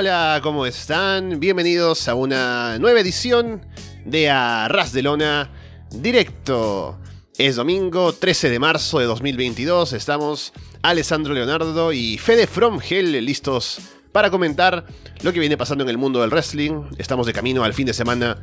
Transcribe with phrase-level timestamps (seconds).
[0.00, 1.40] Hola, ¿cómo están?
[1.40, 3.66] Bienvenidos a una nueva edición
[4.04, 5.50] de Arras de Lona
[5.90, 7.00] Directo.
[7.36, 9.94] Es domingo 13 de marzo de 2022.
[9.94, 13.80] Estamos Alessandro Leonardo y Fede From Hell listos
[14.18, 14.84] para comentar
[15.22, 16.86] lo que viene pasando en el mundo del wrestling.
[16.98, 18.36] Estamos de camino al fin de semana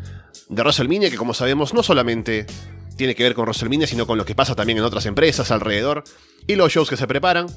[0.47, 2.45] de WrestleMania, que como sabemos no solamente
[2.95, 6.05] tiene que ver con WrestleMania, sino con lo que pasa también en otras empresas alrededor
[6.47, 7.47] y los shows que se preparan.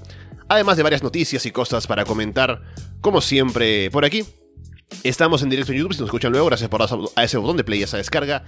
[0.49, 2.61] Además de varias noticias y cosas para comentar,
[3.01, 4.25] como siempre, por aquí.
[5.05, 7.63] Estamos en directo en YouTube, si nos escuchan luego, gracias por a ese botón de
[7.63, 8.45] play, esa descarga.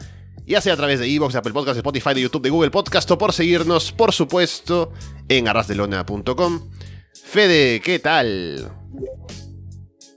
[0.46, 3.18] Ya sea a través de Evox, Apple Podcast, Spotify, de YouTube, de Google Podcast o
[3.18, 4.90] por seguirnos, por supuesto,
[5.28, 6.70] en arrasdelona.com.
[7.12, 8.72] Fede, ¿qué tal?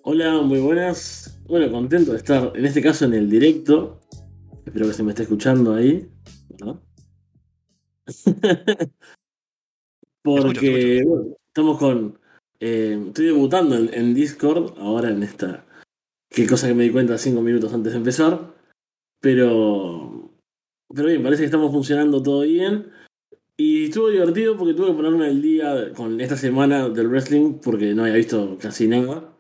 [0.05, 1.39] Hola, muy buenas.
[1.47, 4.01] Bueno, contento de estar, en este caso, en el directo.
[4.65, 6.09] Espero que se me esté escuchando ahí.
[10.21, 12.19] Porque, bueno, estamos con...
[12.59, 15.65] Eh, estoy debutando en Discord ahora en esta
[16.29, 18.53] Qué cosa que me di cuenta cinco minutos antes de empezar.
[19.21, 20.31] Pero.
[20.93, 22.91] Pero bien, parece que estamos funcionando todo bien.
[23.55, 27.93] Y estuvo divertido porque tuve que ponerme el día con esta semana del wrestling porque
[27.93, 29.32] no había visto casi nada.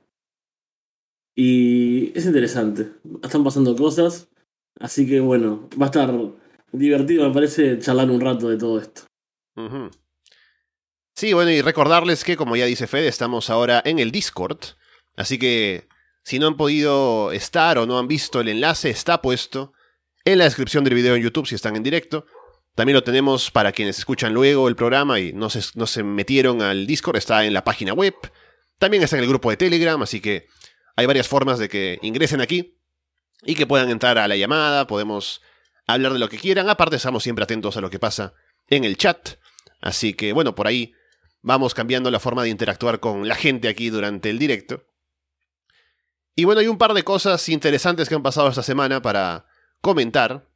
[1.35, 2.91] Y es interesante.
[3.23, 4.29] Están pasando cosas.
[4.79, 6.13] Así que bueno, va a estar
[6.71, 9.03] divertido, me parece, charlar un rato de todo esto.
[11.15, 14.59] Sí, bueno, y recordarles que, como ya dice Fede, estamos ahora en el Discord.
[15.15, 15.87] Así que
[16.23, 19.73] si no han podido estar o no han visto el enlace, está puesto
[20.25, 22.25] en la descripción del video en YouTube si están en directo.
[22.75, 26.63] También lo tenemos para quienes escuchan luego el programa y no se, no se metieron
[26.63, 28.15] al Discord, está en la página web.
[28.79, 30.47] También está en el grupo de Telegram, así que
[30.95, 32.79] hay varias formas de que ingresen aquí
[33.41, 35.41] y que puedan entrar a la llamada, podemos
[35.87, 36.69] hablar de lo que quieran.
[36.69, 38.33] Aparte, estamos siempre atentos a lo que pasa
[38.67, 39.37] en el chat.
[39.81, 40.93] Así que, bueno, por ahí
[41.41, 44.85] vamos cambiando la forma de interactuar con la gente aquí durante el directo.
[46.35, 49.45] Y bueno, hay un par de cosas interesantes que han pasado esta semana para
[49.81, 50.49] comentar.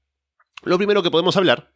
[0.64, 1.74] Lo primero que podemos hablar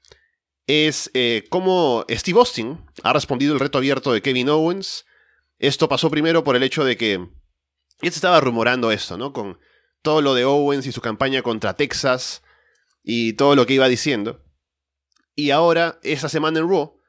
[0.65, 5.05] es eh, cómo Steve Austin ha respondido el reto abierto de Kevin Owens.
[5.59, 7.29] Esto pasó primero por el hecho de que
[8.01, 9.33] ya se estaba rumorando esto, ¿no?
[9.33, 9.59] Con
[10.01, 12.41] todo lo de Owens y su campaña contra Texas
[13.03, 14.43] y todo lo que iba diciendo.
[15.35, 16.99] Y ahora, esta semana en Raw,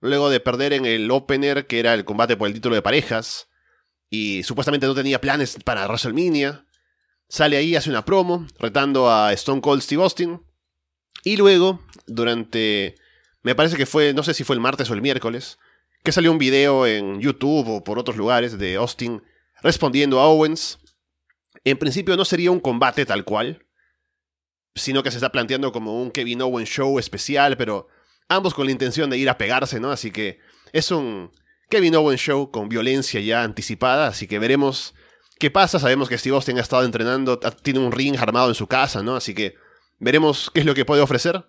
[0.00, 3.48] luego de perder en el opener, que era el combate por el título de parejas,
[4.10, 6.66] y supuestamente no tenía planes para WrestleMania.
[7.28, 10.42] Sale ahí, hace una promo, retando a Stone Cold Steve Austin.
[11.24, 12.94] Y luego, durante.
[13.42, 15.58] Me parece que fue, no sé si fue el martes o el miércoles,
[16.02, 19.22] que salió un video en YouTube o por otros lugares de Austin
[19.62, 20.78] respondiendo a Owens.
[21.64, 23.66] En principio no sería un combate tal cual,
[24.74, 27.88] sino que se está planteando como un Kevin Owens show especial, pero
[28.28, 29.90] ambos con la intención de ir a pegarse, ¿no?
[29.90, 30.38] Así que
[30.72, 31.32] es un
[31.68, 34.94] Kevin Owens Show con violencia ya anticipada, así que veremos
[35.38, 35.78] qué pasa.
[35.78, 39.16] Sabemos que Steve Austin ha estado entrenando, tiene un ring armado en su casa, ¿no?
[39.16, 39.54] Así que
[39.98, 41.46] veremos qué es lo que puede ofrecer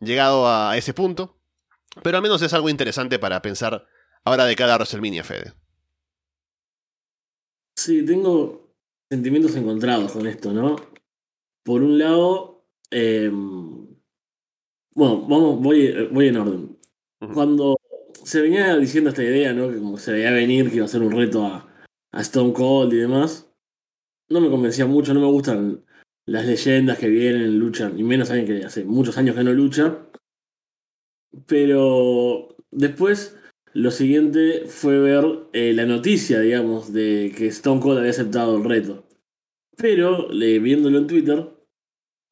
[0.00, 1.38] llegado a ese punto.
[2.02, 3.86] Pero al menos es algo interesante para pensar
[4.24, 5.54] ahora de cada WrestleMania, Fede.
[7.76, 8.70] Sí, tengo
[9.10, 10.76] sentimientos encontrados con esto, ¿no?
[11.64, 13.86] Por un lado, em,
[14.94, 16.78] bueno, vamos, voy, voy en orden.
[17.32, 17.76] Cuando
[18.24, 19.70] se venía diciendo esta idea, ¿no?
[19.70, 21.68] Que como se veía venir que iba a ser un reto a,
[22.12, 23.50] a Stone Cold y demás.
[24.28, 25.84] No me convencía mucho, no me gustan
[26.26, 30.06] las leyendas que vienen, luchan, y menos alguien que hace muchos años que no lucha.
[31.46, 33.36] Pero después
[33.74, 38.64] lo siguiente fue ver eh, la noticia, digamos, de que Stone Cold había aceptado el
[38.64, 39.04] reto.
[39.76, 41.48] Pero, viéndolo en Twitter,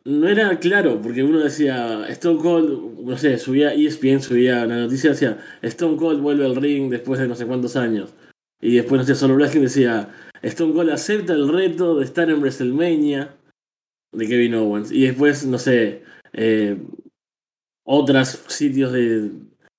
[0.05, 5.11] no era claro, porque uno decía, Stone Cold, no sé, subía ESPN, subía la noticia,
[5.11, 8.15] decía, Stone Cold vuelve al ring después de no sé cuántos años.
[8.61, 12.41] Y después, no sé, solo Blaskin decía, Stone Cold acepta el reto de estar en
[12.41, 13.37] WrestleMania
[14.13, 14.93] de Kevin Owens.
[14.93, 16.79] Y después, no sé, eh,
[17.85, 19.31] otros sitios de,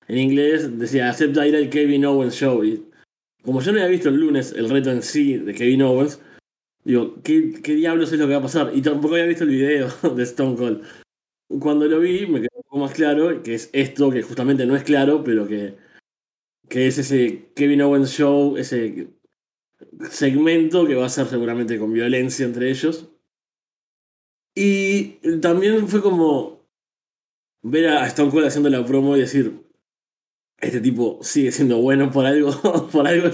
[0.08, 2.64] en inglés decía, acepta ir al Kevin Owens Show.
[2.64, 2.84] Y
[3.42, 6.20] como yo no había visto el lunes el reto en sí de Kevin Owens,
[6.84, 8.70] Digo, ¿qué, ¿qué diablos es lo que va a pasar?
[8.74, 10.82] Y tampoco había visto el video de Stone Cold.
[11.60, 14.76] Cuando lo vi, me quedó un poco más claro que es esto, que justamente no
[14.76, 15.76] es claro, pero que,
[16.68, 19.08] que es ese Kevin Owens Show, ese
[20.10, 23.08] segmento que va a ser seguramente con violencia entre ellos.
[24.54, 26.60] Y también fue como
[27.62, 29.63] ver a Stone Cold haciendo la promo y decir,
[30.64, 32.50] este tipo sigue siendo bueno por algo,
[32.92, 33.30] por algo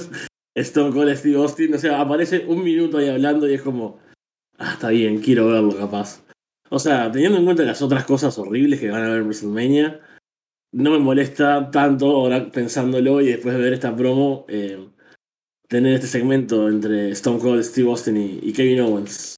[0.54, 3.98] Stone Cold Steve Austin, o sea, aparece un minuto ahí hablando y es como,
[4.58, 6.22] ah, está bien, quiero verlo capaz.
[6.68, 10.00] O sea, teniendo en cuenta las otras cosas horribles que van a ver en WrestleMania,
[10.72, 14.88] no me molesta tanto ahora pensándolo y después de ver esta promo, eh,
[15.68, 19.36] tener este segmento entre Stone Cold, Steve Austin y, Kevin Owens.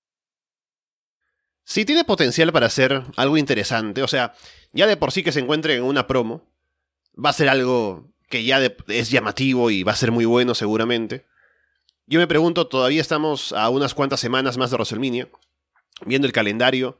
[1.64, 4.02] Sí, tiene potencial para ser algo interesante.
[4.02, 4.34] O sea,
[4.72, 6.42] ya de por sí que se encuentre en una promo,
[7.12, 11.26] va a ser algo que ya es llamativo y va a ser muy bueno seguramente.
[12.06, 15.28] Yo me pregunto, todavía estamos a unas cuantas semanas más de WrestleMania,
[16.04, 16.98] viendo el calendario.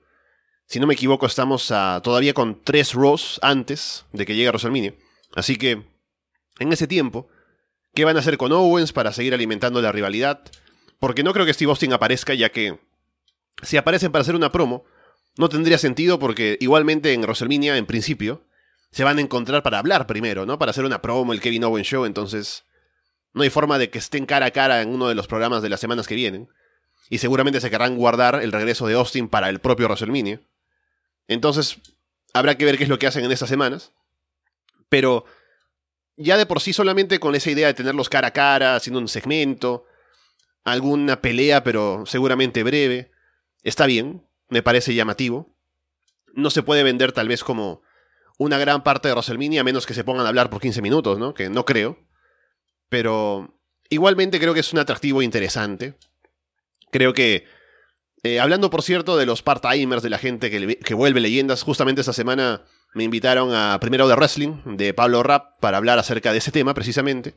[0.67, 4.95] Si no me equivoco, estamos todavía con tres Raws antes de que llegue a WrestleMania.
[5.35, 5.83] Así que,
[6.59, 7.29] en ese tiempo,
[7.95, 10.43] ¿qué van a hacer con Owens para seguir alimentando la rivalidad?
[10.99, 12.79] Porque no creo que Steve Austin aparezca, ya que
[13.63, 14.85] si aparecen para hacer una promo,
[15.37, 18.45] no tendría sentido porque igualmente en WrestleMania, en principio,
[18.93, 20.59] se van a encontrar para hablar primero, ¿no?
[20.59, 22.65] Para hacer una promo, el Kevin Owens Show, entonces
[23.33, 25.71] no hay forma de que estén cara a cara en uno de los programas de
[25.71, 26.49] las semanas que vienen.
[27.09, 30.41] Y seguramente se querrán guardar el regreso de Austin para el propio WrestleMania.
[31.27, 31.79] Entonces,
[32.35, 33.93] habrá que ver qué es lo que hacen en estas semanas.
[34.91, 35.25] Pero
[36.17, 39.09] ya de por sí solamente con esa idea de tenerlos cara a cara, haciendo un
[39.09, 39.87] segmento,
[40.65, 43.11] alguna pelea, pero seguramente breve,
[43.63, 45.57] está bien, me parece llamativo.
[46.35, 47.83] No se puede vender tal vez como
[48.43, 51.19] una gran parte de WrestleMania a menos que se pongan a hablar por 15 minutos,
[51.19, 51.35] ¿no?
[51.35, 51.99] Que no creo.
[52.89, 53.59] Pero
[53.89, 55.95] igualmente creo que es un atractivo interesante.
[56.91, 57.47] Creo que
[58.25, 62.13] eh, hablando, por cierto, de los part-timers, de la gente que, vuelve leyendas, justamente esta
[62.13, 62.63] semana
[62.95, 66.73] me invitaron a Primero de Wrestling de Pablo Rapp para hablar acerca de ese tema
[66.73, 67.35] precisamente.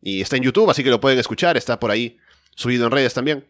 [0.00, 2.18] Y está en YouTube, así que lo pueden escuchar, está por ahí
[2.56, 3.46] subido en redes también.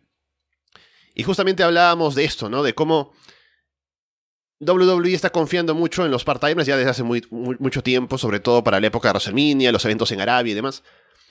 [1.14, 2.62] Y justamente hablábamos de esto, ¿no?
[2.62, 3.14] De cómo
[4.60, 8.80] WWE está confiando mucho en los part-timers ya desde hace mucho tiempo, sobre todo para
[8.80, 10.82] la época de WrestleMania, los eventos en Arabia y demás.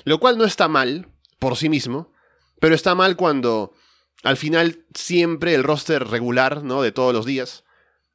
[0.04, 1.08] Lo cual no está mal
[1.40, 2.14] por sí mismo,
[2.60, 3.74] pero está mal cuando
[4.24, 6.82] al final siempre el roster regular, ¿no?
[6.82, 7.64] De todos los días,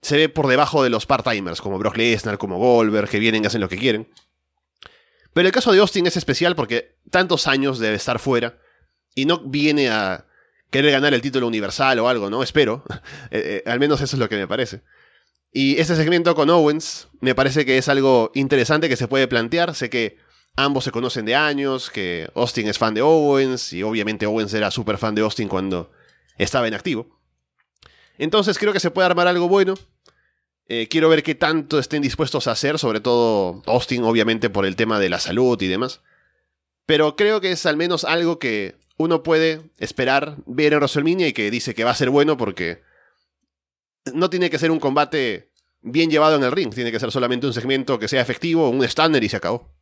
[0.02, 3.46] se ve por debajo de los part-timers, como Brock Lesnar, como Goldberg, que vienen y
[3.46, 4.08] hacen lo que quieren.
[5.32, 8.58] Pero el caso de Austin es especial porque tantos años debe estar fuera
[9.14, 10.26] y no viene a
[10.70, 12.42] querer ganar el título universal o algo, ¿no?
[12.42, 12.84] Espero.
[13.32, 14.82] Eh, eh, al menos eso es lo que me parece.
[15.52, 19.74] Y ese segmento con Owens me parece que es algo interesante que se puede plantear.
[19.74, 20.16] Sé que
[20.56, 24.70] ambos se conocen de años, que Austin es fan de Owens y obviamente Owens era
[24.70, 25.90] súper fan de Austin cuando
[26.38, 27.18] estaba en activo.
[28.18, 29.74] Entonces creo que se puede armar algo bueno.
[30.68, 34.76] Eh, quiero ver qué tanto estén dispuestos a hacer, sobre todo Austin, obviamente, por el
[34.76, 36.00] tema de la salud y demás.
[36.86, 41.32] Pero creo que es al menos algo que uno puede esperar ver en WrestleMania y
[41.32, 42.82] que dice que va a ser bueno porque
[44.14, 45.52] no tiene que ser un combate
[45.82, 48.84] bien llevado en el ring, tiene que ser solamente un segmento que sea efectivo, un
[48.84, 49.74] estándar y se acabó.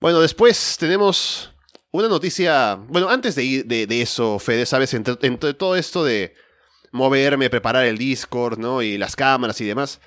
[0.00, 1.52] Bueno, después tenemos
[1.90, 2.76] una noticia.
[2.88, 4.94] Bueno, antes de, ir de, eso, Fede, ¿sabes?
[4.94, 5.14] Entre,
[5.54, 6.34] todo esto de
[6.90, 8.80] moverme, preparar el Discord, ¿no?
[8.80, 10.00] Y las cámaras y demás.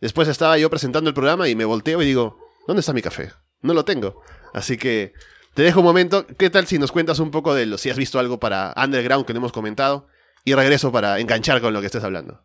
[0.00, 3.32] Después estaba yo presentando el programa y me volteo y digo, ¿dónde está mi café?
[3.62, 4.22] No lo tengo.
[4.52, 5.14] Así que
[5.54, 6.26] te dejo un momento.
[6.26, 9.26] ¿Qué tal si nos cuentas un poco de lo, si has visto algo para Underground
[9.26, 10.06] que no hemos comentado?
[10.44, 12.42] Y regreso para enganchar con lo que estés hablando.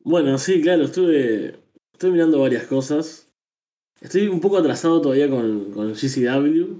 [0.00, 1.58] Bueno, sí, claro, estuve,
[1.92, 3.28] estuve mirando varias cosas.
[4.00, 6.78] Estoy un poco atrasado todavía con, con GCW.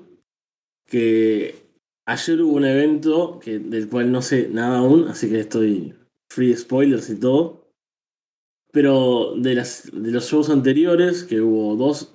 [0.87, 1.57] Que
[2.05, 5.95] ayer hubo un evento que, del cual no sé nada aún, así que estoy
[6.31, 7.67] free spoilers y todo.
[8.71, 12.12] Pero de, las, de los shows anteriores, que hubo dos,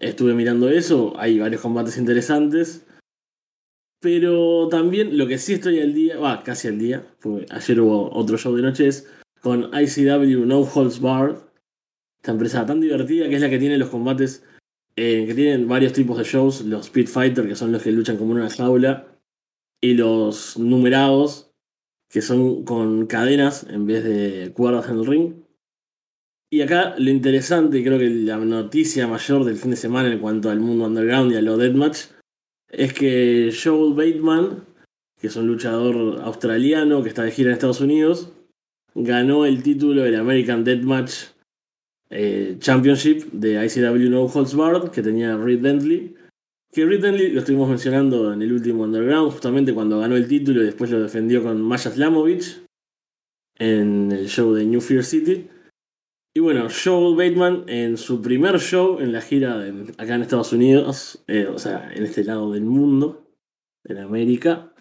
[0.00, 1.14] estuve mirando eso.
[1.18, 2.86] Hay varios combates interesantes.
[4.00, 8.10] Pero también lo que sí estoy al día, va, casi al día, porque ayer hubo
[8.12, 9.06] otro show de noches
[9.42, 11.36] con ICW No Holds Barred
[12.20, 14.44] esta empresa tan divertida que es la que tiene los combates,
[14.94, 18.18] eh, que tienen varios tipos de shows, los Speed Fighter, que son los que luchan
[18.18, 19.18] como en una jaula,
[19.80, 21.50] y los numerados,
[22.10, 25.34] que son con cadenas en vez de cuerdas en el ring.
[26.52, 30.50] Y acá lo interesante, creo que la noticia mayor del fin de semana en cuanto
[30.50, 32.06] al mundo underground y a lo deathmatch,
[32.68, 34.64] es que Joel Bateman,
[35.20, 38.32] que es un luchador australiano que está de gira en Estados Unidos,
[38.96, 41.12] ganó el título del American Deathmatch
[42.10, 46.16] eh, Championship de ICW No Holds Barred que tenía Reed Bentley.
[46.72, 50.62] Que Reed Bentley lo estuvimos mencionando en el último Underground, justamente cuando ganó el título
[50.62, 52.62] y después lo defendió con Masha Slamovich
[53.56, 55.46] en el show de New Fear City.
[56.32, 59.64] Y bueno, Joel Bateman en su primer show en la gira
[59.98, 63.26] acá en Estados Unidos, eh, o sea, en este lado del mundo,
[63.82, 64.72] en América,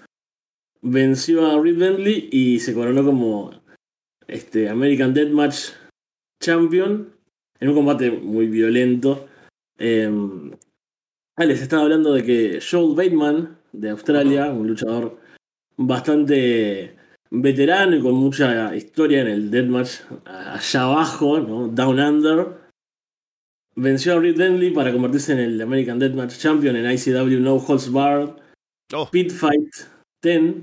[0.81, 3.51] venció a Reed Bentley y se coronó como
[4.27, 5.71] este American Deathmatch
[6.39, 7.15] Champion
[7.59, 9.27] en un combate muy violento.
[9.79, 10.07] Eh,
[11.37, 15.19] les estaba hablando de que Joel Bateman, de Australia, un luchador
[15.77, 16.98] bastante
[17.31, 21.67] veterano y con mucha historia en el Deathmatch allá abajo, ¿no?
[21.67, 22.47] Down Under,
[23.75, 27.91] venció a Reed Bentley para convertirse en el American Deathmatch Champion en ICW No Holds
[27.91, 28.29] Barred
[28.93, 29.71] Oh, Pit Fight
[30.23, 30.55] 10.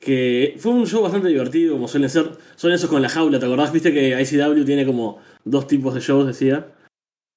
[0.00, 2.30] Que fue un show bastante divertido, como suelen ser.
[2.56, 3.72] Son esos con la jaula, ¿te acordás?
[3.72, 6.72] Viste que ICW tiene como dos tipos de shows, decía.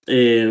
[0.06, 0.50] Eh,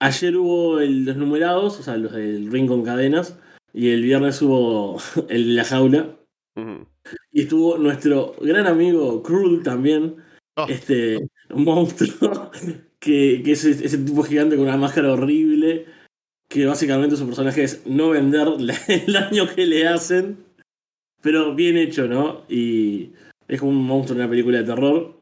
[0.00, 3.38] ayer hubo el- los numerados, o sea, los del ring con cadenas.
[3.72, 4.98] Y el viernes hubo
[5.30, 6.16] el de la jaula.
[6.56, 6.86] ujú.
[7.32, 10.16] Y estuvo nuestro gran amigo Cruel también.
[10.56, 10.66] Oh.
[10.68, 12.50] Este monstruo.
[13.04, 15.84] Que, que es ese tipo gigante con una máscara horrible.
[16.48, 20.38] Que básicamente su personaje es no vender la- el daño que le hacen.
[21.20, 22.44] Pero bien hecho, ¿no?
[22.48, 23.10] Y
[23.46, 25.20] es como un monstruo en una película de terror.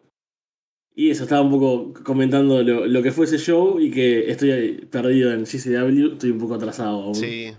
[0.94, 4.86] Y eso, estaba un poco comentando lo, lo que fue ese show y que estoy
[4.88, 6.12] perdido en CCW.
[6.12, 7.14] Estoy un poco atrasado aún.
[7.16, 7.52] Sí.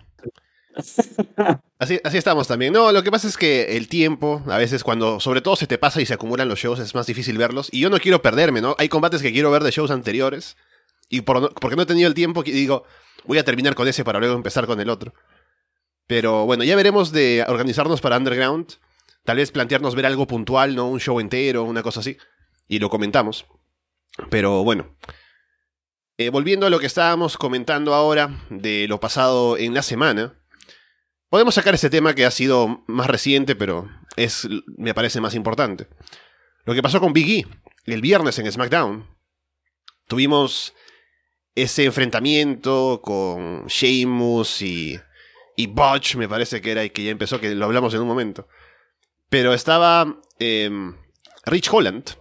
[1.80, 2.72] Así, así estamos también.
[2.72, 5.78] No, lo que pasa es que el tiempo, a veces cuando sobre todo se te
[5.78, 7.68] pasa y se acumulan los shows, es más difícil verlos.
[7.74, 8.74] Y yo no quiero perderme, ¿no?
[8.80, 10.56] Hay combates que quiero ver de shows anteriores.
[11.10, 12.86] Y por porque no he tenido el tiempo, digo,
[13.26, 15.14] voy a terminar con ese para luego empezar con el otro.
[16.08, 18.76] Pero bueno, ya veremos de organizarnos para Underground.
[19.24, 20.88] Tal vez plantearnos ver algo puntual, ¿no?
[20.88, 22.18] Un show entero, una cosa así.
[22.68, 23.46] Y lo comentamos.
[24.30, 24.96] Pero bueno.
[26.18, 30.40] Eh, volviendo a lo que estábamos comentando ahora de lo pasado en la semana.
[31.34, 34.48] Podemos sacar ese tema que ha sido más reciente, pero es,
[34.78, 35.88] me parece más importante.
[36.64, 39.08] Lo que pasó con Big E el viernes en SmackDown.
[40.08, 40.76] Tuvimos
[41.56, 45.00] ese enfrentamiento con Sheamus y,
[45.56, 48.08] y Botch, me parece que era, y que ya empezó, que lo hablamos en un
[48.08, 48.48] momento.
[49.28, 50.96] Pero estaba em,
[51.48, 52.12] Rich Holland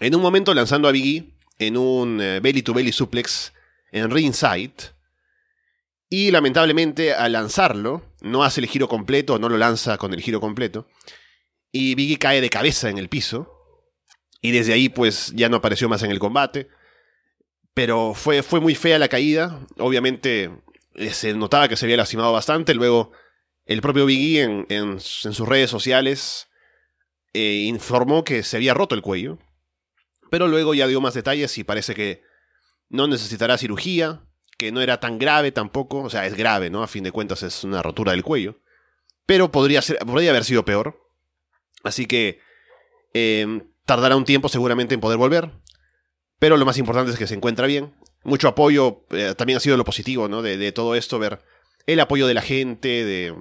[0.00, 3.54] en un momento lanzando a Big E en un belly to belly suplex
[3.90, 4.92] en ringside.
[6.10, 10.40] Y lamentablemente al lanzarlo, no hace el giro completo, no lo lanza con el giro
[10.40, 10.88] completo.
[11.70, 13.50] Y Biggie cae de cabeza en el piso.
[14.40, 16.68] Y desde ahí pues ya no apareció más en el combate.
[17.74, 19.60] Pero fue, fue muy fea la caída.
[19.78, 20.50] Obviamente
[20.94, 22.74] eh, se notaba que se había lastimado bastante.
[22.74, 23.12] Luego
[23.66, 26.48] el propio Biggie en, en, sus redes sociales
[27.32, 29.38] eh, informó que se había roto el cuello.
[30.30, 32.22] Pero luego ya dio más detalles y parece que
[32.88, 34.24] no necesitará cirugía
[34.56, 36.82] que no era tan grave tampoco, o sea, es grave, ¿no?
[36.82, 38.60] A fin de cuentas es una rotura del cuello,
[39.26, 41.00] pero podría, ser, podría haber sido peor.
[41.82, 42.40] Así que
[43.12, 45.50] eh, tardará un tiempo seguramente en poder volver,
[46.38, 47.94] pero lo más importante es que se encuentra bien.
[48.22, 50.40] Mucho apoyo, eh, también ha sido lo positivo, ¿no?
[50.40, 51.42] De, de, todo esto, ver
[51.86, 53.34] el apoyo de la gente, de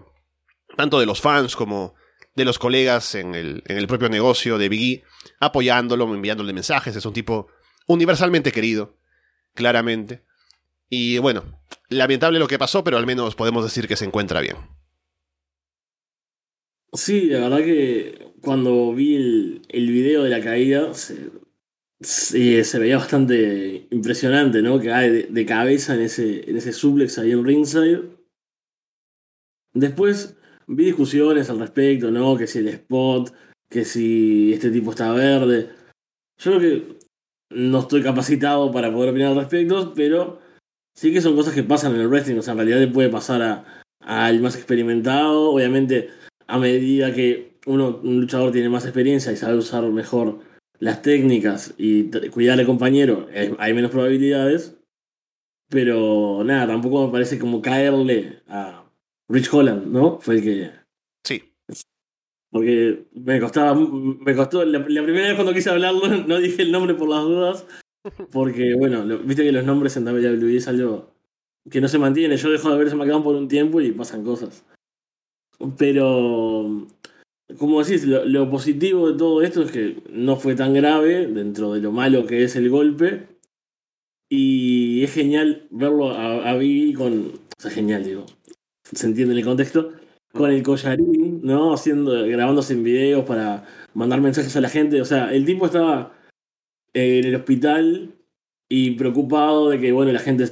[0.75, 1.95] tanto de los fans como
[2.35, 5.03] de los colegas en el, en el propio negocio de Biggie,
[5.39, 7.47] apoyándolo, enviándole mensajes, es un tipo
[7.87, 8.97] universalmente querido,
[9.53, 10.23] claramente.
[10.89, 11.43] Y bueno,
[11.89, 14.57] lamentable lo que pasó, pero al menos podemos decir que se encuentra bien.
[16.93, 21.31] Sí, la verdad que cuando vi el, el video de la caída se,
[22.01, 24.79] se, se, veía bastante impresionante, ¿no?
[24.79, 28.01] Que cae de, de, cabeza en ese, en ese suplex ahí en ringside.
[29.73, 30.37] Después
[30.67, 32.37] vi discusiones al respecto, ¿no?
[32.37, 33.33] Que si el spot,
[33.69, 35.69] que si este tipo está verde.
[36.37, 36.97] Yo creo que
[37.49, 40.39] no estoy capacitado para poder opinar al respecto, pero
[40.93, 42.37] sí que son cosas que pasan en el wrestling.
[42.37, 43.65] O sea, en realidad le puede pasar
[43.99, 45.51] al más experimentado.
[45.51, 46.09] Obviamente,
[46.47, 50.39] a medida que uno, un luchador tiene más experiencia y sabe usar mejor
[50.79, 54.75] las técnicas y cuidar al compañero, hay menos probabilidades.
[55.69, 58.83] Pero nada, tampoco me parece como caerle a
[59.29, 60.19] Rich Holland, ¿no?
[60.19, 60.71] Fue el que.
[61.25, 61.53] Sí.
[62.51, 63.73] Porque me costaba.
[63.73, 64.63] Me costó.
[64.65, 67.65] La, la primera vez cuando quise hablarlo, no dije el nombre por las dudas.
[68.31, 71.13] Porque, bueno, viste que los nombres en WWE es algo
[71.69, 72.37] que no se mantiene.
[72.37, 74.65] Yo dejo de ver SmackDown por un tiempo y pasan cosas.
[75.77, 76.87] Pero,
[77.57, 81.81] como decís, lo, positivo de todo esto es que no fue tan grave dentro de
[81.81, 83.27] lo malo que es el golpe.
[84.29, 86.59] Y es genial verlo a, a
[86.97, 87.31] con.
[87.57, 88.25] O sea, genial, digo.
[88.91, 89.93] Se entiende en el contexto.
[90.33, 91.73] Con el collarín, ¿no?
[91.73, 94.99] Haciendo, grabándose en videos para mandar mensajes a la gente.
[94.99, 96.13] O sea, el tipo estaba
[96.93, 98.13] en el hospital
[98.69, 100.45] y preocupado de que, bueno, la gente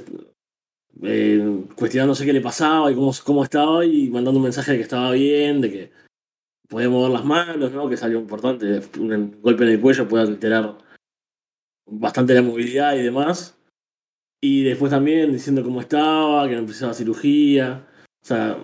[1.02, 4.82] eh, cuestionándose qué le pasaba y cómo, cómo estaba y mandando un mensaje de que
[4.82, 5.92] estaba bien, de que
[6.68, 7.88] podía mover las manos, ¿no?
[7.88, 8.80] Que salió importante.
[8.98, 10.78] Un golpe en el cuello puede alterar
[11.86, 13.58] bastante la movilidad y demás.
[14.40, 17.86] Y después también diciendo cómo estaba, que no empezaba cirugía.
[18.22, 18.58] O sea,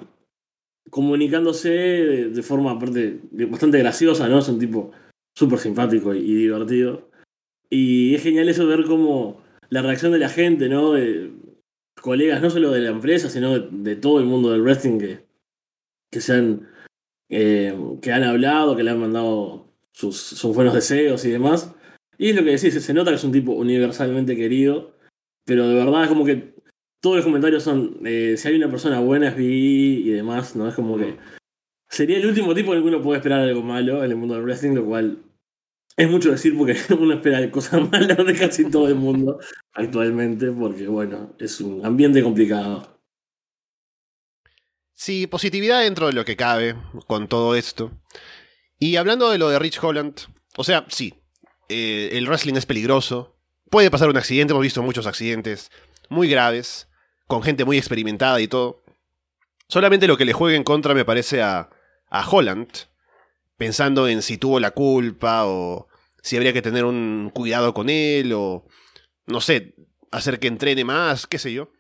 [0.91, 4.39] comunicándose de, forma aparte bastante graciosa, ¿no?
[4.39, 4.91] Es un tipo
[5.37, 7.08] súper simpático y divertido.
[7.71, 10.93] Y es genial eso ver cómo la reacción de la gente, ¿no?
[10.93, 11.31] De
[12.01, 15.29] colegas, no solo de la empresa, sino de, de todo el mundo del wrestling que,
[16.11, 16.69] que se han,
[17.29, 21.75] eh, que han hablado, que le han mandado sus, sus, buenos deseos y demás.
[22.17, 24.97] Y es lo que decís, se nota que es un tipo universalmente querido
[25.45, 26.55] Pero de verdad es como que
[27.01, 30.69] todos los comentarios son, eh, si hay una persona buena es vi y demás, ¿no?
[30.69, 31.17] Es como que
[31.89, 34.35] sería el último tipo en el que uno puede esperar algo malo en el mundo
[34.35, 35.19] del wrestling, lo cual
[35.99, 39.41] es mucho decir porque uno espera cosas malas de casi todo el mundo
[39.73, 43.03] actualmente, porque bueno, es un ambiente complicado.
[44.95, 46.77] Sí, positividad dentro de lo que cabe
[47.07, 47.91] con todo esto.
[48.79, 50.15] Y hablando de lo de Rich Holland,
[50.57, 51.15] o sea, sí,
[51.69, 53.37] eh, el wrestling es peligroso,
[53.69, 55.71] puede pasar un accidente, hemos visto muchos accidentes
[56.09, 56.89] muy graves,
[57.27, 58.85] con gente muy experimentada y todo.
[59.67, 61.71] Solamente lo que le juegue en contra me parece a,
[62.09, 62.88] a Holland,
[63.59, 65.89] pensando en si tuvo la culpa o
[66.23, 68.67] si habría que tener un cuidado con él o,
[69.27, 69.75] no sé,
[70.11, 71.71] hacer que entrene más, qué sé yo.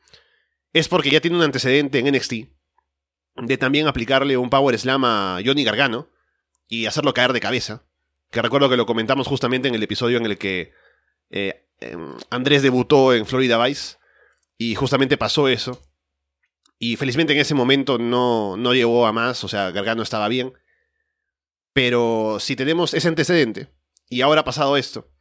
[0.75, 2.33] Es porque ya tiene un antecedente en NXT
[3.37, 6.11] de también aplicarle un Power Slam a Johnny Gargano
[6.69, 7.85] y hacerlo caer de cabeza.
[8.31, 10.73] Que recuerdo que lo comentamos justamente en el episodio en el que
[11.31, 13.97] eh, em, Andrés debutó en Florida Vice
[14.59, 15.83] y justamente pasó eso.
[16.79, 20.53] Y felizmente en ese momento no, no llegó a más, o sea, Gargano estaba bien.
[21.79, 23.73] Pero si tenemos ese antecedente
[24.09, 25.13] y ahora ha pasado esto,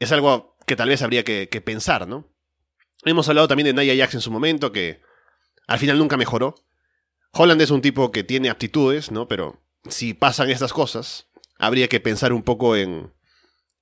[0.00, 2.30] es algo que tal vez habría que, pensar, ¿no?
[3.06, 5.00] Hemos hablado también de Nia Jax en su momento, que
[5.66, 6.56] al final nunca mejoró.
[7.32, 9.28] Holland es un tipo que tiene aptitudes, ¿no?
[9.28, 13.14] Pero si pasan estas cosas, habría que pensar un poco en,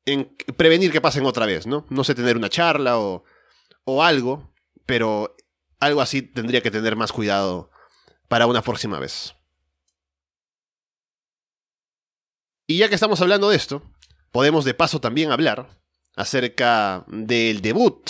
[0.04, 1.86] en prevenir que pasen otra vez, ¿no?
[1.90, 3.24] No sé, tener una charla o,
[3.82, 4.54] o algo,
[4.86, 5.34] pero
[5.80, 7.72] algo así tendría que tener más cuidado
[8.28, 9.34] para una próxima vez.
[12.70, 13.82] Y ya que estamos hablando de esto,
[14.30, 15.76] podemos de paso también hablar
[16.14, 18.08] acerca del debut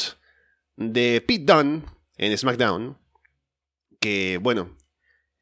[0.77, 1.83] de Pete Dunne
[2.18, 2.99] en SmackDown,
[4.01, 4.77] que bueno,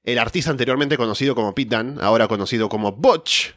[0.04, 3.56] el artista anteriormente conocido como Pete Dunne, ahora conocido como Butch,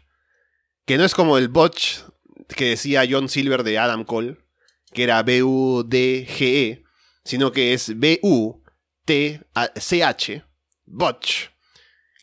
[0.88, 2.00] que no es como el Butch
[2.48, 4.40] que decía John Silver de Adam Cole,
[4.92, 6.84] que era B-U-D-G-E,
[7.24, 8.64] sino que es B-U-T-C-H,
[10.86, 11.50] Butch,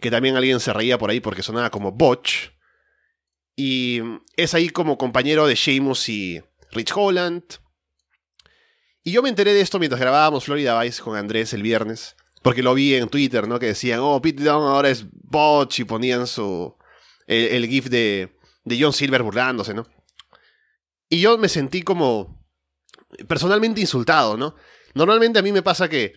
[0.01, 2.58] que también alguien se reía por ahí porque sonaba como Butch,
[3.61, 4.01] y
[4.37, 6.41] es ahí como compañero de Sheamus y
[6.71, 7.43] Rich Holland.
[9.03, 12.15] Y yo me enteré de esto mientras grabábamos Florida Vice con Andrés el viernes.
[12.43, 13.59] Porque lo vi en Twitter, ¿no?
[13.59, 16.73] Que decían, oh, Pete Dunne ahora es Butch y ponían su.
[17.27, 19.89] El, GIF de, de John Silver burlándose, ¿no?
[21.09, 22.41] Y yo me sentí como.
[23.27, 24.55] personalmente insultado, ¿no?
[24.95, 26.13] Normalmente a mí me pasa que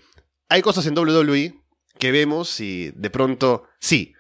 [0.48, 1.60] hay cosas en WWE
[1.98, 4.14] que vemos y de pronto, sí,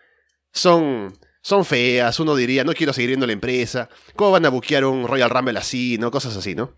[0.52, 4.86] son, son feas, uno diría, no quiero seguir viendo la empresa, ¿cómo van a buquear
[4.86, 6.12] un Royal Rumble así, no?
[6.12, 6.76] Cosas así, ¿no?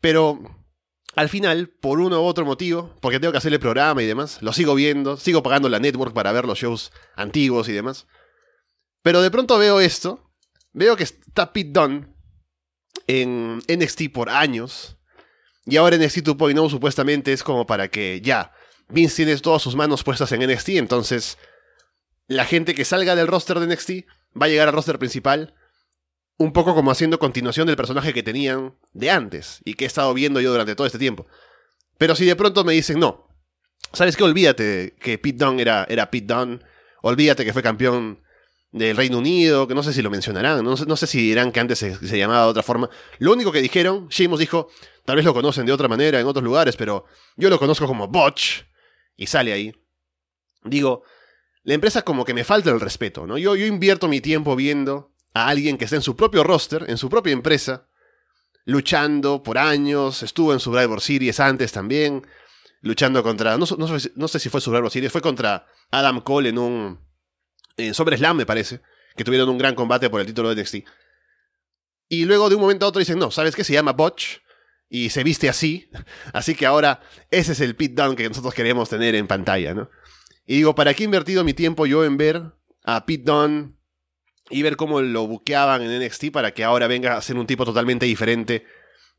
[0.00, 0.40] Pero
[1.16, 4.38] al final, por uno u otro motivo, porque tengo que hacer el programa y demás,
[4.42, 8.06] lo sigo viendo, sigo pagando la network para ver los shows antiguos y demás.
[9.02, 10.30] Pero de pronto veo esto,
[10.72, 12.14] veo que está Pete Dunne
[13.06, 14.98] en NXT por años,
[15.66, 18.52] y ahora NXT 2.0 supuestamente es como para que ya,
[18.88, 21.38] Vince tiene todas sus manos puestas en NXT, entonces
[22.30, 23.90] la gente que salga del roster de NXT
[24.40, 25.52] va a llegar al roster principal
[26.36, 30.14] un poco como haciendo continuación del personaje que tenían de antes y que he estado
[30.14, 31.26] viendo yo durante todo este tiempo.
[31.98, 33.26] Pero si de pronto me dicen, no,
[33.92, 34.22] ¿sabes qué?
[34.22, 36.60] Olvídate que Pete Dunne era, era Pete Dunne,
[37.02, 38.22] olvídate que fue campeón
[38.70, 41.50] del Reino Unido, que no sé si lo mencionarán, no sé, no sé si dirán
[41.50, 42.88] que antes se, llamaba de otra forma.
[43.18, 44.68] Lo único que dijeron, Sheamus dijo,
[45.04, 48.06] tal vez lo conocen de otra manera en otros lugares, pero yo lo conozco como
[48.06, 48.62] Botch,
[49.16, 49.74] y sale ahí.
[50.62, 51.02] Digo,
[51.62, 53.38] la empresa como que me falta el respeto, ¿no?
[53.38, 56.96] Yo, yo invierto mi tiempo viendo a alguien que está en su propio roster, en
[56.96, 57.86] su propia empresa,
[58.64, 62.26] luchando por años, estuvo en Survivor Series antes también,
[62.80, 67.00] luchando contra, no, sé si fue Survivor Series, fue contra Adam Cole en un,
[67.76, 68.80] en sobre Slam me parece,
[69.16, 70.76] que tuvieron un gran combate por el título de NXT.
[72.08, 73.64] Y luego de un momento a otro dicen, no, ¿sabes qué?
[73.64, 74.38] Se llama Botch
[74.88, 75.90] y se viste así,
[76.32, 79.90] así que ahora ese es el pit down que nosotros queremos tener en pantalla, ¿no?
[80.50, 82.42] Y digo, ¿para qué he invertido mi tiempo yo en ver
[82.82, 83.74] a Pete Dunne
[84.50, 87.64] y ver cómo lo buqueaban en NXT para que ahora venga a ser un tipo
[87.64, 88.64] totalmente diferente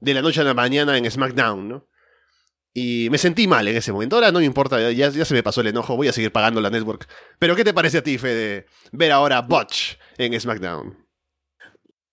[0.02, 1.88] de la noche a la mañana en SmackDown, ¿no?
[2.74, 4.18] Y me sentí mal en ese momento.
[4.18, 6.60] Ahora no me importa, ya, ya se me pasó el enojo, voy a seguir pagando
[6.60, 7.08] la network.
[7.40, 10.98] Pero ¿qué te parece a ti, Fede, ver ahora a Butch en SmackDown?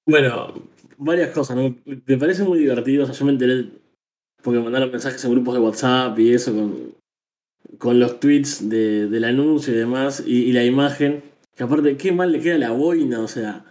[0.06, 0.54] Bueno,
[0.96, 1.74] varias cosas, ¿no?
[1.84, 3.02] Me parece muy divertido.
[3.02, 3.68] O sea, yo me enteré
[4.44, 6.97] porque mandaron mensajes en grupos de WhatsApp y eso con,
[7.76, 11.22] con los tweets de, del anuncio y demás y la imagen.
[11.54, 13.64] Que aparte, qué mal le queda la boina, o sea.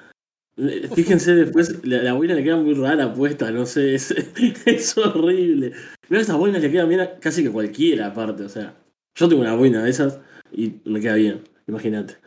[0.95, 4.11] Fíjense después, la, boina le queda muy rara puesta, no sé, es,
[4.97, 5.73] horrible.
[6.07, 8.75] Pero esas boinas le quedan bien casi que cualquiera, aparte, o sea.
[9.15, 10.19] Yo tengo una boina de esas
[10.51, 12.17] y me queda bien, imagínate.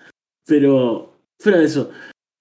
[0.46, 1.90] Pero, fuera de eso,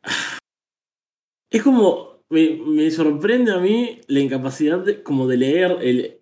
[1.51, 6.19] es como, me, me sorprende a mí la incapacidad de, como de leer el,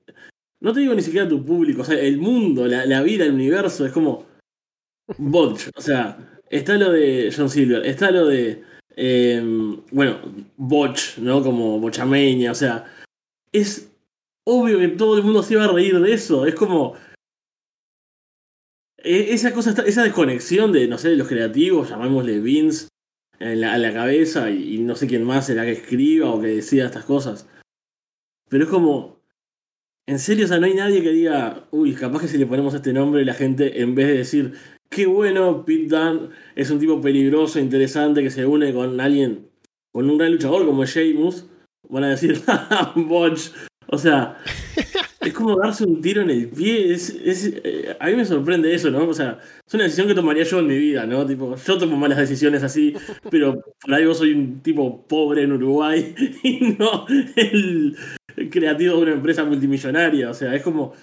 [0.61, 3.33] no te digo ni siquiera tu público, o sea, el mundo, la, la vida, el
[3.33, 4.25] universo, es como
[5.17, 5.69] Botch.
[5.75, 8.63] O sea, está lo de John Silver, está lo de,
[8.95, 9.41] eh,
[9.91, 10.19] bueno,
[10.57, 11.43] Botch, ¿no?
[11.43, 12.85] Como Bochameña, o sea,
[13.51, 13.91] es
[14.45, 16.95] obvio que todo el mundo se iba a reír de eso, es como...
[18.97, 22.87] e- Esa cosa, esa desconexión de, no sé, de los creativos, llamémosle Vince,
[23.39, 27.05] en la, cabeza y no sé quién más será que escriba o que decida estas
[27.05, 27.47] cosas.
[28.49, 29.16] Pero es como,
[30.07, 32.73] en serio, o sea, no hay nadie que diga, uy, capaz que si le ponemos
[32.73, 34.53] este nombre, la gente, en vez de decir,
[34.89, 39.49] qué bueno, Pete Dunne es un tipo peligroso, interesante, que se une con alguien,
[39.91, 41.45] con un gran luchador como Sheamus,
[41.89, 43.49] van a decir, "Ah, Botch.
[43.89, 44.37] O sea,
[45.27, 46.93] es como darse un tiro en el pie.
[46.93, 47.13] Es,
[47.63, 49.07] eh, a mí me sorprende eso, ¿no?
[49.07, 51.25] O sea, es una decisión que tomaría yo en mi vida, ¿no?
[51.25, 52.93] Tipo, yo tomo malas decisiones así,
[53.29, 57.95] pero por algo soy un tipo pobre en Uruguay y no el
[58.49, 60.29] creativo de una empresa multimillonaria.
[60.29, 60.93] O sea, es como.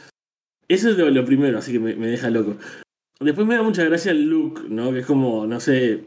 [0.66, 2.56] Eso es lo, primero, así que me, me deja loco.
[3.20, 4.90] Después me da mucha gracia el look, ¿no?
[4.92, 6.06] Que es como, no sé.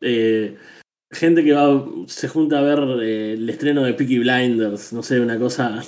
[0.00, 0.56] eh,
[1.12, 5.20] gente que va se junta a ver eh, el estreno de Peaky Blinders, no sé,
[5.20, 5.80] una cosa.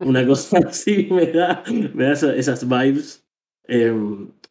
[0.00, 1.62] Una cosa así me da,
[1.94, 3.24] me da esa- esas vibes.
[3.66, 3.92] Eh,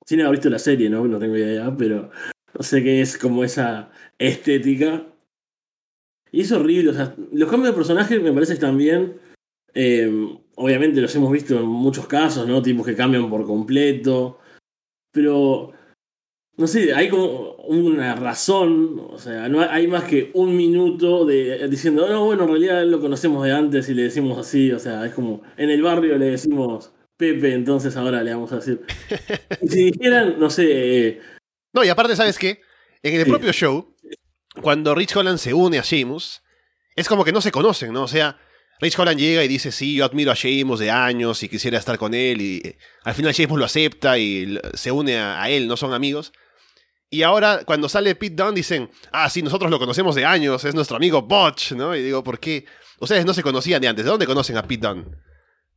[0.05, 1.07] sin haber visto la serie, ¿no?
[1.07, 2.11] No tengo idea, pero
[2.53, 5.05] no sé qué es como esa estética.
[6.31, 6.91] Y es horrible,
[7.31, 9.19] los cambios de personaje me parece que.
[9.73, 12.61] Eh, obviamente los hemos visto en muchos casos, ¿no?
[12.61, 14.39] Tipos que cambian por completo.
[15.11, 15.71] Pero,
[16.57, 21.67] no sé, hay como una razón, o sea, no hay, más que un minuto de
[21.69, 25.05] diciendo, no, bueno, en realidad lo conocemos de antes y le decimos así, o sea,
[25.05, 28.81] es como, en el barrio le decimos Pepe, entonces ahora le vamos a decir.
[29.61, 30.65] Y si dijeran, no sé,
[31.07, 31.21] eh,
[31.73, 32.61] No, y aparte, ¿sabes qué?
[33.03, 33.29] En el Sí.
[33.29, 33.95] propio show,
[34.61, 36.41] cuando Rich Holland se une a Sheamus,
[36.95, 38.03] es como que no se conocen, ¿no?
[38.03, 38.39] O sea,
[38.81, 41.97] Rich Holland llega y dice, sí, yo admiro a Sheamus de años y quisiera estar
[41.99, 45.67] con él, y eh, al final Sheamus lo acepta y se une a, a él,
[45.67, 46.33] no son amigos.
[47.09, 50.75] Y ahora, cuando sale Pete Dunne, dicen, ah, sí, nosotros lo conocemos de años, es
[50.75, 51.95] nuestro amigo Botch, ¿no?
[51.95, 52.65] Y digo, ¿por qué?
[52.99, 55.05] Ustedes no se conocían de antes, ¿de dónde conocen a Pete Dunne?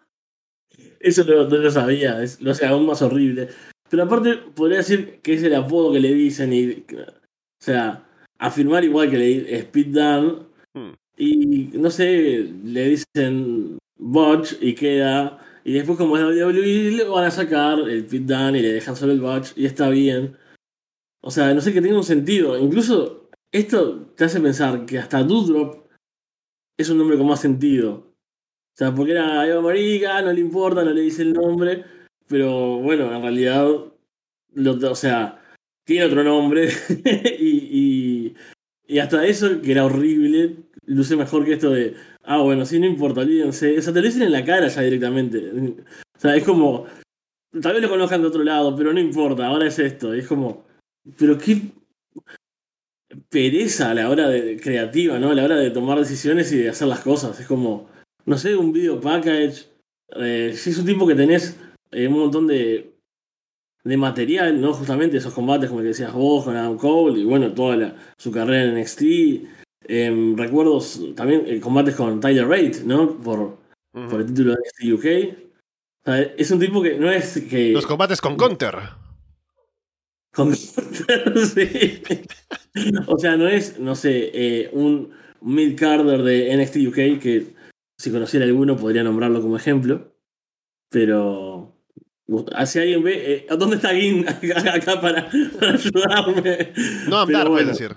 [1.00, 3.48] Eso no, no lo sabía, es, lo hace aún más horrible.
[3.88, 6.84] Pero aparte, podría decir que es el apodo que le dicen y.
[6.94, 8.06] O sea,
[8.38, 10.46] afirmar igual que le es Pete Dunne.
[10.74, 10.92] Hmm.
[11.16, 15.38] Y no sé, le dicen Botch y queda.
[15.64, 18.94] Y después, como es WWE, le van a sacar el Pete Dunne y le dejan
[18.94, 20.36] solo el Botch y está bien.
[21.22, 22.58] O sea, no sé que tenga un sentido.
[22.58, 25.86] Incluso esto te hace pensar que hasta Doudrop
[26.78, 27.92] es un nombre con más sentido.
[27.92, 31.84] O sea, porque era Eva Marica, no le importa, no le dice el nombre.
[32.26, 33.66] Pero bueno, en realidad,
[34.54, 35.42] lo- o sea,
[35.84, 36.68] tiene otro nombre.
[37.38, 37.48] y,
[38.28, 38.34] y,
[38.86, 40.56] y hasta eso, que era horrible,
[40.86, 43.76] luce mejor que esto de, ah, bueno, sí, no importa, olvídense.
[43.78, 45.50] O sea, te lo dicen en la cara ya directamente.
[46.16, 46.86] O sea, es como,
[47.60, 50.14] tal vez lo conozcan de otro lado, pero no importa, ahora es esto.
[50.14, 50.64] Es como,
[51.18, 51.60] pero qué
[53.28, 55.30] pereza a la hora de creativa, ¿no?
[55.30, 57.38] A la hora de tomar decisiones y de hacer las cosas.
[57.40, 57.88] Es como,
[58.26, 59.66] no sé, un video package.
[60.16, 61.56] Eh, si es un tipo que tenés
[61.90, 62.92] eh, un montón de,
[63.84, 64.72] de material, ¿no?
[64.72, 67.96] Justamente esos combates, como el que decías vos, con Adam Cole, y bueno, toda la-
[68.16, 69.02] su carrera en NXT.
[69.88, 73.16] Em, recuerdos también eh, combates con Tyler Rate, ¿no?
[73.18, 73.56] Por,
[73.92, 75.50] por el título de NXT UK.
[76.06, 77.72] O sea, es un tipo que no es que.
[77.72, 78.74] Los combates con Counter.
[81.54, 82.02] Sí.
[83.08, 87.46] O sea, no es, no sé, eh, un mid carder de NXT UK que
[87.98, 90.14] si conociera alguno podría nombrarlo como ejemplo.
[90.88, 91.76] Pero
[92.66, 96.72] si alguien ve, eh, ¿dónde está Gin acá, acá para, para ayudarme?
[97.08, 97.94] No andar, bueno, decir.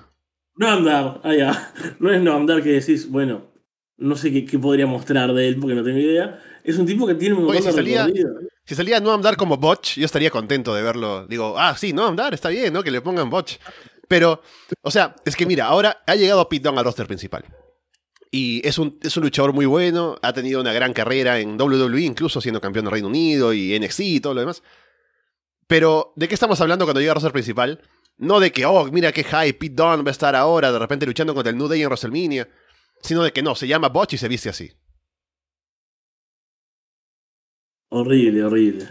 [0.56, 1.74] No andar, ya.
[2.00, 3.52] No es no andar que decís, bueno,
[3.98, 6.39] no sé qué, qué podría mostrar de él porque no tengo idea.
[6.63, 8.23] Es un tipo que tiene un Oye, montón si de salía-.
[8.65, 11.28] Si salía no andar como Botch, yo estaría contento de verlo.
[11.28, 12.84] Digo, ah, sí, no andar, está bien, ¿no?
[12.84, 13.58] Que le pongan Botch.
[14.08, 14.41] Pero,
[14.82, 17.43] o sea, es que mira, ahora ha llegado Pete Dunne al roster principal.
[18.32, 22.02] Y es un, es un luchador muy bueno, ha tenido una gran carrera en WWE,
[22.02, 24.63] incluso siendo campeón del Reino Unido y NXT y todo lo demás.
[25.67, 27.82] Pero, ¿de qué estamos hablando cuando llega al roster principal?
[28.17, 31.06] No de que, oh, mira qué high, Pete Dunne va a estar ahora de repente
[31.06, 32.47] luchando contra el New Day en WrestleMania.
[33.02, 34.71] Sino de que no, se llama Botch y se viste así.
[37.95, 38.88] Horrible, horrible.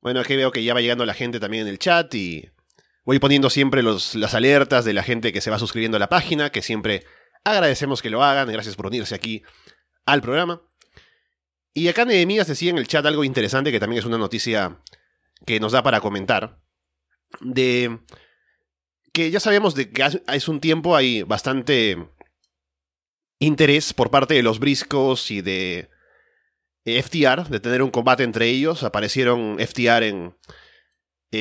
[0.00, 2.48] Bueno, aquí veo que ya va llegando la gente también en el chat y
[3.04, 6.08] voy poniendo siempre los, las alertas de la gente que se va suscribiendo a la
[6.08, 7.04] página, que siempre
[7.42, 9.42] agradecemos que lo hagan, gracias por unirse aquí
[10.06, 10.62] al programa.
[11.74, 14.80] Y acá Nehemías decía en el chat algo interesante que también es una noticia
[15.44, 16.62] que nos da para comentar,
[17.40, 17.98] de
[19.12, 21.96] que ya sabemos de que hace- un tiempo hay bastante
[23.40, 25.90] interés por parte de los briscos y de
[26.84, 28.82] FTR de tener un combate entre ellos.
[28.82, 30.34] Aparecieron FTR en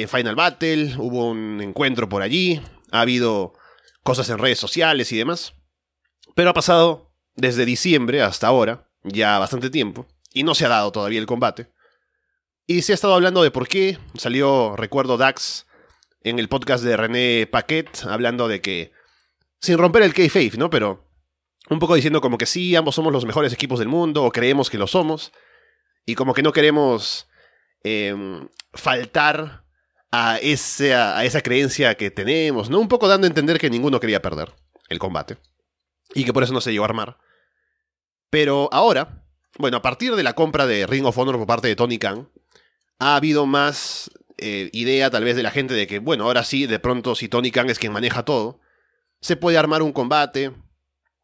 [0.08, 3.54] Final Battle, hubo un encuentro por allí, ha habido
[4.04, 5.54] cosas en redes sociales y demás.
[6.36, 10.92] Pero ha pasado desde diciembre hasta ahora, ya bastante tiempo, y no se ha dado
[10.92, 11.72] todavía el combate.
[12.68, 13.98] Y se ha estado hablando de por qué.
[14.18, 15.66] Salió, recuerdo, Dax
[16.22, 18.94] en el podcast de René Paquet hablando de que,
[19.60, 20.70] sin romper el kayfabe, ¿no?
[20.70, 21.11] Pero
[21.70, 24.70] un poco diciendo como que sí, ambos somos los mejores equipos del mundo, o creemos
[24.70, 25.32] que lo somos,
[26.06, 27.28] y como que no queremos
[27.84, 29.64] em, faltar
[30.12, 32.80] a esa, a esa creencia que tenemos, ¿no?
[32.80, 34.54] Un poco dando a entender que ninguno quería perder
[34.90, 35.38] el combate,
[36.14, 37.18] y que por eso no se llegó a armar.
[38.30, 39.24] Pero ahora,
[39.58, 42.30] bueno, a partir de la compra de Ring of Honor por parte de Tony Khan,
[43.00, 46.66] ha habido más eh, idea tal vez de la gente de que, bueno, ahora sí,
[46.66, 48.60] de pronto si Tony Khan es quien maneja todo,
[49.22, 50.52] se puede armar un combate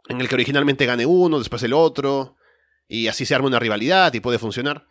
[0.10, 2.38] en el que originalmente gane uno, después el otro,
[2.88, 4.88] y así se arma una rivalidad y puede funcionar.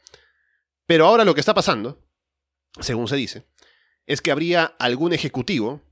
[0.87, 2.01] Pero ahora lo que está pasando,
[2.81, 3.47] según se dice,
[4.07, 5.83] es que habría algún ejecutivo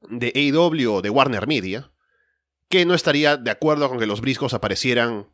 [0.00, 1.90] de AEW o de Warner Media
[2.68, 5.28] que no estaría de acuerdo con que los briscos aparecieran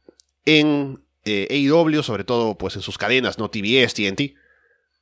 [0.45, 4.35] en eh, AEW, sobre todo pues en sus cadenas, no TBS, TNT,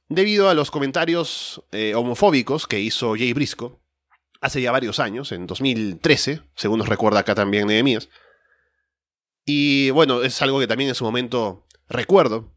[0.08, 3.80] debido a los comentarios eh, homofóbicos que hizo Jay Brisco
[4.40, 8.08] hace ya varios años, en 2013, según nos recuerda acá también Nehemías.
[9.44, 12.54] Y bueno, es algo que también en su momento recuerdo,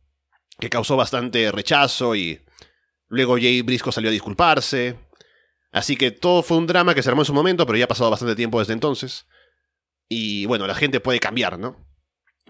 [0.60, 2.42] que causó bastante rechazo y
[3.08, 4.98] luego Jay Brisco salió a disculparse.
[5.72, 7.88] Así que todo fue un drama que se armó en su momento, pero ya ha
[7.88, 9.26] pasado bastante tiempo desde entonces.
[10.10, 11.78] Y bueno, la gente puede cambiar, ¿no?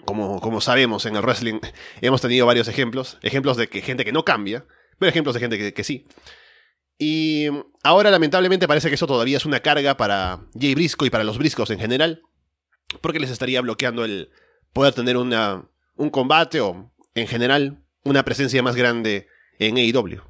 [0.05, 1.59] Como, como sabemos en el wrestling,
[2.01, 3.19] hemos tenido varios ejemplos.
[3.21, 4.65] Ejemplos de que gente que no cambia,
[4.97, 6.07] pero ejemplos de gente que sí.
[7.03, 7.47] Y
[7.81, 11.39] ahora lamentablemente parece que eso todavía es una carga para Jay Brisco y para los
[11.39, 12.21] Briscos en general,
[13.01, 14.29] porque les estaría bloqueando el
[14.71, 19.25] poder tener una, un combate o en general una presencia más grande
[19.57, 20.21] en AEW.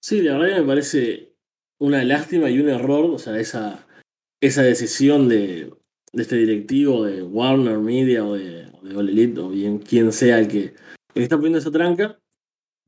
[0.00, 1.34] Sí, la verdad me parece
[1.76, 3.86] una lástima y un error, o sea, esa,
[4.40, 5.70] esa decisión de,
[6.14, 10.58] de este directivo de Warner Media o de, All Elite o bien quien sea que,
[10.58, 10.74] el
[11.12, 12.18] que está poniendo esa tranca,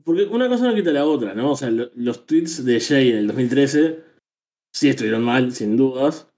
[0.05, 1.53] porque una cosa no quita la otra, ¿no?
[1.53, 4.03] O sea, los tweets de Jay en el 2013
[4.73, 6.29] sí estuvieron mal, sin dudas.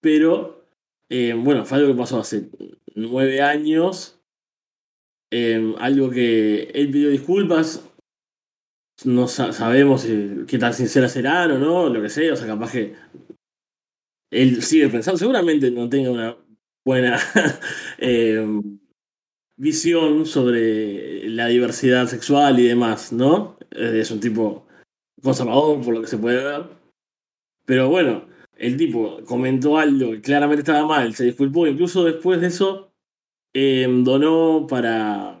[0.00, 0.64] Pero,
[1.10, 2.48] eh, bueno, fue algo que pasó hace
[2.94, 4.20] nueve años.
[5.32, 7.84] Eh, algo que él pidió disculpas.
[9.04, 10.06] No sabemos
[10.48, 12.32] qué tan sinceras serán o no, lo que sea.
[12.32, 12.94] O sea, capaz que
[14.30, 15.18] él sigue pensando.
[15.18, 16.36] Seguramente no tenga una
[16.84, 17.18] buena.
[17.98, 18.46] eh,
[19.56, 23.56] visión sobre la diversidad sexual y demás, ¿no?
[23.70, 24.66] Es un tipo
[25.22, 26.64] conservador por lo que se puede ver.
[27.64, 32.48] Pero bueno, el tipo comentó algo que claramente estaba mal, se disculpó, incluso después de
[32.48, 32.92] eso
[33.52, 35.40] em, donó para,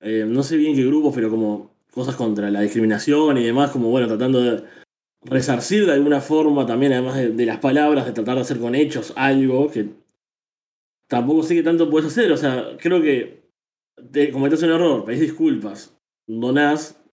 [0.00, 3.90] em, no sé bien qué grupo, pero como cosas contra la discriminación y demás, como
[3.90, 4.64] bueno, tratando de
[5.24, 9.12] resarcir de alguna forma también, además de las palabras, de tratar de hacer con hechos
[9.16, 10.01] algo que
[11.12, 12.32] tampoco sé qué tanto puedes hacer.
[12.32, 13.42] O sea, creo que
[14.10, 15.94] te cometes un error, pedís disculpas,
[16.26, 17.04] donás,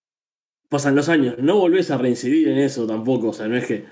[0.70, 3.28] pasan los años, no volvés a reincidir en eso tampoco.
[3.28, 3.84] O sea, no es que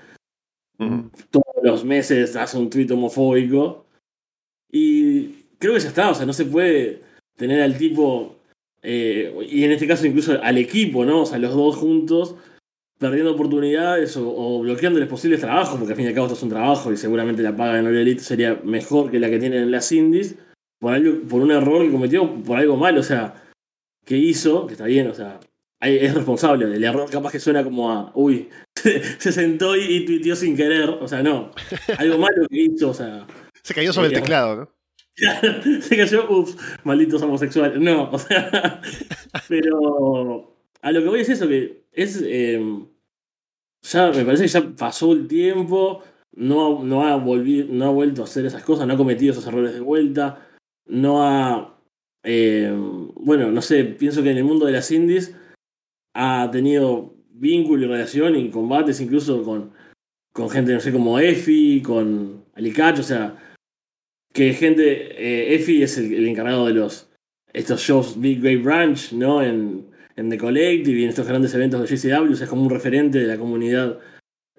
[1.30, 3.84] todos los meses haces un tuit homofóbico.
[4.72, 7.02] Y creo que ya está, o sea, no se puede
[7.36, 8.36] tener al tipo,
[8.82, 11.22] eh, y en este caso incluso al equipo, ¿no?
[11.22, 12.34] O sea, los dos juntos
[12.98, 16.42] perdiendo oportunidades o, o, bloqueándoles posibles trabajos, porque al fin y al cabo esto es
[16.42, 19.62] un trabajo y seguramente la paga en All Elite sería mejor que la que tienen
[19.62, 20.36] en las indies,
[20.78, 23.42] por, algo, por un error que cometió, por algo mal, o sea,
[24.04, 25.38] que hizo, que está bien, o sea,
[25.80, 26.64] es responsable.
[26.64, 28.48] El error capaz que suena como a, uy,
[29.18, 31.52] se sentó y, tuiteó sin querer, o sea, no,
[31.98, 33.26] algo malo que hizo, o sea.
[33.62, 34.78] Se cayó sobre el eh, teclado, ¿no?
[35.82, 37.78] se cayó, ups, malditos homosexuales.
[37.78, 38.80] No, o sea,
[39.46, 42.22] pero a lo que voy es eso, que es.
[42.24, 42.86] Em,
[43.82, 48.24] ya me parece que ya pasó el tiempo, no, no, ha no ha vuelto a
[48.24, 50.46] hacer esas cosas, no ha cometido esos errores de vuelta,
[50.86, 51.78] no ha.
[52.22, 55.34] Em, bueno, no sé, pienso que en el mundo de las indies
[56.14, 59.72] ha tenido vínculo y relación y combates incluso con,
[60.32, 63.36] con gente, no sé, como Efi, con Alicacho, o sea,
[64.32, 67.08] que gente, eh, es el, encargado de los
[67.52, 69.42] estos shows Big Great Branch, ¿no?
[70.18, 73.26] En The Collective y en estos grandes eventos de JCW, es como un referente de
[73.28, 74.00] la comunidad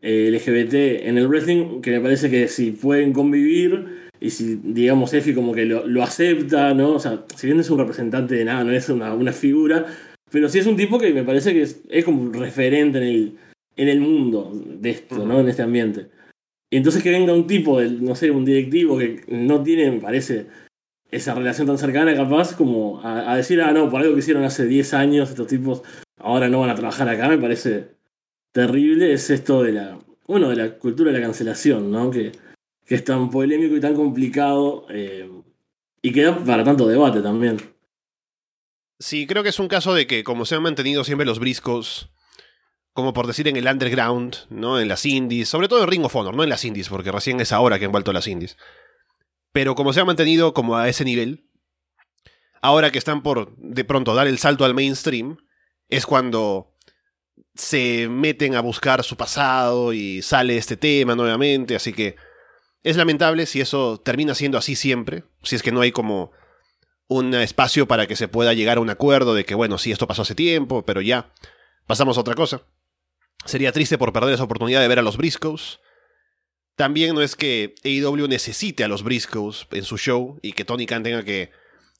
[0.01, 5.13] eh, LGBT en el wrestling, que me parece que si pueden convivir y si, digamos,
[5.13, 6.93] Efi como que lo, acepta, ¿no?
[6.93, 9.85] O sea, si bien es un representante de nada, no es una, una figura,
[10.31, 13.37] pero sí es un tipo que me parece que es, como un referente en el,
[13.75, 15.41] en el mundo de esto, ¿no?
[15.41, 16.07] En este ambiente.
[16.71, 20.45] Y entonces que venga un tipo, no sé, un directivo que no tiene, me parece,
[21.11, 24.65] esa relación tan cercana, capaz, como a, decir, ah, no, por algo que hicieron hace
[24.65, 25.81] 10 años, estos tipos
[26.17, 27.95] ahora no van a trabajar acá, me parece
[28.51, 29.13] terrible.
[29.13, 32.11] Es esto de la, bueno, de la cultura de la cancelación, ¿no?
[32.11, 32.31] Que,
[32.85, 35.29] que es tan polémico y tan complicado eh,
[36.01, 37.57] y que da para tanto debate también.
[38.99, 42.09] Sí, creo que es un caso de que, como se han mantenido siempre los briscos,
[42.93, 44.79] como por decir en el underground, ¿no?
[44.79, 47.39] En las indies, sobre todo en Ring of Honor, no en las indies, porque recién
[47.39, 48.57] es ahora que han vuelto las indies.
[49.51, 51.49] Pero como se han mantenido como a ese nivel,
[52.61, 55.37] ahora que están por de pronto dar el salto al mainstream,
[55.87, 56.75] es cuando
[57.55, 62.15] se meten a buscar su pasado y sale este tema nuevamente, así que
[62.83, 66.31] es lamentable si eso termina siendo así siempre, si es que no hay como
[67.07, 70.07] un espacio para que se pueda llegar a un acuerdo de que, bueno, sí, esto
[70.07, 71.33] pasó hace tiempo, pero ya,
[71.87, 72.61] pasamos a otra cosa.
[73.45, 75.79] Sería triste por perder esa oportunidad de ver a los Briscoes.
[76.79, 80.85] También no es que AEW necesite a los Briscoes en su show y que Tony
[80.85, 81.51] Khan tenga que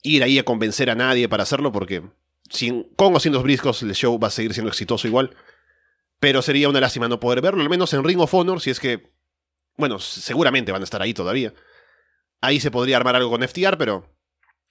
[0.04, 2.02] ir ahí a convencer a nadie para hacerlo, porque
[2.50, 5.36] sin, con o sin los Briscoes el show va a seguir siendo exitoso igual.
[6.22, 8.80] Pero sería una lástima no poder verlo, al menos en Ring of Honor, si es
[8.80, 9.12] que.
[9.76, 11.54] Bueno, seguramente van a estar ahí todavía.
[12.39, 14.10] Ahí se podría armar algo con FTR, pero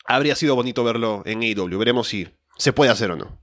[0.06, 1.78] habría sido bonito verlo en AEW.
[1.78, 3.42] Veremos si se puede hacer o no.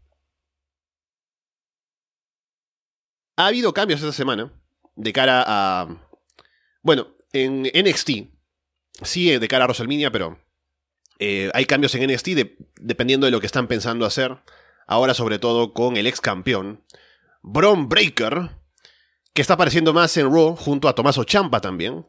[3.36, 4.52] Ha habido cambios esta semana
[4.96, 6.02] de cara a.
[6.86, 8.12] Bueno, en NXT.
[9.02, 10.40] Sí, de cara a WrestleMania, pero.
[11.18, 12.28] Eh, hay cambios en NXT
[12.80, 14.38] dependiendo de lo que están pensando hacer.
[14.86, 16.86] Ahora, sobre todo, con el ex campeón,
[17.42, 18.52] Bron Breaker,
[19.34, 22.06] que está apareciendo más en Raw junto a Tomaso Champa también.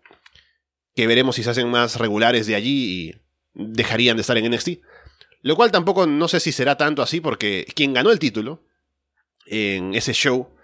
[0.95, 3.15] Que veremos si se hacen más regulares de allí y
[3.55, 4.81] dejarían de estar en NXT.
[5.41, 8.67] Lo cual tampoco no sé si será tanto así porque quien ganó el título
[9.47, 10.55] en ese show,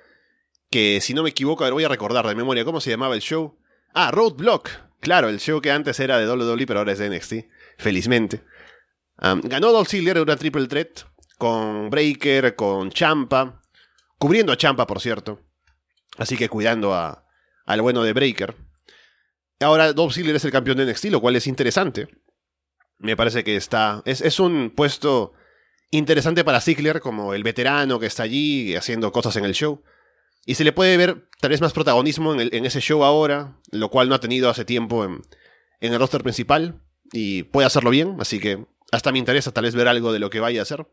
[0.70, 3.14] que si no me equivoco, a ver, voy a recordar de memoria cómo se llamaba
[3.14, 3.56] el show.
[3.94, 4.70] Ah, Roadblock.
[5.00, 7.34] Claro, el show que antes era de WWE, pero ahora es de NXT.
[7.78, 8.42] Felizmente.
[9.18, 11.00] ganó Dolph Ziggler en una triple threat
[11.38, 13.60] con Breaker, con Champa,
[14.16, 15.40] cubriendo a Champa, por cierto.
[16.16, 17.26] Así que cuidando a,
[17.66, 18.54] al bueno de Breaker.
[19.58, 22.08] Ahora Dolph Ziggler es el campeón de NXT, lo cual es interesante.
[22.98, 24.02] Me parece que está.
[24.04, 25.32] Es, un puesto
[25.90, 29.82] interesante para Ziggler, como el veterano que está allí haciendo cosas en el show.
[30.44, 34.08] Y se le puede ver tal vez más protagonismo en, ese show ahora, lo cual
[34.08, 35.22] no ha tenido hace tiempo en,
[35.80, 36.80] el roster principal.
[37.12, 40.30] Y puede hacerlo bien, así que hasta me interesa tal vez ver algo de lo
[40.30, 40.86] que vaya a hacer.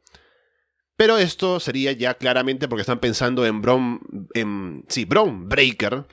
[0.95, 4.01] Pero esto sería ya claramente porque están pensando en Bron.
[4.33, 6.05] En, sí, Bron Breaker.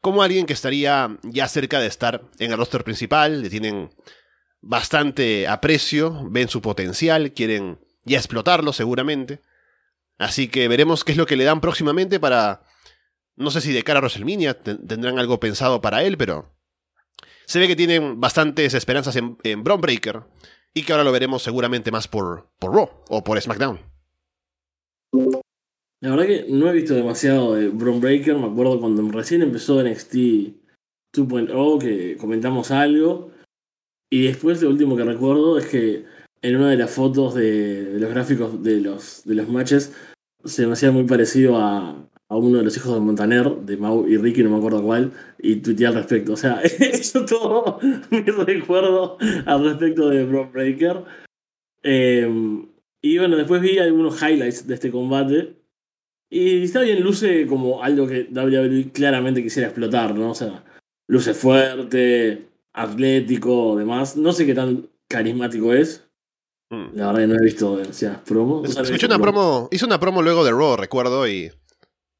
[0.00, 3.42] Como alguien que estaría ya cerca de estar en el roster principal.
[3.42, 3.90] Le tienen
[4.60, 9.40] bastante aprecio, ven su potencial, quieren ya explotarlo seguramente.
[10.18, 12.62] Así que veremos qué es lo que le dan próximamente para...
[13.36, 16.54] No sé si de cara a WrestleMania tendrán algo pensado para él, pero...
[17.46, 20.22] Se ve que tienen bastantes esperanzas en, en Breaker
[20.72, 23.80] y que ahora lo veremos seguramente más por, por Raw o por SmackDown.
[26.00, 28.36] La verdad que no he visto demasiado de Bron Breaker.
[28.36, 30.14] Me acuerdo cuando recién empezó NXT
[31.14, 33.30] 2.0 que comentamos algo.
[34.10, 36.04] Y después lo último que recuerdo es que
[36.44, 39.94] en una de las fotos de, los gráficos de los, de los matches
[40.44, 44.18] se me hacía muy parecido a, uno de los hijos de Montaner, de Mau y
[44.18, 46.32] Ricky, no me acuerdo cuál, y tuiteé al respecto.
[46.32, 47.78] O sea, eso todo
[48.10, 51.04] mi recuerdo al respecto de Brock Breaker.
[51.82, 52.66] Em,
[53.00, 55.54] y bueno, después vi algunos highlights de este combate.
[56.28, 60.32] Y está bien, luce como algo que WWE claramente quisiera explotar, ¿no?
[60.32, 60.64] O sea,
[61.06, 64.16] luce fuerte, atlético, demás.
[64.16, 66.03] No sé qué tan carismático es.
[66.74, 66.96] Mm.
[66.96, 68.76] La verdad que no he visto demasiadas promos.
[68.76, 69.68] Escuché una promo.
[69.70, 71.50] Hizo una promo luego de Raw, recuerdo, y.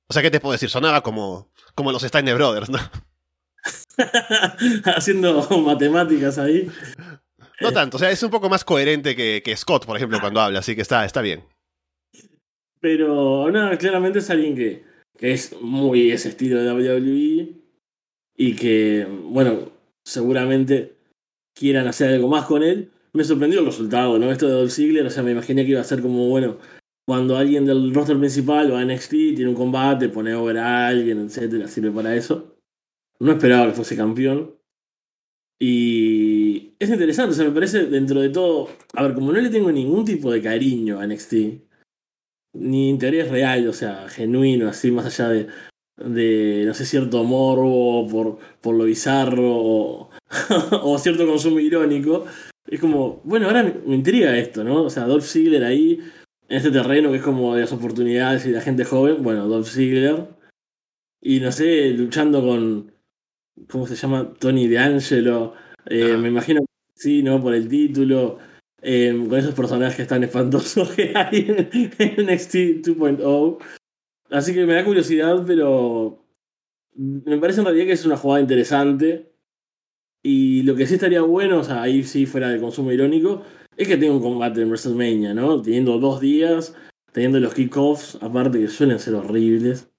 [0.09, 0.69] O sea, ¿qué te puedo decir?
[0.69, 2.79] Sonaba como, como los Steiner Brothers, ¿no?
[4.97, 6.71] Haciendo matemáticas ahí.
[7.61, 10.41] No tanto, o sea, es un poco más coherente que, que Scott, por ejemplo, cuando
[10.41, 11.45] habla, así que está, está bien.
[12.81, 14.85] Pero, no, claramente es alguien que,
[15.17, 17.55] que es muy ese estilo de WWE
[18.37, 19.71] y que, bueno,
[20.05, 20.97] seguramente
[21.55, 22.91] quieran hacer algo más con él.
[23.15, 24.31] Me sorprendió el resultado, ¿no?
[24.31, 26.59] Esto de Dolph Ziggler, o sea, me imaginé que iba a ser como, bueno,
[27.07, 31.21] cuando alguien del roster principal va a NXT, tiene un combate, pone over a alguien,
[31.21, 32.57] etcétera, sirve para eso.
[33.21, 34.57] No esperaba que fuese campeón.
[35.61, 39.51] Y es interesante, o sea, me parece dentro de todo, a ver, como no le
[39.51, 41.35] tengo ningún tipo de cariño a NXT,
[42.55, 45.47] ni interés real, o sea, genuino, así, más allá de,
[45.97, 50.11] de, no sé, cierto morbo por, por lo bizarro o,
[50.99, 52.25] cierto consumo irónico.
[52.67, 54.83] Es como, bueno, ahora me, intriga esto, ¿no?
[54.83, 56.01] O sea, Dolph Ziggler ahí,
[56.49, 59.69] en este terreno que es como de las oportunidades y la gente joven, bueno, Dolph
[59.69, 60.29] Ziggler.
[61.21, 62.93] Y no sé, luchando con,
[63.69, 64.35] ¿cómo se llama?
[64.39, 65.55] Tony DeAngelo.
[65.87, 67.41] Eh, me imagino que sí, ¿no?
[67.43, 68.39] Por el título.
[68.87, 72.55] Eh, con esos personajes tan espantosos que hay en, NXT
[72.85, 73.59] 2.0.
[74.31, 76.27] Así que me da curiosidad, pero
[76.95, 79.34] me parece en realidad que es una jugada interesante.
[80.27, 83.43] Y lo que sí estaría bueno, o sea, ahí sí fuera de consumo irónico,
[83.77, 85.61] es que tenga un combate en WrestleMania, ¿no?
[85.61, 86.75] Teniendo dos días,
[87.13, 89.91] teniendo los kickoffs, aparte que suelen ser horribles.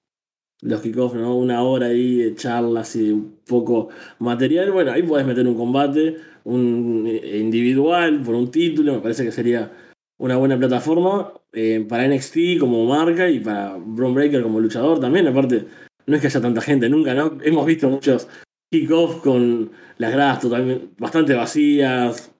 [0.62, 1.36] Los kickoffs, ¿no?
[1.36, 4.72] Una hora ahí de charlas y un poco material.
[4.72, 9.70] Bueno, ahí puedes meter un combate, un individual, por un título, me parece que sería
[10.18, 15.28] una buena plataforma eh, para NXT como marca y para Braun Breaker como luchador también.
[15.28, 15.66] Aparte,
[16.06, 17.38] no es que haya tanta gente, nunca, ¿no?
[17.44, 18.26] Hemos visto muchos
[18.70, 22.32] kickoffs con las gradas totalmente, bastante vacías,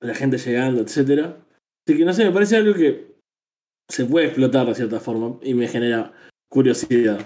[0.00, 1.34] la gente llegando, etc.
[1.86, 3.16] Así que no sé, me parece algo que
[3.88, 6.12] se puede explotar de cierta forma y me genera
[6.48, 7.20] curiosidad.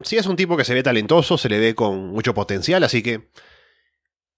[0.00, 3.02] Sí, es un tipo que se ve talentoso, se le ve con mucho potencial, así
[3.02, 3.30] que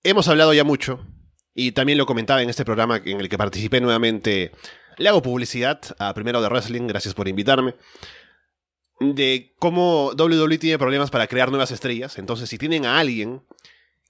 [0.03, 1.07] hemos hablado ya mucho
[1.55, 4.53] y también lo comentaba en este programa en el que participé nuevamente.
[4.97, 7.75] Le hago publicidad a Primero de Wrestling, gracias por invitarme.
[9.01, 12.19] De cómo WWE tiene problemas para crear nuevas estrellas.
[12.19, 13.43] Entonces, si tienen a alguien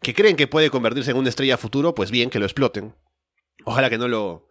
[0.02, 2.94] que creen que puede convertirse en una estrella futuro, pues bien, que lo exploten.
[3.64, 4.48] Ojalá que no lo.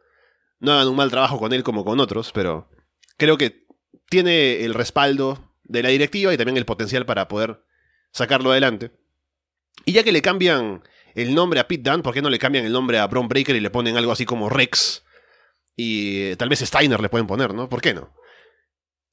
[0.60, 2.70] no hagan un mal trabajo con él como con otros, pero
[3.18, 3.68] creo que
[4.10, 7.64] tiene el respaldo de la directiva y también el potencial para poder
[8.12, 8.92] sacarlo adelante.
[9.86, 10.84] Y ya que le cambian
[11.16, 13.56] el nombre a Pete Dunne, ¿por qué no le cambian el nombre a Braun Breaker
[13.56, 15.04] y le ponen algo así como Rex?
[15.76, 17.70] Y eh, tal vez Steiner le pueden poner, ¿no?
[17.70, 18.14] ¿Por qué no?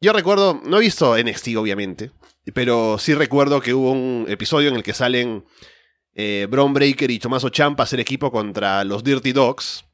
[0.00, 2.10] Yo recuerdo, no he visto NXT obviamente,
[2.52, 5.44] pero sí recuerdo que hubo un episodio en el que salen
[6.14, 9.84] eh, Braun Breaker y Tomaso Champa hacer equipo contra los Dirty Dogs.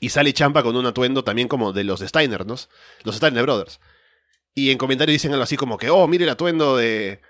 [0.00, 2.54] Y sale Champa con un atuendo también como de los Steiner, ¿no?
[3.02, 3.80] Los Steiner Brothers.
[4.54, 7.20] Y en comentarios dicen algo así como que, oh, mire el atuendo de,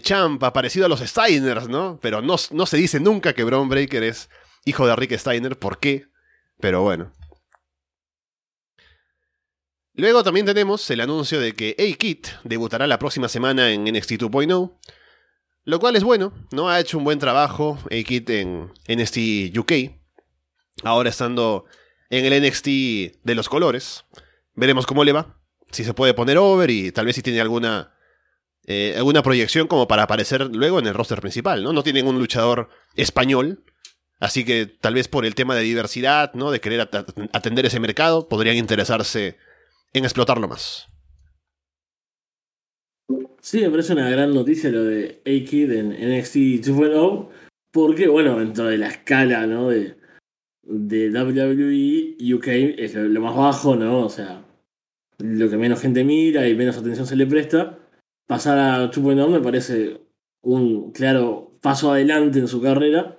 [0.00, 1.98] Champa, parecido a los Steiners, ¿no?
[2.00, 4.30] Pero no, no se dice nunca que Braun Breaker es
[4.64, 5.58] hijo de Rick Steiner.
[5.58, 6.06] ¿Por qué?
[6.60, 7.12] Pero bueno.
[9.94, 14.78] Luego también tenemos el anuncio de que A-Kid debutará la próxima semana en NXT 2.0.
[15.64, 16.70] Lo cual es bueno, ¿no?
[16.70, 19.72] Ha hecho un buen trabajo A-Kid en NXT UK.
[20.82, 21.66] Ahora estando
[22.08, 22.66] en el NXT
[23.22, 24.04] de los colores.
[24.54, 25.38] Veremos cómo le va.
[25.70, 27.94] Si se puede poner over y tal vez si tiene alguna,
[28.66, 31.72] eh, alguna proyección como para aparecer luego en el roster principal, ¿no?
[31.72, 33.62] No tienen un luchador español.
[34.20, 36.50] Así que tal vez por el tema de diversidad, ¿no?
[36.50, 36.88] De querer
[37.32, 39.36] atender ese mercado, podrían interesarse
[39.92, 40.88] en explotarlo más.
[43.40, 47.28] Sí, me parece una gran noticia lo de A-Kid en NXT 2.0,
[47.72, 49.68] porque, bueno, dentro de la escala, ¿no?
[49.68, 49.96] De,
[50.62, 52.46] de WWE, UK
[52.78, 54.06] es lo, más bajo, ¿no?
[54.06, 54.44] O sea,
[55.18, 57.78] lo que menos gente mira y menos atención se le presta.
[58.28, 60.00] Pasar a 2.0 me parece
[60.42, 63.18] un claro paso adelante en su carrera.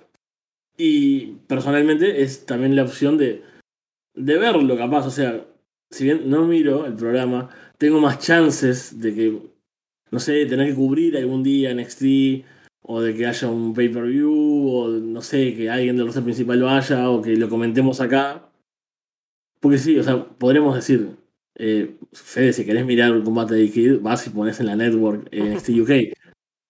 [0.76, 3.42] Y personalmente es también la opción de,
[4.14, 5.06] de verlo capaz.
[5.06, 5.46] O sea,
[5.94, 9.54] si bien no miro el programa, tengo más chances de que
[10.14, 12.44] no sé, tener que cubrir algún día NXT,
[12.82, 16.68] o de que haya un pay-per-view, o no sé, que alguien del roster principal lo
[16.68, 18.48] haya, o que lo comentemos acá.
[19.58, 21.16] Porque sí, o sea, podremos decir,
[21.56, 25.28] eh, Fede, si querés mirar un combate de Kid, vas y pones en la network
[25.32, 25.90] NXT UK.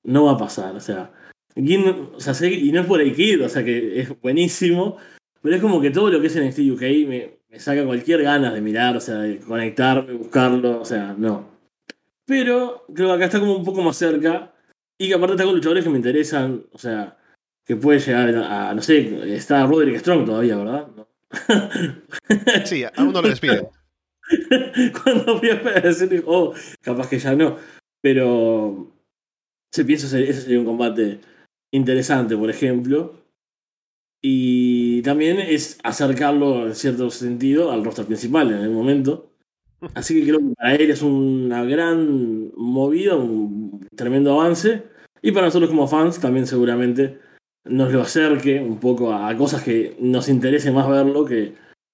[0.05, 1.13] No va a pasar, o sea.
[1.55, 4.97] o sea y no es por el Kid, o sea que es buenísimo,
[5.43, 8.53] pero es como que todo lo que es NXT UK me, me saca cualquier ganas
[8.53, 11.49] de mirar, o sea, de conectarme, buscarlo, o sea, no.
[12.27, 14.53] Pero creo que acá está como un poco más cerca.
[14.99, 16.65] Y que aparte está con luchadores que me interesan.
[16.73, 17.17] O sea,
[17.65, 20.89] que puede llegar a, no sé, está Roderick Strong todavía, ¿verdad?
[22.65, 23.69] Sí, aún no lo despiden.
[25.05, 27.57] Cuando fui a decir, oh, capaz que ya no.
[28.03, 28.93] Pero
[29.71, 31.21] se piensa ese sería un combate
[31.73, 33.24] interesante, por ejemplo.
[34.27, 39.35] Y también es acercarlo en cierto sentido al roster principal en el momento.
[39.95, 44.85] Así que creo que para él es una gran movida, un tremendo avance.
[45.21, 47.19] Y para nosotros como fans también seguramente
[47.67, 51.53] nos lo acerque un poco a cosas que nos interese más verlo que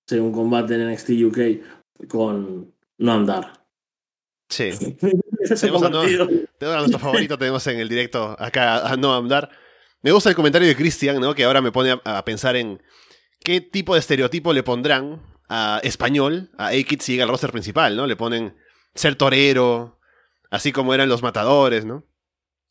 [0.09, 3.55] sea un combate en NXT UK con no andar.
[4.49, 4.71] Sí.
[5.61, 9.51] tenemos, a, nuestro favorito, tenemos en el directo acá a no andar.
[10.03, 11.35] Me gusta el comentario de Christian, ¿no?
[11.35, 12.83] Que ahora me pone a pensar en
[13.41, 18.07] qué tipo de estereotipo le pondrán a español, a A-Kid sigue al roster principal, ¿no?
[18.07, 18.57] Le ponen
[18.95, 19.99] ser torero,
[20.51, 22.07] así como eran los matadores, ¿no?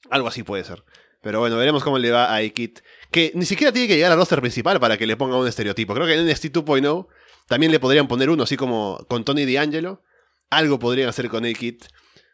[0.09, 0.84] Algo así puede ser.
[1.21, 2.80] Pero bueno, veremos cómo le va a A-Kid.
[3.11, 5.93] Que ni siquiera tiene que llegar al roster principal para que le ponga un estereotipo.
[5.93, 7.07] Creo que en NXT 2.0
[7.47, 10.01] también le podrían poner uno, así como con Tony D'Angelo.
[10.49, 11.84] Algo podrían hacer con A-Kid.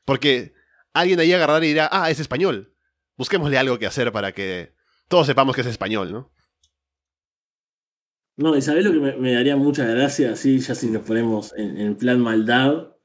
[0.06, 0.54] Porque
[0.94, 2.76] alguien ahí agarrará y dirá, ah, es español.
[3.18, 4.75] busquémosle algo que hacer para que
[5.08, 6.32] todos sepamos que es español, ¿no?
[8.38, 11.96] No, y ¿sabés lo que me, daría mucha gracia, así ya si nos ponemos en,
[11.96, 12.96] plan maldad?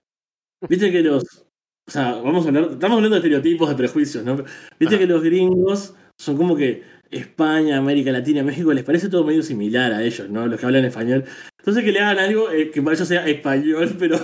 [0.69, 1.47] Viste que los.
[1.87, 2.65] O sea, vamos a hablar.
[2.73, 4.45] Estamos hablando de estereotipos, de prejuicios, ¿no?
[4.79, 9.43] Viste que los gringos son como que España, América Latina, México, les parece todo medio
[9.43, 10.47] similar a ellos, ¿no?
[10.47, 11.25] Los que hablan español.
[11.59, 14.19] Entonces que le hagan algo eh, que para ellos sea español, pero,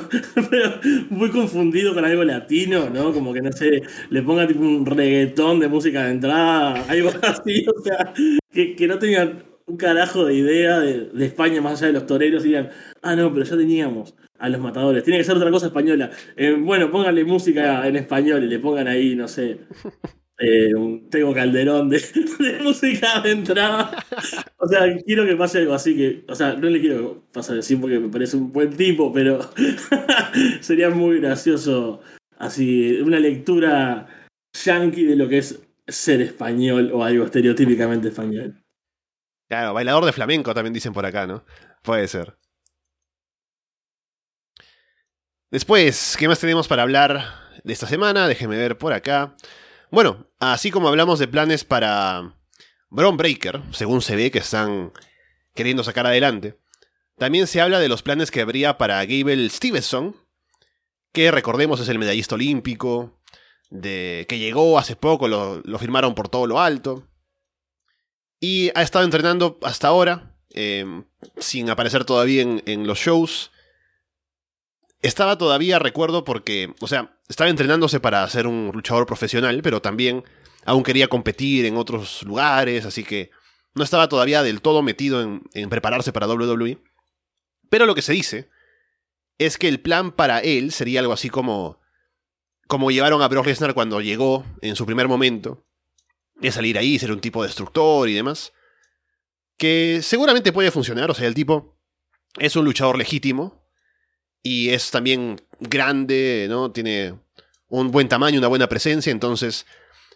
[0.51, 0.81] pero,
[1.11, 3.13] muy confundido con algo latino, ¿no?
[3.13, 7.67] Como que no sé, le pongan tipo un reggaetón de música de entrada, algo así,
[7.69, 8.13] o sea,
[8.53, 12.45] que, que no tengan un carajo de idea de, España más allá de los toreros
[12.45, 12.71] y digan,
[13.03, 16.11] ah, no, pero ya teníamos a los matadores, tiene que ser otra cosa española.
[16.37, 19.59] Eh, bueno, pónganle música en español y le pongan ahí, no sé,
[20.39, 22.01] eh, un Tego Calderón de,
[22.63, 24.05] música de entrada.
[24.59, 27.77] O sea, quiero que pase algo así que, o sea, no le quiero pasar así
[27.77, 29.41] porque me parece un buen tipo, pero
[30.61, 32.01] sería muy gracioso
[32.39, 34.29] así, una lectura
[34.65, 38.63] yankee de lo que es ser español o algo estereotípicamente español.
[39.49, 41.45] Claro, bailador de flamenco también dicen por acá, ¿no?
[41.83, 42.37] Puede ser.
[45.51, 47.23] Después, ¿qué más tenemos para hablar
[47.63, 48.27] de esta semana?
[48.27, 49.37] Déjeme ver por acá.
[49.97, 52.37] Bueno, así como hablamos de planes para
[52.91, 54.93] Bron Breaker, según se ve que están
[55.55, 56.59] queriendo sacar adelante,
[57.17, 60.15] también se habla de los planes que habría para Gable Stevenson,
[61.13, 63.23] que recordemos es el medallista olímpico,
[63.71, 67.09] de, que llegó hace poco, lo, firmaron por todo lo alto.
[68.39, 71.05] Y ha estado entrenando hasta ahora, em,
[71.39, 73.51] sin aparecer todavía en, los shows.
[75.03, 80.25] Estaba todavía, recuerdo, porque, o sea, estaba entrenándose para ser un luchador profesional, pero también
[80.65, 83.31] aún quería competir en otros lugares, así que
[83.75, 86.83] no estaba todavía del todo metido en, prepararse para WWE.
[87.69, 88.49] Pero lo que se dice
[89.39, 91.79] es que el plan para él sería algo así como
[92.67, 95.65] como llevaron a Brock Lesnar cuando llegó en su primer momento,
[96.35, 98.53] de salir ahí, ser un tipo destructor y demás.
[99.57, 101.79] Que seguramente puede funcionar, o sea, el tipo
[102.39, 103.66] es un luchador legítimo
[104.43, 106.71] y es también grande, ¿no?
[106.73, 107.15] Tiene
[107.69, 109.67] un buen tamaño, una buena presencia, entonces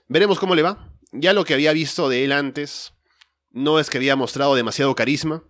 [0.09, 0.89] veremos cómo le va.
[1.13, 2.93] Ya lo que había visto de él antes
[3.51, 5.43] no es que había mostrado demasiado carisma.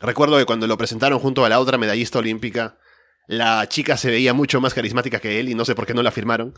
[0.00, 2.78] Recuerdo que cuando lo presentaron junto a la otra medallista olímpica,
[3.26, 6.02] la chica se veía mucho más carismática que él y no sé por qué no
[6.02, 6.54] la firmaron.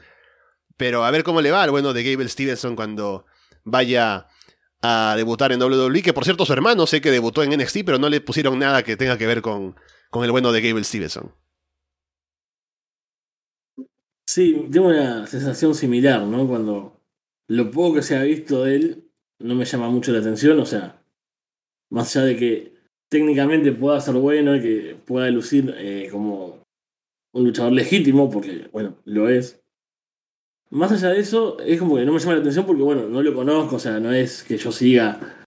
[0.76, 3.24] Pero a ver cómo le va al bueno de Gable Stevenson cuando
[3.64, 4.26] vaya
[4.82, 6.03] a debutar en WWE.
[6.03, 8.82] Que por cierto, su hermano sé que debutó en NXT, pero no le pusieron nada
[8.82, 9.76] que tenga que ver con,
[10.11, 11.32] con el bueno de Gable Stevenson.
[14.26, 16.46] Sí, tengo una sensación similar, ¿no?
[16.46, 17.00] Cuando
[17.48, 20.66] lo poco que se ha visto de él no me llama mucho la atención, o
[20.66, 21.02] sea,
[21.90, 22.72] más allá de que
[23.09, 26.62] técnicamente pueda ser bueno y que pueda lucir eh, como
[27.32, 29.62] un luchador legítimo, porque, bueno, lo es.
[30.70, 33.22] Más allá de eso, es como que no me llama la atención porque, bueno, no
[33.22, 35.38] lo conozco, o sea, no es que yo siga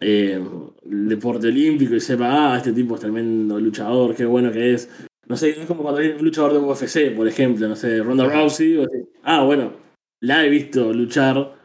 [0.00, 0.42] eh,
[0.90, 4.88] el deporte olímpico y sepa, ah, este tipo es tremendo luchador, qué bueno que es.
[5.26, 8.24] No sé, es como cuando hay un luchador de UFC, por ejemplo, no sé, Ronda
[8.24, 8.84] Rousey.
[9.22, 9.74] ah, bueno,
[10.20, 11.56] la he visto luchar, o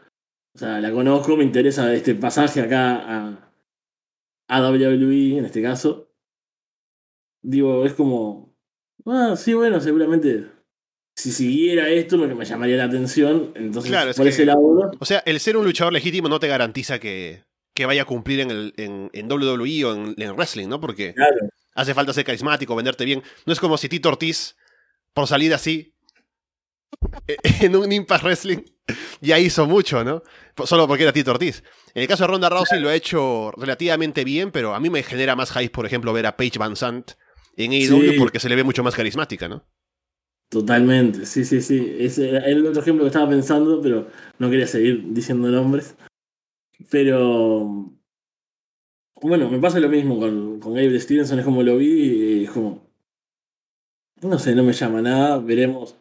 [0.54, 3.52] sea, la conozco, me interesa este pasaje acá a,
[4.48, 6.12] a WWE en este caso.
[7.42, 8.54] Digo, es como,
[9.06, 10.46] ah, sí, bueno, seguramente
[11.16, 13.52] si siguiera esto me, me llamaría la atención.
[13.54, 14.92] Entonces, por ese lado.
[14.98, 17.42] O sea, el ser un luchador legítimo no te garantiza que,
[17.76, 20.80] que vaya a cumplir en, el, en, en WWE o en, en, wrestling, ¿no?
[20.80, 21.14] Porque
[21.74, 23.22] hace falta ser carismático, venderte bien.
[23.44, 24.56] No es como si Tito Ortiz,
[25.14, 25.94] por salir así,
[27.60, 28.62] en un Impact Wrestling,
[29.20, 30.22] ya hizo mucho, ¿no?
[30.64, 31.62] Solo porque era Tito Ortiz.
[31.94, 35.02] En el caso de Ronda Rousey lo ha hecho relativamente bien, pero a mí me
[35.02, 37.12] genera más hype, por ejemplo, ver a Paige Van Sant
[37.56, 39.64] en AEW porque se le ve mucho más carismática, ¿no?
[40.48, 41.96] Totalmente, sí, sí, sí.
[41.98, 44.08] Ese era el otro ejemplo que estaba pensando, pero
[44.38, 45.96] no quería seguir diciendo nombres.
[46.90, 47.92] Pero.
[49.20, 52.50] Bueno, me pasa lo mismo con, con Gabriel Stevenson, es como lo vi y es
[52.50, 52.86] como.
[54.22, 55.38] No sé, no me llama nada.
[55.38, 55.96] Veremos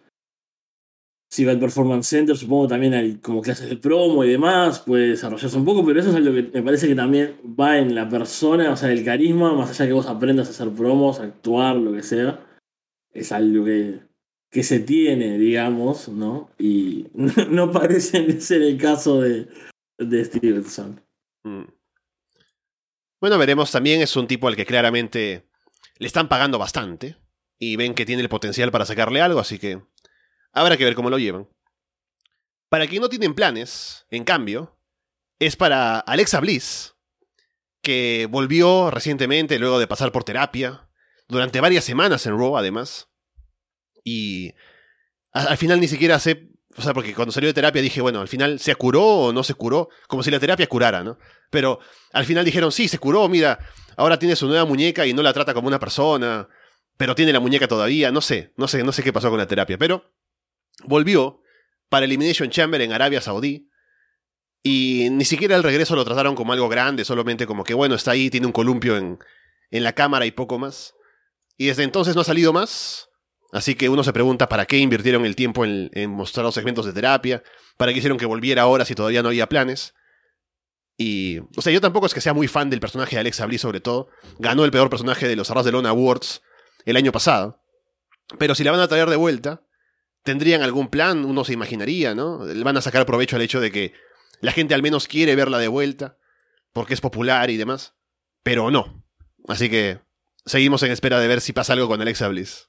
[1.30, 2.38] si va al Performance Center.
[2.38, 6.09] Supongo también hay como clases de promo y demás, puede desarrollarse un poco, pero eso
[6.09, 9.53] es algo que me parece que también va en la persona, o sea, el carisma,
[9.53, 12.39] más allá que vos aprendas a hacer promos, actuar, lo que sea.
[13.13, 13.99] Es algo que
[14.55, 16.49] que se tiene, digamos, ¿no?
[16.57, 17.07] Y
[17.49, 19.49] no parece ser el caso de,
[19.97, 21.01] de Stevenson.
[21.43, 21.65] Mm.
[23.21, 25.47] Bueno, veremos también, es un tipo al que claramente
[25.97, 27.17] le están pagando bastante
[27.57, 29.81] y ven que tiene el potencial para sacarle algo, así que
[30.51, 31.49] habrá que ver cómo lo llevan.
[32.69, 34.77] Para quien no tienen planes, en cambio,
[35.39, 36.95] es para Alexa Bliss,
[37.81, 40.89] que volvió recientemente luego de pasar por terapia,
[41.27, 43.09] durante varias semanas en Raw además,
[44.03, 44.53] y
[45.31, 48.28] al final ni siquiera sé O sea, porque cuando salió de terapia dije, bueno, al
[48.28, 51.17] final se curó o no se curó, como si la terapia curara, ¿no?
[51.49, 51.80] Pero
[52.11, 53.59] al final dijeron, sí, se curó, mira,
[53.95, 56.49] ahora tiene su nueva muñeca y no la trata como una persona,
[56.97, 59.47] pero tiene la muñeca todavía, no sé, no sé, no sé qué pasó con la
[59.47, 60.11] terapia, pero
[60.84, 61.41] volvió
[61.89, 63.69] para Elimination Chamber en Arabia Saudí.
[64.63, 68.11] Y ni siquiera el regreso lo trataron como algo grande, solamente como que, bueno, está
[68.11, 69.19] ahí, tiene un columpio en,
[69.69, 70.95] en la cámara y poco más.
[71.55, 73.09] Y desde entonces no ha salido más.
[73.55, 76.91] Así que uno se pregunta para qué invirtieron el tiempo en, mostrar los segmentos de
[76.91, 77.41] terapia,
[77.77, 79.93] para qué hicieron que volviera ahora si todavía no había planes.
[80.97, 83.61] Y, o sea, yo tampoco es que sea muy fan del personaje de Alexa Bliss,
[83.61, 84.09] sobre todo.
[84.39, 86.41] Ganó el peor personaje de los Arras de Lona Awards
[86.83, 87.63] el año pasado.
[88.37, 89.61] Pero si la van a traer de vuelta,
[90.23, 92.39] tendrían algún plan, uno se imaginaría, ¿no?
[92.61, 93.93] Van a sacar provecho al hecho de que
[94.41, 96.17] la gente al menos quiere verla de vuelta,
[96.73, 97.95] porque es popular y demás,
[98.43, 99.01] pero no.
[99.47, 100.01] Así que
[100.45, 102.67] seguimos en espera de ver si pasa algo con Alexa Bliss.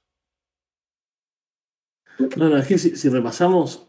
[2.37, 3.89] No, no, es que si, repasamos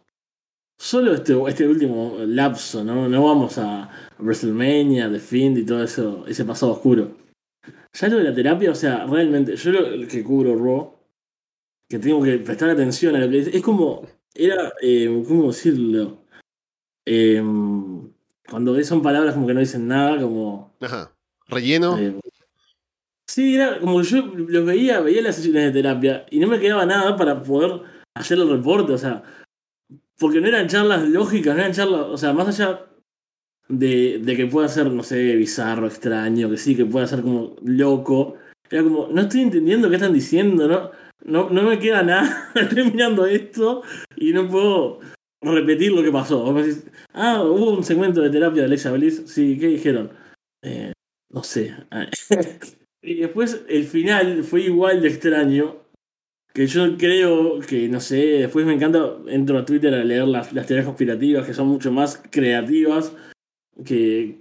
[0.77, 3.07] solo este, este último lapso, ¿no?
[3.07, 7.17] No vamos a WrestleMania, The Fiend y todo eso, ese pasado oscuro.
[7.93, 10.93] Ya lo de la terapia, o sea, realmente, yo lo que cubro Raw,
[11.89, 14.05] que tengo que prestar atención a lo que dice, es como,
[14.35, 16.23] era, eh, ¿cómo decirlo?
[17.05, 17.41] Eh,
[18.49, 20.75] cuando son palabras como que no dicen nada, como...
[20.81, 21.13] Ajá.
[21.47, 21.97] Relleno.
[21.97, 22.19] Eh,
[23.27, 26.85] sí, era como yo los veía, veía las sesiones de terapia y no me quedaba
[26.85, 27.81] nada para poder
[28.17, 29.23] hacer el reporte, o sea,
[30.19, 32.85] porque no eran charlas lógicas, no eran charlas, o sea, más allá
[33.69, 37.55] de, de que pueda ser, no sé, bizarro, extraño, que sí, que pueda ser como
[37.63, 38.35] loco,
[38.69, 40.91] era como, no estoy entendiendo qué están diciendo, ¿no?
[41.23, 43.83] No, no me queda nada, estoy mirando esto
[44.15, 44.99] y no puedo
[45.41, 46.55] repetir lo que pasó.
[47.13, 49.23] ah, hubo un segmento de terapia de Alexa Bliss.
[49.27, 50.11] Sí, ¿qué dijeron?
[50.61, 50.93] Eh,
[51.31, 51.75] no sé.
[53.01, 55.77] y después el final fue igual de extraño.
[56.57, 60.53] Que yo creo que, no sé, después me encanta, entro a Twitter a leer las,
[60.53, 63.13] las teorías conspirativas que son mucho más creativas
[63.85, 64.39] que,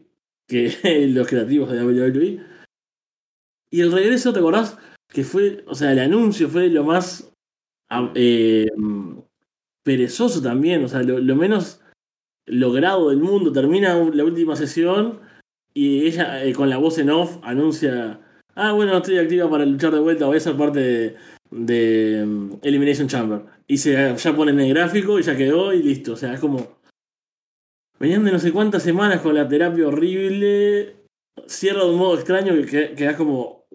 [0.49, 2.41] que los creativos de WWE.
[3.71, 4.79] Y el regreso, ¿te acordás?
[5.13, 7.35] Que fue, o sea, el anuncio fue lo más
[8.15, 8.71] eh,
[9.83, 11.83] perezoso también, o sea, lo, menos
[12.47, 13.53] logrado del mundo.
[13.53, 15.21] Termina la última sesión
[15.75, 18.21] y ella eh, con la voz en off anuncia,
[18.55, 23.09] ah, bueno, estoy activa para luchar de vuelta, voy a ser parte de, mm, Elimination
[23.09, 23.43] Chamber.
[23.67, 26.13] Y se, ya ponen el gráfico y ya quedó y listo.
[26.13, 26.77] O sea, es como...
[27.99, 30.97] Venían de no sé cuántas semanas con la terapia horrible,
[31.47, 33.67] cierra de un modo extraño que quedas como...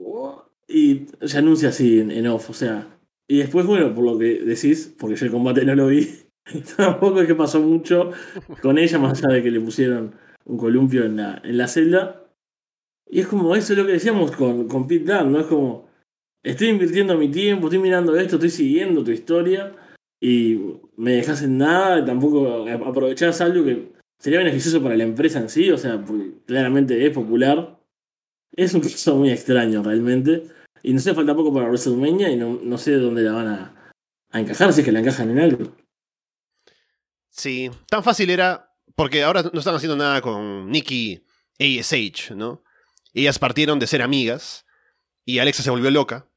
[0.67, 2.87] Y se anuncia así en off, o sea,
[3.31, 6.05] y después, bueno, por lo que decís, porque yo el combate no lo vi,
[6.75, 8.11] tampoco es que pasó mucho
[8.61, 12.25] con ella, más allá de que le pusieron un columpio en la, en la celda.
[13.09, 15.39] Y es como eso es lo que decíamos con, con Pete Dunne, ¿no?
[15.39, 15.87] Es como,
[16.43, 19.75] estoy invirtiendo mi tiempo, estoy mirando esto, estoy siguiendo tu historia
[20.19, 20.59] y
[20.97, 25.71] me dejas en nada, tampoco aprovechás algo que sería beneficioso para la empresa en sí,
[25.71, 26.03] o sea,
[26.45, 27.79] claramente es popular.
[28.53, 30.47] Es un caso muy extraño realmente.
[30.83, 33.93] Y no sé, falta poco para WrestleMania y no, no sé dónde la van a,
[34.31, 35.75] a encajar, si es que la encajan en algo.
[37.29, 41.23] Sí, tan fácil era, porque ahora no están haciendo nada con Nikki
[41.59, 42.63] ASH, ¿no?
[43.13, 44.65] Ellas partieron de ser amigas
[45.25, 46.30] y Alexa se volvió loca.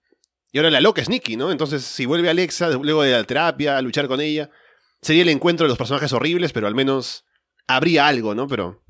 [0.55, 1.51] Y ahora la loca es Nikki, ¿no?
[1.51, 4.53] Entonces, si vuelve Alexa, luego de la terapia, a luchar con ella,
[5.03, 7.25] sería el encuentro de los personajes horribles, pero al menos
[7.67, 8.47] habría algo, ¿no?
[8.47, 8.85] Pero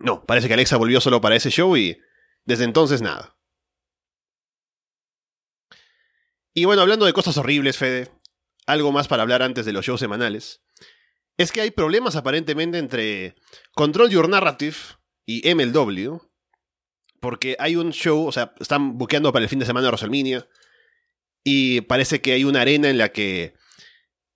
[0.00, 2.00] no, parece que Alexa volvió solo para ese show y
[2.44, 3.38] desde entonces nada.
[6.52, 8.10] Y bueno, hablando de cosas horribles, Fede,
[8.66, 10.64] algo más para hablar antes de los shows semanales.
[11.36, 13.36] Es que hay problemas aparentemente entre
[13.72, 14.76] Control Your Narrative
[15.24, 16.18] y MLW.
[17.20, 20.48] Porque hay un show, o sea, están buqueando para el fin de semana de.
[21.44, 23.54] Y parece que hay una arena en la que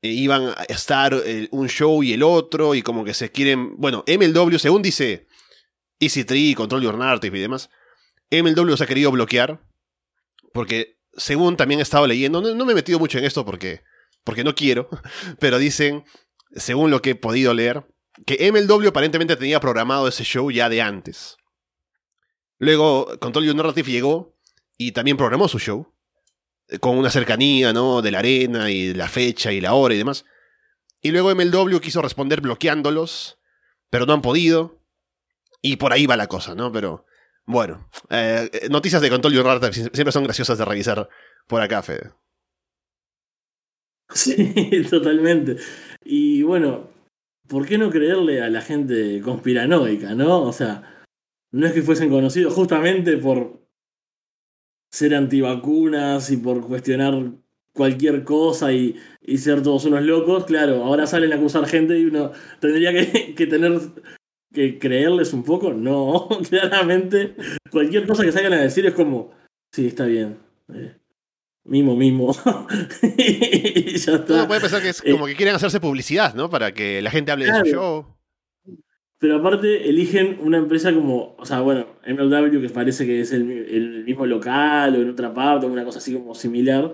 [0.03, 2.75] eh, iban a estar eh, un show y el otro.
[2.75, 3.77] Y como que se quieren.
[3.77, 5.27] Bueno, MLW, según dice
[6.01, 7.71] Easy Tree, Control Your Narrative y demás.
[8.31, 9.63] MLW se ha querido bloquear.
[10.53, 13.83] Porque según también he estado leyendo, no, me he metido mucho en esto porque,
[14.25, 14.89] porque no quiero,
[15.39, 16.05] pero dicen,
[16.55, 17.87] según lo que he podido leer,
[18.27, 21.37] que MLW aparentemente tenía programado ese show ya de antes.
[22.59, 24.37] Luego Control You Narrative llegó
[24.77, 25.95] y también programó su show,
[26.81, 28.03] con una cercanía, ¿no?
[28.03, 30.25] De la arena y la fecha y la hora y demás.
[31.01, 33.39] Y luego MLW quiso responder bloqueándolos,
[33.91, 34.81] pero no han podido.
[35.61, 36.73] Y por ahí va la cosa, ¿no?
[36.73, 37.05] Pero
[37.45, 41.09] bueno, eh, noticias de Control y Rarta siempre son graciosas de revisar
[41.47, 42.11] por acá, Fede.
[44.15, 45.57] Sí, totalmente.
[46.05, 46.91] Y bueno,
[47.49, 50.43] ¿por qué no creerle a la gente conspiranoica, no?
[50.43, 51.05] O sea,
[51.51, 53.62] no es que fuesen conocidos justamente por
[54.93, 57.15] ser antivacunas y por cuestionar
[57.73, 62.05] cualquier cosa y, y ser todos unos locos, claro, ahora salen a acusar gente y
[62.05, 62.31] uno
[62.61, 63.81] tendría que, que tener
[64.53, 65.73] que creerles un poco.
[65.73, 67.35] No, claramente,
[67.71, 69.33] cualquier cosa que salgan a decir es como,
[69.73, 70.39] sí, está bien.
[70.73, 70.95] Eh,
[71.65, 72.35] mimo, mimo.
[73.03, 74.35] y ya está.
[74.35, 76.51] Uno puede pensar que es como que quieren hacerse publicidad, ¿no?
[76.51, 78.07] Para que la gente hable de su show.
[79.23, 84.03] Pero aparte eligen una empresa como, o sea, bueno, MLW que parece que es el,
[84.05, 86.93] mismo local o en otra parte, o una cosa así como similar.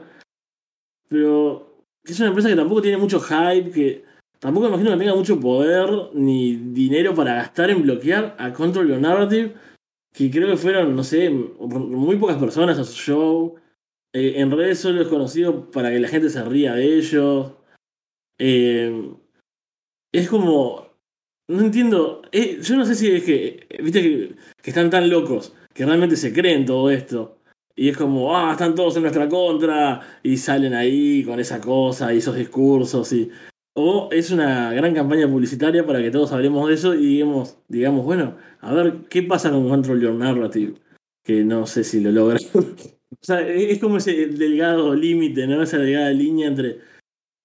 [1.09, 4.05] Pero es una empresa que tampoco tiene mucho hype, que
[4.41, 9.01] tampoco imagino que tenga mucho poder ni dinero para gastar en bloquear a Control Your
[9.01, 9.55] Narrative,
[10.13, 13.55] que creo que fueron, no sé, muy pocas personas a su show.
[14.13, 17.53] Eh, en redes solo es conocido para que la gente se ría de ellos.
[18.39, 19.15] Eh,
[20.13, 20.88] es como.
[21.49, 22.23] No entiendo.
[22.33, 23.67] eh, yo no sé si es que.
[23.83, 27.39] Viste que, que están tan locos que realmente se creen todo esto.
[27.77, 30.01] Y es como, ah, están todos en nuestra contra.
[30.23, 33.13] Y salen ahí con esa cosa y esos discursos.
[33.13, 33.31] Y,
[33.75, 38.05] o es una gran campaña publicitaria para que todos hablemos de eso y digamos, digamos,
[38.05, 40.75] bueno, a ver qué pasa con Control Your Narrative.
[41.25, 42.39] Que no sé si lo logran.
[42.55, 45.63] o sea, es como ese delgado límite, ¿no?
[45.63, 46.81] Esa delgada línea entre.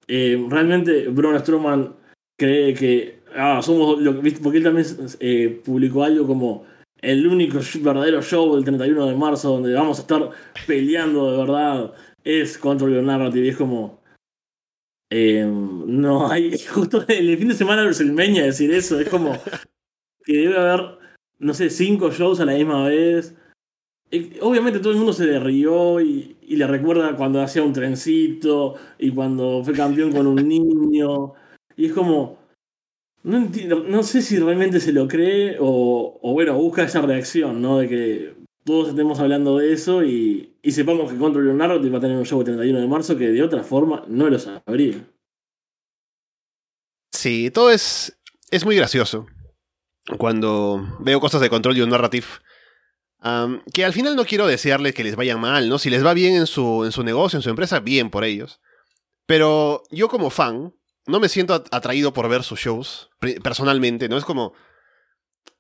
[0.08, 1.95] eh, realmente Braun Strowman
[2.38, 4.42] cree que ah, somos lo, ¿viste?
[4.42, 4.86] porque él también
[5.20, 6.66] eh, publicó algo como
[7.02, 10.30] el único verdadero show del 31 de marzo donde vamos a estar
[10.66, 14.00] peleando de verdad es Control Your Narrative y es como
[15.10, 19.34] eh, no hay justo el fin de semana de WrestleMania decir eso es como
[20.26, 20.98] que debe haber
[21.40, 23.36] no sé cinco shows a la misma vez
[24.42, 29.12] obviamente todo el mundo se le rió y le recuerda cuando hacía un trencito y
[29.12, 31.34] cuando fue campeón con un niño
[31.76, 32.43] y es como
[33.24, 37.80] no entiendo, no sé si realmente se lo cree o, bueno, busca esa reacción, ¿no?
[37.80, 38.34] De que
[38.66, 42.26] todos estemos hablando de eso y, y sepamos que Control Narrative va a tener un
[42.26, 45.08] show el 31 de marzo que de otra forma no lo sabría.
[47.14, 48.20] Sí, todo es,
[48.52, 49.26] es muy gracioso.
[50.18, 52.26] Cuando veo cosas de control y un narrative.
[53.74, 55.80] que al final no quiero desearles que les vaya mal, ¿no?
[55.80, 58.60] Si les va bien en su, en su negocio, en su empresa, bien por ellos.
[59.26, 60.74] Pero yo como fan,
[61.06, 63.10] no me siento at- atraído por ver sus shows,
[63.43, 64.18] personalmente, ¿no?
[64.18, 64.54] Es como...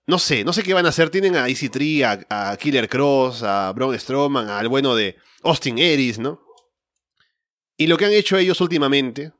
[0.05, 1.09] No sé, no sé qué van a hacer.
[1.09, 6.19] Tienen a EC3, a, a Killer Cross, a Braun Strowman, al bueno de Austin Aries,
[6.19, 6.41] ¿no?
[7.77, 9.31] Y lo que han hecho ellos últimamente,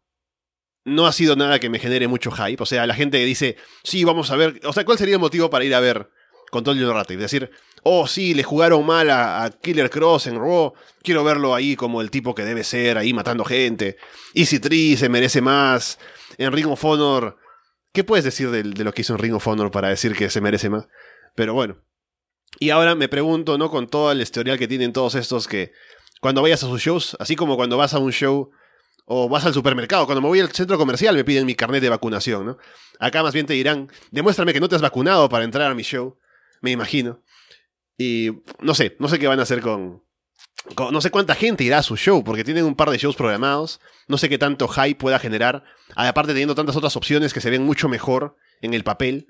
[0.85, 2.63] no ha sido nada que me genere mucho hype.
[2.63, 4.61] O sea, la gente dice, sí, vamos a ver.
[4.63, 6.09] O sea, ¿cuál sería el motivo para ir a ver
[6.49, 7.21] Control Your Narrative?
[7.21, 7.51] Decir,
[7.83, 10.73] oh, sí, le jugaron mal a, Killer Cross en Raw.
[11.01, 13.97] Quiero verlo ahí como el tipo que debe ser, ahí matando gente.
[14.33, 15.99] Easy Tree se merece más.
[16.37, 17.37] En Ring of Honor.
[17.91, 20.29] ¿Qué puedes decir de, de lo que hizo en Ring of Honor para decir que
[20.29, 20.87] se merece más?
[21.35, 21.77] Pero bueno.
[22.59, 23.69] Y ahora me pregunto, ¿no?
[23.69, 25.71] Con todo el historial que tienen todos estos que
[26.23, 28.49] cuando vayas a sus shows, así como cuando vas a un show
[29.05, 31.89] o vas al supermercado, cuando me voy al centro comercial me piden mi carnet de
[31.89, 32.57] vacunación, ¿no?
[32.99, 35.83] Acá más bien te dirán, demuéstrame que no te has vacunado para entrar a mi
[35.83, 36.17] show,
[36.61, 37.21] me imagino.
[37.97, 40.03] Y no sé, no sé qué van a hacer con,
[40.91, 43.79] No sé cuánta gente irá a su show, porque tienen un par de shows programados,
[44.07, 45.63] no sé qué tanto hype pueda generar,
[45.95, 49.27] aparte teniendo tantas otras opciones que se ven mucho mejor en el papel.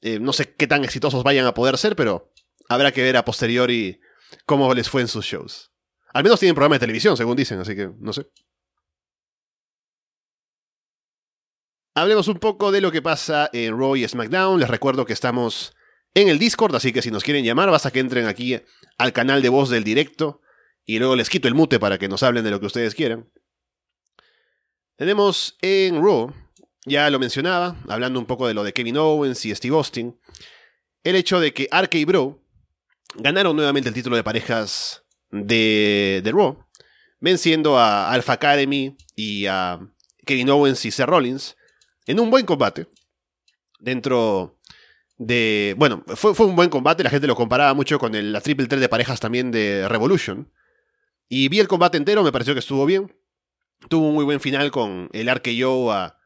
[0.00, 2.32] Eh, no sé qué tan exitosos vayan a poder ser, pero
[2.68, 4.00] habrá que ver a posteriori
[4.44, 5.72] cómo les fue en sus shows.
[6.12, 8.26] Al menos tienen programa de televisión, según dicen, así que no sé.
[11.96, 14.58] Hablemos un poco de lo que pasa en Raw y SmackDown.
[14.58, 15.73] Les recuerdo que estamos
[16.14, 18.60] en el Discord, así que si nos quieren llamar, basta que entren aquí
[18.98, 20.40] al canal de voz del directo
[20.86, 23.30] y luego les quito el mute para que nos hablen de lo que ustedes quieran.
[24.96, 26.32] Tenemos en Raw,
[26.86, 30.18] ya lo mencionaba, hablando un poco de lo de Kevin Owens y Steve Austin,
[31.02, 32.40] el hecho de que Arca y Bro
[33.16, 36.64] ganaron nuevamente el título de parejas de, de Raw,
[37.18, 39.80] venciendo a Alpha Academy y a
[40.24, 41.56] Kevin Owens y Seth Rollins
[42.06, 42.86] en un buen combate.
[43.80, 44.53] Dentro
[45.16, 45.74] de.
[45.78, 47.02] Bueno, fue, fue un buen combate.
[47.04, 50.52] La gente lo comparaba mucho con el- la triple threat de parejas también de Revolution.
[51.28, 53.14] Y vi el combate entero, me pareció que estuvo bien.
[53.88, 56.18] Tuvo un muy buen final con el RKO a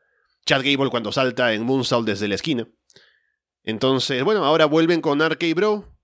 [0.46, 2.68] Chad Gable cuando salta en Moonsault desde la esquina.
[3.64, 5.94] Entonces, bueno, ahora vuelven con RK Bro.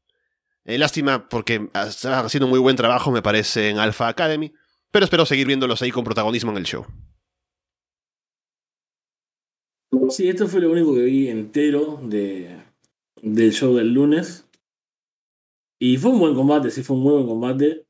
[0.64, 4.52] Eh, lástima porque está haciendo muy buen trabajo, me parece, en Alpha Academy.
[4.90, 6.86] Pero espero seguir viéndolos ahí con protagonismo en el show.
[10.10, 12.63] Sí, esto fue lo único que vi entero de,
[13.24, 14.46] del show del lunes.
[15.80, 17.86] Y fue un buen combate, sí, fue un muy buen combate.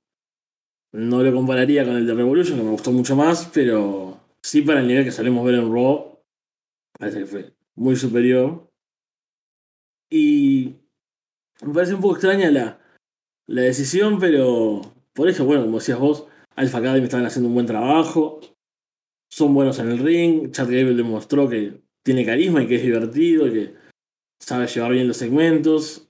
[0.93, 4.81] No lo compararía con el de Revolution, que me gustó mucho más, pero sí para
[4.81, 6.21] el nivel que solemos ver en Raw,
[6.99, 8.71] parece que fue muy superior.
[10.09, 10.77] Y
[11.63, 12.81] me parece un poco extraña la,
[13.49, 14.83] la decisión, pero
[15.13, 18.41] por eso, bueno, como decías vos, Alpha Academy estaban haciendo un buen trabajo.
[19.29, 20.53] Son buenos en el ring.
[20.53, 23.75] Chad Gable demostró que tiene carisma y que es divertido que
[24.45, 26.09] sabe llevar bien los segmentos.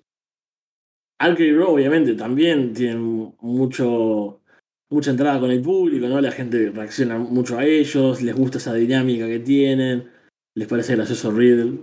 [1.19, 4.41] Alka y obviamente, también tienen mucho,
[4.91, 6.21] mucha entrada con el público, ¿no?
[6.21, 10.11] La gente reacciona mucho a ellos, les gusta esa dinámica que tienen,
[10.55, 11.79] les parece gracioso Riddle,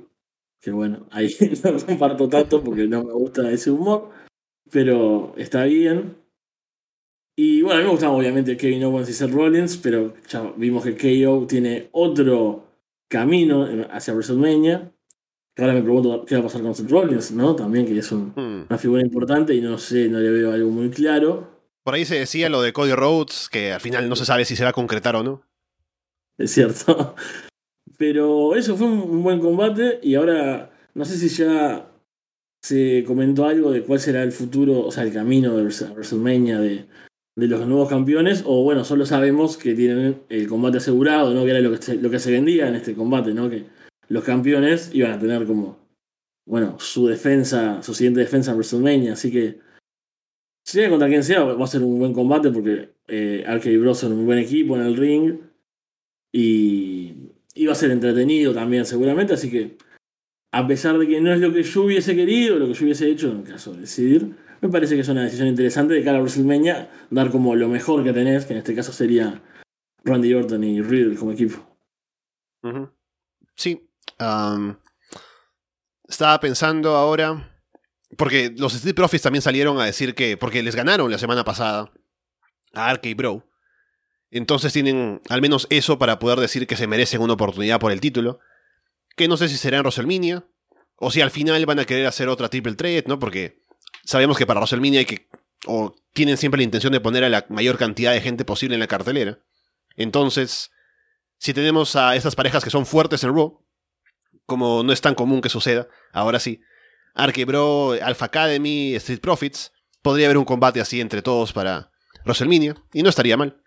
[0.59, 1.29] que bueno, ahí
[1.63, 4.11] no comparto tanto porque no me gusta ese humor,
[4.69, 6.17] pero está bien.
[7.37, 10.83] Y bueno, a mí me gustaba obviamente Kevin Owens y Seth Rollins, pero ya vimos
[10.83, 12.67] que KO tiene otro
[13.09, 14.91] camino hacia WrestleMania.
[15.57, 17.55] Ahora me pregunto qué va a pasar con Seth Rollins, ¿no?
[17.55, 18.65] También que es un, Hmm.
[18.69, 21.49] una figura importante y no sé, no le veo algo muy claro.
[21.83, 24.55] Por ahí se decía lo de Cody Rhodes, que al final no se sabe si
[24.55, 25.41] se va a concretar o no.
[26.37, 27.15] Es cierto.
[27.97, 31.87] Pero eso fue un buen combate y ahora no sé si ya
[32.63, 36.59] se comentó algo de cuál será el futuro, o sea, el camino de Wrestle- WrestleMania
[36.59, 36.85] de,
[37.37, 41.43] de los nuevos campeones, o bueno, solo sabemos que tienen el combate asegurado, ¿no?
[41.43, 43.49] Que era lo que se, lo que se vendía en este combate, ¿no?
[43.49, 43.65] Que
[44.12, 45.80] los campeones iban a tener como,
[46.45, 49.59] bueno, su defensa, su siguiente defensa en WrestleMania, así que
[50.66, 53.99] sea contra quien sea, va a ser un buen combate porque eh, Arca y Bros
[53.99, 55.39] son un buen equipo en el ring
[56.34, 57.14] y,
[57.55, 59.78] y va a ser entretenido también seguramente, así que
[60.51, 63.09] a pesar de que no es lo que yo hubiese querido, lo que yo hubiese
[63.09, 66.22] hecho en caso de decidir, me parece que es una decisión interesante de cara a
[66.22, 69.41] WrestleMania, dar como lo mejor que tenés, que en este caso sería
[70.03, 71.66] Randy Orton y Riddle como equipo.
[73.55, 73.88] Sí.
[76.07, 77.47] Estaba pensando ahora.
[78.17, 80.37] Porque los Street Profits también salieron a decir que.
[80.37, 81.91] Porque les ganaron la semana pasada
[82.73, 83.47] a Arca y Bro.
[84.29, 88.01] Entonces tienen al menos eso para poder decir que se merecen una oportunidad por el
[88.01, 88.39] título.
[89.15, 90.43] Que no sé si será en.
[90.95, 93.17] O si al final van a querer hacer otra Triple Threat, ¿no?
[93.17, 93.63] Porque
[94.05, 95.29] sabemos que para WrestleMania hay que.
[95.65, 98.79] O tienen siempre la intención de poner a la mayor cantidad de gente posible en
[98.79, 99.39] la cartelera.
[99.95, 100.71] Entonces
[101.41, 103.65] si tenemos a estas parejas que son fuertes en Raw,
[104.51, 106.61] como no es tan común que suceda, ahora sí,
[107.15, 109.71] Arquebro, Alpha Academy, Street Profits,
[110.01, 111.89] podría haber un combate así entre todos para
[112.25, 113.63] WrestleMania, y no estaría mal.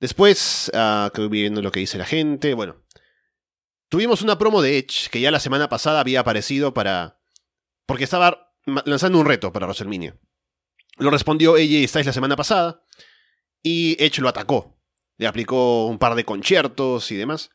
[0.00, 2.82] Después, ah, que viendo lo que dice la gente, bueno,
[3.90, 7.20] tuvimos una promo de Edge que ya la semana pasada había aparecido para...
[7.84, 8.54] porque estaba
[8.86, 10.18] lanzando un reto para WrestleMania.
[10.96, 12.82] Lo respondió AJ Styles la semana pasada,
[13.62, 14.80] y Edge lo atacó.
[15.18, 17.50] Le aplicó un par de conciertos y demás.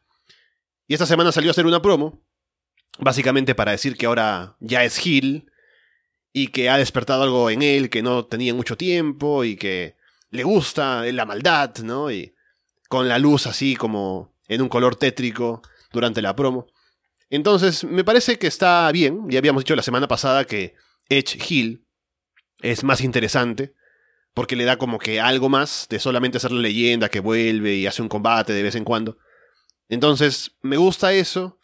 [0.90, 2.20] Y esta semana salió a hacer una promo,
[2.98, 5.52] básicamente para decir que ahora ya es Hill
[6.34, 9.98] y que ha despertado algo en él que no tenía mucho tiempo y que
[10.32, 12.10] le gusta la maldad, ¿no?
[12.10, 12.34] Y
[12.88, 15.62] con la luz así como en un color tétrico
[15.94, 16.66] durante la promo.
[17.30, 19.30] Entonces, me parece que está bien.
[19.30, 20.74] Ya habíamos dicho la semana pasada que
[21.08, 21.86] Edge Hill
[22.64, 23.76] es más interesante
[24.34, 27.86] porque le da como que algo más de solamente ser la leyenda que vuelve y
[27.86, 29.20] hace un combate de vez en cuando.
[29.90, 31.60] Entonces, me gusta eso.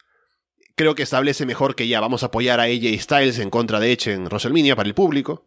[0.74, 3.92] Creo que establece mejor que ya vamos a apoyar a AJ Styles en contra de
[3.92, 5.46] Edge en WrestleMania para el público.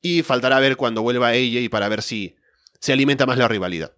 [0.00, 2.36] Y faltará ver cuando vuelva AJ para ver si
[2.80, 3.94] se alimenta más la rivalidad.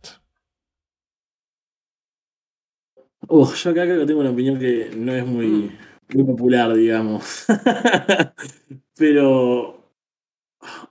[3.28, 5.72] Yo acá creo que tengo una opinión que no es muy,
[6.14, 7.44] muy popular, digamos.
[8.96, 9.92] Pero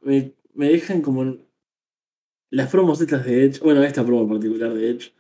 [0.01, 1.37] me, me dejan como
[2.49, 5.13] las promos estas de Edge, bueno, esta promo en particular de Edge.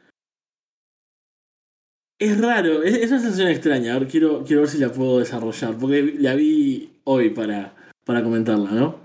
[2.19, 3.93] Es raro, es, es una sensación extraña.
[3.93, 8.23] A ver, quiero, quiero ver si la puedo desarrollar, porque la vi hoy para, para
[8.23, 8.99] comentarla, ¿no?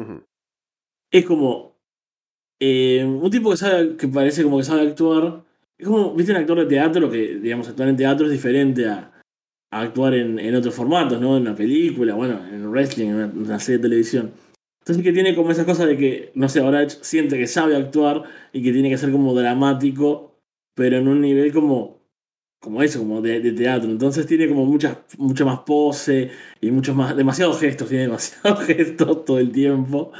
[1.12, 1.70] Es como
[2.60, 5.42] eh, un tipo que sabe que parece como que sabe actuar
[5.78, 9.12] es como viste un actor de teatro que digamos actuar en teatro es diferente a,
[9.72, 13.24] a actuar en, en otros formatos no en una película bueno en wrestling en una,
[13.24, 14.32] en una serie de televisión
[14.82, 18.24] entonces que tiene como esa cosa de que no sé ahora siente que sabe actuar
[18.52, 20.36] y que tiene que ser como dramático
[20.74, 21.99] pero en un nivel como
[22.60, 26.30] como eso como de, de teatro entonces tiene como muchas mucha más pose
[26.60, 30.12] y muchos más demasiados gestos tiene demasiados gestos todo el tiempo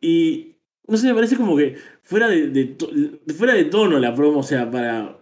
[0.00, 0.56] y
[0.88, 2.76] no sé, me parece como que fuera de,
[3.36, 5.18] fuera de tono la promo, o sea, para.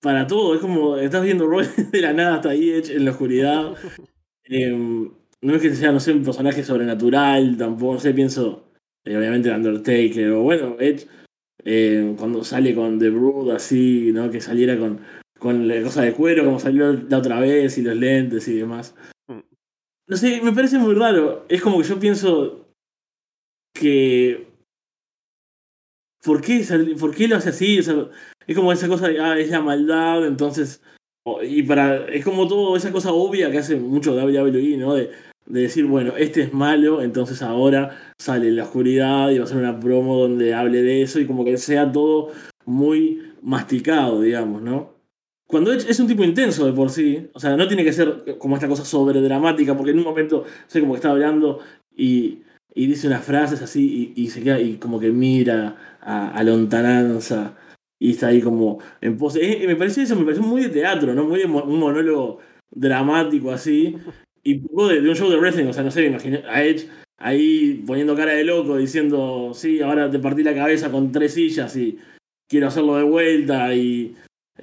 [0.00, 0.54] Para todo.
[0.54, 3.74] Es como estás viendo Roy de la nada hasta ahí Edge en la oscuridad.
[4.50, 5.10] Em,
[5.42, 8.64] no es que sea, no sé, un personaje sobrenatural, tampoco, no sé, pienso.
[9.04, 11.06] eh, obviamente Undertaker, o bueno, Edge.
[11.64, 14.30] eh, cuando sale con The Brood así, ¿no?
[14.30, 15.00] Que saliera con,
[15.38, 18.94] con la cosa de cuero, como salió la otra vez, y los lentes y demás.
[19.28, 19.40] Mm.
[20.08, 21.44] No sé, me parece muy raro.
[21.48, 22.66] Es como que yo pienso
[23.74, 24.46] que.
[26.24, 26.66] ¿Por qué,
[26.98, 27.78] ¿Por qué lo hace así?
[27.78, 27.94] O sea,
[28.46, 30.82] es como esa cosa de, ah, es la maldad, entonces.
[31.42, 32.06] Y para.
[32.08, 34.94] Es como todo esa cosa obvia que hace mucho WWE, ¿no?
[34.94, 35.10] De,
[35.48, 39.48] de decir, bueno, este es malo, entonces ahora sale en la oscuridad y va a
[39.48, 42.32] ser una promo donde hable de eso y como que sea todo
[42.66, 44.97] muy masticado, digamos, ¿no?
[45.48, 48.36] Cuando Edge es un tipo intenso de por sí, o sea, no tiene que ser
[48.36, 51.60] como esta cosa sobre dramática, porque en un momento, sé, como que está hablando
[51.96, 52.42] y,
[52.74, 57.56] y dice unas frases así y, se queda y como que mira a, a lontananza
[57.98, 59.40] y está ahí como en pose.
[59.42, 61.24] Eh, me parece eso, me parece muy de teatro, ¿no?
[61.24, 62.40] Muy de un monólogo
[62.70, 63.96] dramático así.
[64.42, 66.62] Y poco de, de, un show de wrestling, o sea, no sé, me imaginé a
[66.62, 71.34] Edge ahí poniendo cara de loco, diciendo, sí, ahora te partí la cabeza con tres
[71.34, 71.98] sillas y
[72.48, 74.14] quiero hacerlo de vuelta y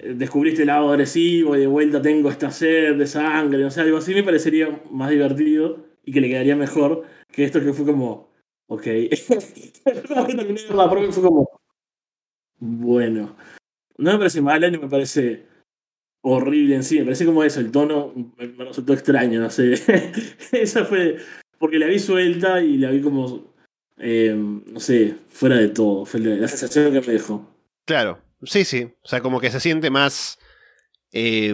[0.04, 3.98] descubriste el lado agresivo y de vuelta tengo esta sed de sangre, o sea, algo
[3.98, 8.30] así me parecería más divertido y que le quedaría mejor que esto que fue como,
[8.68, 8.84] ok.
[9.84, 11.50] fue como,
[12.60, 13.36] bueno.
[13.98, 15.46] No me parece mal, ni me parece
[16.22, 19.74] horrible en sí, me parece como eso, el tono me resultó extraño, no sé.
[20.52, 21.18] Esa fue,
[21.58, 23.54] porque la vi suelta y la vi como,
[23.98, 27.48] eh, no sé, fuera de todo, fue la sensación que me dejó.
[27.86, 30.40] Claro, sí, sí, o sea, como que se siente más
[31.12, 31.54] eh,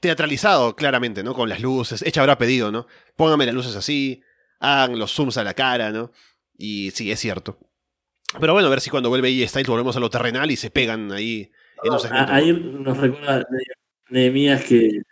[0.00, 1.34] teatralizado, claramente, ¿no?
[1.34, 2.86] Con las luces, Echa habrá pedido, ¿no?
[3.16, 4.22] Póngame las luces así,
[4.60, 6.12] hagan los zooms a la cara, ¿no?
[6.56, 7.58] Y sí, es cierto.
[8.40, 10.70] Pero bueno, a ver si cuando vuelve ahí Styles volvemos a lo terrenal y se
[10.70, 11.50] pegan ahí
[11.82, 12.32] en un segmento.
[12.32, 13.46] Ahí nos recuerda
[14.10, 15.02] Nehemías que.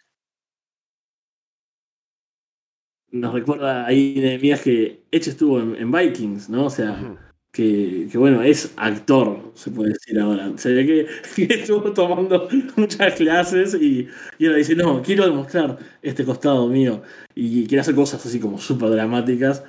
[3.11, 6.67] Nos recuerda ahí Nehemías que Edge estuvo en, en, Vikings, ¿no?
[6.67, 7.26] O sea, uh -huh.
[7.57, 10.53] Que, bueno, es actor, se puede decir ahora.
[10.57, 10.87] Se ve
[11.37, 17.03] que, estuvo tomando muchas clases y, y ahora dice, no, quiero demostrar este costado mío.
[17.35, 19.65] Y quiere hacer cosas así como súper dramáticas.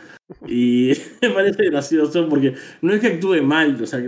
[0.46, 4.04] Y me parece gracioso porque no es que actúe mal, o sea,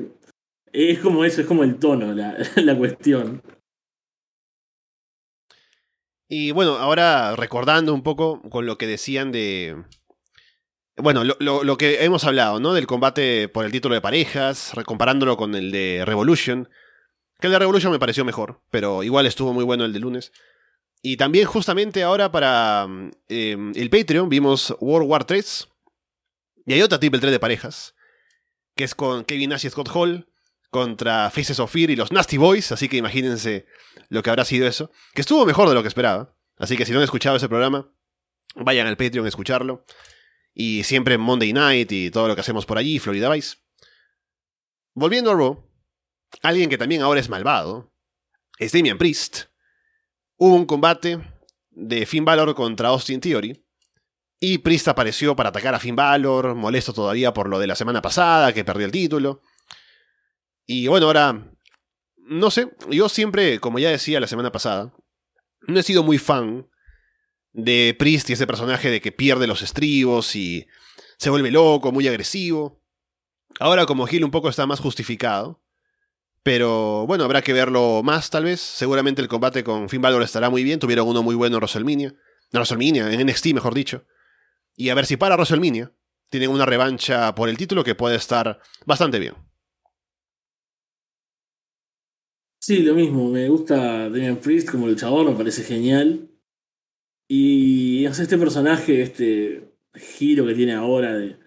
[0.74, 3.42] es como eso, es como el tono, la, la cuestión.
[6.28, 9.84] Y bueno, ahora recordando un poco con lo que decían de.
[11.02, 12.74] Bueno, lo, lo, lo, que hemos hablado, ¿no?
[12.74, 16.70] Del combate por el título de parejas, comparándolo con el de Revolution.
[17.40, 20.34] Que el de Revolution me pareció mejor, pero igual estuvo muy bueno el de lunes.
[21.02, 22.88] Y también justamente ahora para
[23.30, 25.70] eh, el Patreon vimos World War 3.
[26.66, 27.96] Y hay otra triple 3 de parejas.
[28.76, 30.28] Que es con Kevin Nash y Scott Hall.
[30.70, 32.74] Contra Faces of Fear y los Nasty Boys.
[32.74, 33.66] Así que imagínense
[34.10, 34.92] lo que habrá sido eso.
[35.14, 36.36] Que estuvo mejor de lo que esperaba.
[36.58, 37.90] Así que si no han escuchado ese programa,
[38.56, 39.86] vayan al Patreon a escucharlo.
[40.62, 43.56] Y siempre Monday Night y todo lo que hacemos por allí, Florida Vice.
[44.94, 45.66] Volviendo a Raw,
[46.42, 47.94] alguien que también ahora es malvado,
[48.58, 49.44] es Damian Priest.
[50.36, 51.22] Hubo un combate
[51.70, 53.66] de Finn Balor contra Austin Theory.
[54.42, 58.02] Y Priest apareció para atacar a Finn Balor, molesto todavía por lo de la semana
[58.02, 59.42] pasada, que perdió el título.
[60.66, 61.54] Y bueno, ahora
[62.18, 64.94] no sé, yo siempre, como ya decía la semana pasada,
[65.62, 66.70] no he sido muy fan
[67.54, 70.68] de Priest y ese personaje de que pierde los estribos y
[71.18, 72.82] se vuelve loco, muy agresivo.
[73.60, 75.62] Ahora como Gil un poco está más justificado.
[76.44, 78.62] Pero bueno, habrá que verlo más tal vez.
[78.62, 80.80] Seguramente el combate con Finn Balor estará muy bien.
[80.80, 82.16] Tuvieron uno muy bueno en WrestleMania.
[83.12, 84.06] En NXT mejor dicho.
[84.76, 85.92] Y a ver si para WrestleMania
[86.30, 89.36] tienen una revancha por el título que puede estar bastante bien.
[92.60, 93.30] Sí, lo mismo.
[93.30, 96.29] Me gusta Damian Priest como luchador, me parece genial.
[97.32, 101.38] Y no sé, este personaje, este giro que tiene ahora, de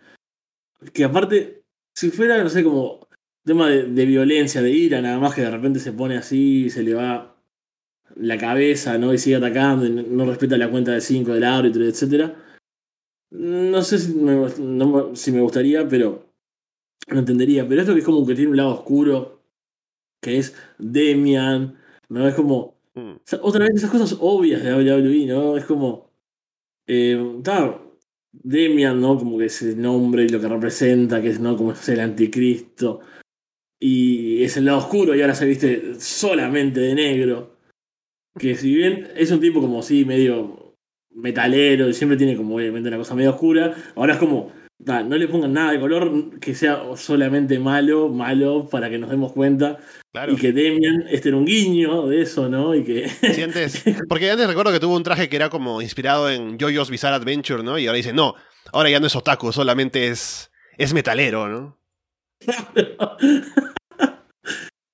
[0.92, 1.64] que aparte,
[1.94, 3.08] si fuera, no sé, como
[3.44, 6.94] tema de, violencia, de ira, nada más que de repente se pone así, se le
[6.94, 7.36] va
[8.14, 9.12] la cabeza, ¿no?
[9.12, 12.32] Y sigue atacando, y no, respeta la cuenta de 5 del árbitro, etc.
[13.30, 16.32] No sé si me, no, si me gustaría, pero
[17.08, 17.66] no entendería.
[17.66, 19.42] Pero esto que es como que tiene un lado oscuro,
[20.20, 21.76] que es Demian,
[22.08, 22.28] ¿no?
[22.28, 22.76] Es como.
[22.94, 23.12] Mm.
[23.42, 25.56] Otra vez esas cosas obvias de WWE, ¿no?
[25.56, 26.10] Es como.
[26.86, 27.18] Eh,
[28.32, 29.18] Demian, ¿no?
[29.18, 31.56] Como que ese nombre y lo que representa, que es, ¿no?
[31.56, 33.00] Como es el anticristo.
[33.78, 37.56] Y es el lado oscuro y ahora se viste solamente de negro.
[38.38, 40.76] Que si bien es un tipo como así, medio
[41.10, 44.52] metalero y siempre tiene como obviamente una cosa medio oscura, ahora es como
[44.84, 49.32] no le pongan nada de color que sea solamente malo, malo, para que nos demos
[49.32, 49.78] cuenta.
[50.12, 50.32] Claro.
[50.32, 52.74] Y que Demian este era un guiño de eso, ¿no?
[52.74, 53.08] Y que.
[53.08, 56.90] Sí, antes, porque antes recuerdo que tuvo un traje que era como inspirado en JoJo's
[56.90, 57.78] Bizarre Adventure, ¿no?
[57.78, 58.34] Y ahora dice, no,
[58.72, 61.78] ahora ya no es otaku, solamente es, es metalero, ¿no?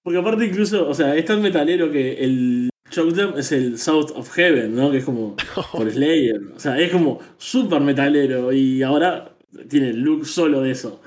[0.03, 4.31] porque aparte, incluso, o sea, es tan metalero que el Chokdom es el South of
[4.33, 4.91] Heaven, ¿no?
[4.91, 5.37] Que es como
[5.73, 6.41] por Slayer.
[6.55, 8.53] O sea, es como súper metalero.
[8.53, 9.38] Y ahora
[9.69, 11.01] tiene look solo de eso.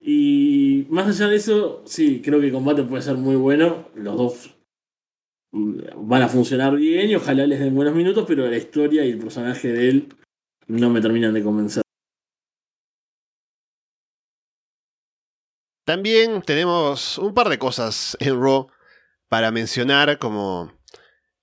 [0.00, 3.88] Y más allá de eso, sí, creo que el combate puede ser muy bueno.
[3.94, 4.56] Los dos
[5.52, 9.18] van a funcionar bien y ojalá les den buenos minutos, pero la historia y el
[9.18, 10.08] personaje de él
[10.68, 11.82] no me terminan de convencer.
[15.84, 18.68] También tenemos un par de cosas en Raw
[19.28, 20.72] para mencionar como...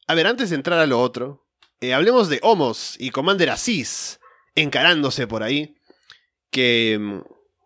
[0.06, 1.48] A ver, antes de entrar a lo otro,
[1.80, 4.20] eh, hablemos de Homos y Commander Aziz
[4.56, 5.76] encarándose por ahí.
[6.54, 6.98] Que...
[7.00, 7.20] mm,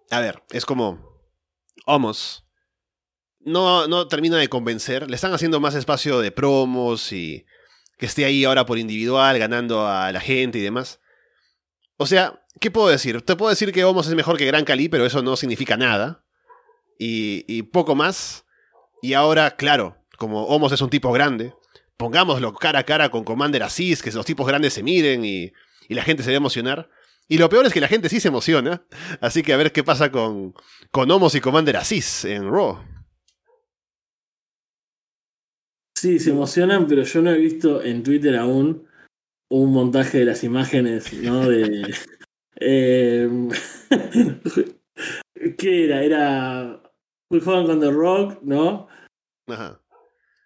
[0.09, 1.05] A ver, es como...
[1.85, 2.45] Homos.
[3.39, 5.09] No, no termina de convencer.
[5.09, 7.45] Le están haciendo más espacio de promos y
[7.97, 10.99] que esté ahí ahora por individual, ganando a la gente y demás.
[11.97, 13.21] O sea, ¿qué puedo decir?
[13.21, 16.23] Te puedo decir que Homos es mejor que Gran Cali, pero eso no significa nada.
[16.99, 18.45] Y, poco más.
[19.01, 21.53] Y ahora, claro, como Homos es un tipo grande,
[21.95, 25.53] pongámoslo cara a cara con Commander Aziz, que los tipos grandes se miren y,
[25.87, 26.89] y la gente se va a emocionar.
[27.27, 28.85] Y lo peor es que la gente sí se emociona.
[29.19, 30.53] Así que a ver qué pasa con,
[30.91, 32.79] con Homos y Commander Aziz en Raw.
[35.97, 38.87] Sí, se emocionan, pero yo no he visto en Twitter aún
[39.49, 41.47] un montaje de las imágenes, ¿no?
[41.47, 41.93] De.
[42.59, 43.29] eh,
[45.57, 46.03] ¿Qué era?
[46.03, 46.83] Era.
[47.29, 48.87] Juegan con The Rock, ¿no?
[49.47, 49.81] Ajá.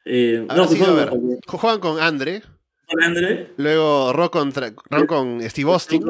[0.06, 2.42] Eh, no, juegan ver, con, juegan con Andre,
[2.88, 3.54] con Andre.
[3.58, 6.04] luego Raw, contra, Raw con Steve Austin.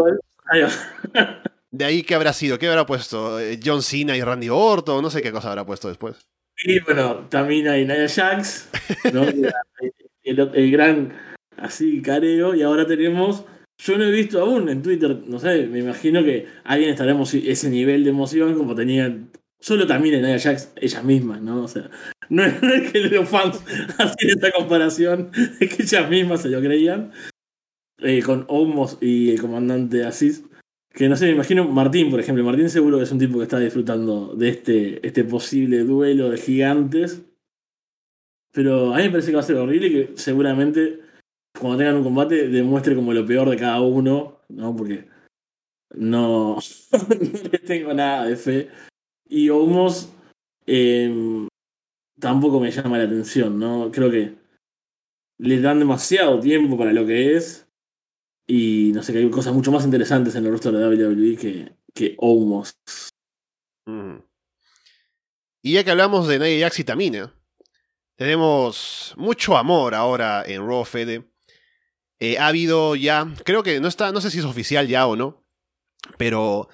[1.71, 2.59] De ahí, ¿qué habrá sido?
[2.59, 3.39] ¿Qué habrá puesto?
[3.39, 5.01] Eh, ¿John Cena y Randy Orton?
[5.01, 6.17] No sé qué cosa habrá puesto después.
[6.63, 8.69] Y bueno, también hay Nia Jax,
[9.13, 9.23] ¿no?
[10.23, 11.13] el, el gran
[11.57, 13.45] así careo, y ahora tenemos.
[13.77, 17.69] Yo no he visto aún en Twitter, no sé, me imagino que alguien estará ese
[17.69, 19.31] nivel de emoción como tenían.
[19.59, 21.63] Solo también en Nia Jax, ellas mismas, ¿no?
[21.63, 21.89] O sea,
[22.29, 23.59] no es, no es que los fans
[23.97, 27.11] hacen esta comparación, es que ellas mismas se lo creían.
[28.01, 30.43] Eh, con Omos y el comandante Asís.
[30.93, 32.43] Que no sé, me imagino Martín, por ejemplo.
[32.43, 36.37] Martín seguro que es un tipo que está disfrutando de este, este posible duelo de
[36.37, 37.23] gigantes.
[38.51, 40.99] Pero a mí me parece que va a ser horrible y que seguramente
[41.57, 44.75] cuando tengan un combate demuestre como lo peor de cada uno, ¿no?
[44.75, 45.07] Porque
[45.93, 46.57] no,
[46.91, 48.69] no le tengo nada de fe.
[49.29, 50.11] Y Omos
[50.65, 51.47] eh,
[52.19, 53.89] tampoco me llama la atención, ¿no?
[53.91, 54.33] Creo que
[55.37, 57.70] le dan demasiado tiempo para lo que es.
[58.53, 61.71] Y no sé, que hay cosas mucho más interesantes en el roster de WWE que,
[61.93, 62.75] que Omos.
[65.61, 66.83] Y ya que hablamos de Nia Jax y
[68.17, 71.31] tenemos mucho amor ahora en Raw Fede.
[72.19, 75.15] Eh, ha habido ya, creo que no está, no sé si es oficial ya o
[75.15, 75.45] no,
[76.17, 76.67] pero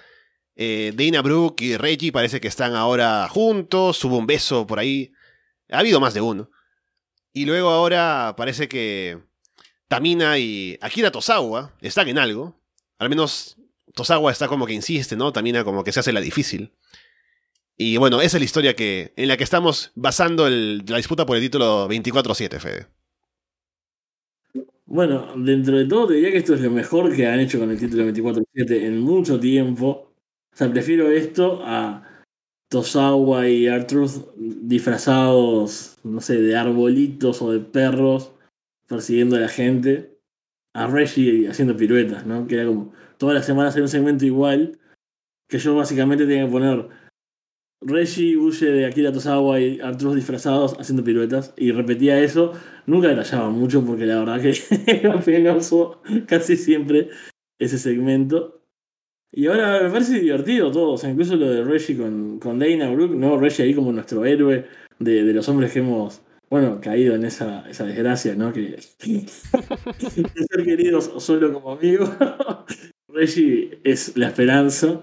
[0.55, 5.13] eh, Dana Brooke y Reggie parece que están ahora juntos, hubo un beso por ahí,
[5.69, 6.49] ha habido más de uno.
[7.33, 9.26] Y luego ahora parece que
[9.87, 12.59] Tamina y Akira Tosawa están en algo,
[12.99, 13.57] al menos
[13.93, 15.31] Tosawa está como que insiste, ¿no?
[15.31, 16.73] Tamina como que se hace la difícil.
[17.77, 21.37] Y bueno, esa es la historia que, en la que estamos basando la disputa por
[21.37, 22.87] el título 24-7, Fede.
[24.85, 27.69] Bueno, dentro de todo te diría que esto es lo mejor que han hecho con
[27.69, 30.13] el título 24-7 en mucho tiempo.
[30.51, 32.03] O sea, prefiero esto a
[32.69, 38.31] Tosawa y Artruth disfrazados, no sé, de arbolitos o de perros
[38.87, 40.17] persiguiendo a la gente.
[40.73, 42.47] A Reggie haciendo piruetas, ¿no?
[42.47, 44.79] Que era como todas las semanas hay un segmento igual.
[45.47, 46.87] Que yo básicamente tenía que poner
[47.81, 51.53] Reggie huye de Akira Tosawa y Artruth disfrazados haciendo piruetas.
[51.57, 52.53] Y repetía eso.
[52.85, 54.53] Nunca detallaba mucho porque la verdad que
[54.91, 57.09] era penoso casi siempre
[57.59, 58.61] ese segmento.
[59.31, 62.89] Y ahora me parece divertido todo, o sea, incluso lo de Reggie con, con Dana
[62.89, 63.37] Brooke, ¿no?
[63.37, 64.65] Reggie ahí como nuestro héroe
[64.99, 68.53] de, de los hombres que hemos, bueno, caído en esa, esa desgracia, ¿no?
[68.53, 69.27] Que, de
[70.49, 72.09] ser queridos solo como amigos.
[73.09, 75.01] Reggie es la esperanza.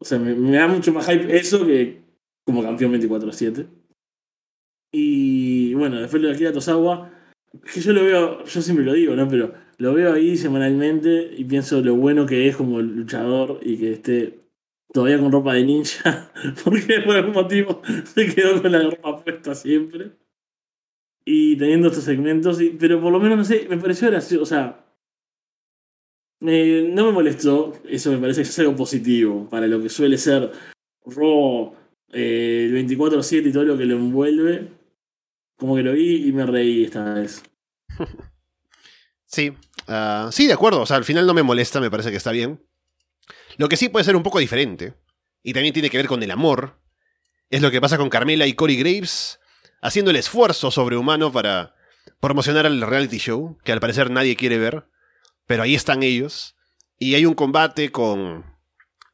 [0.00, 2.02] O sea, me, me da mucho más hype eso que
[2.44, 3.66] como campeón 24-7.
[4.92, 7.10] Y bueno, después lo de Akira Tosawa,
[7.72, 9.26] que yo lo veo, yo siempre lo digo, ¿no?
[9.28, 13.92] Pero lo veo ahí semanalmente y pienso lo bueno que es como luchador y que
[13.94, 14.40] esté
[14.92, 16.30] todavía con ropa de ninja,
[16.64, 20.12] porque por algún motivo se quedó con la ropa puesta siempre.
[21.24, 24.84] Y teniendo estos segmentos, pero por lo menos, no sé, me pareció gracioso, o sea,
[26.40, 30.50] no me molestó, eso me parece que es algo positivo para lo que suele ser
[31.06, 31.74] Raw
[32.12, 34.68] eh, el 24-7 y todo lo que lo envuelve.
[35.56, 37.42] Como que lo vi y me reí esta vez.
[39.24, 39.50] Sí,
[39.88, 40.82] ah, sí, de acuerdo.
[40.82, 42.62] O sea, al final no me molesta, me parece que está bien.
[43.56, 44.92] Lo que sí puede ser un poco diferente,
[45.42, 46.78] y también tiene que ver con el amor,
[47.48, 49.40] es lo que pasa con Carmela y Corey Graves,
[49.82, 51.74] haciendo el esfuerzo sobrehumano para
[52.20, 54.86] promocionar el reality show, que al parecer nadie quiere ver,
[55.46, 56.56] pero ahí están ellos.
[56.98, 58.46] Y hay un combate con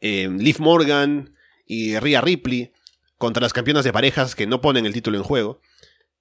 [0.00, 1.34] eh, Liv Morgan
[1.66, 2.72] y Rhea Ripley
[3.16, 5.60] contra las campeonas de parejas que no ponen el título en juego.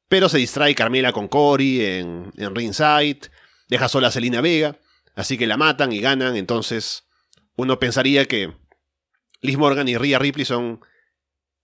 [0.08, 3.30] Pero se distrae Carmela con Corey en, en ringside,
[3.68, 4.80] deja sola a Selena Vega,
[5.16, 7.04] así que la matan y ganan, entonces
[7.58, 8.54] uno pensaría que
[9.42, 10.80] Liz Morgan y Rhea Ripley son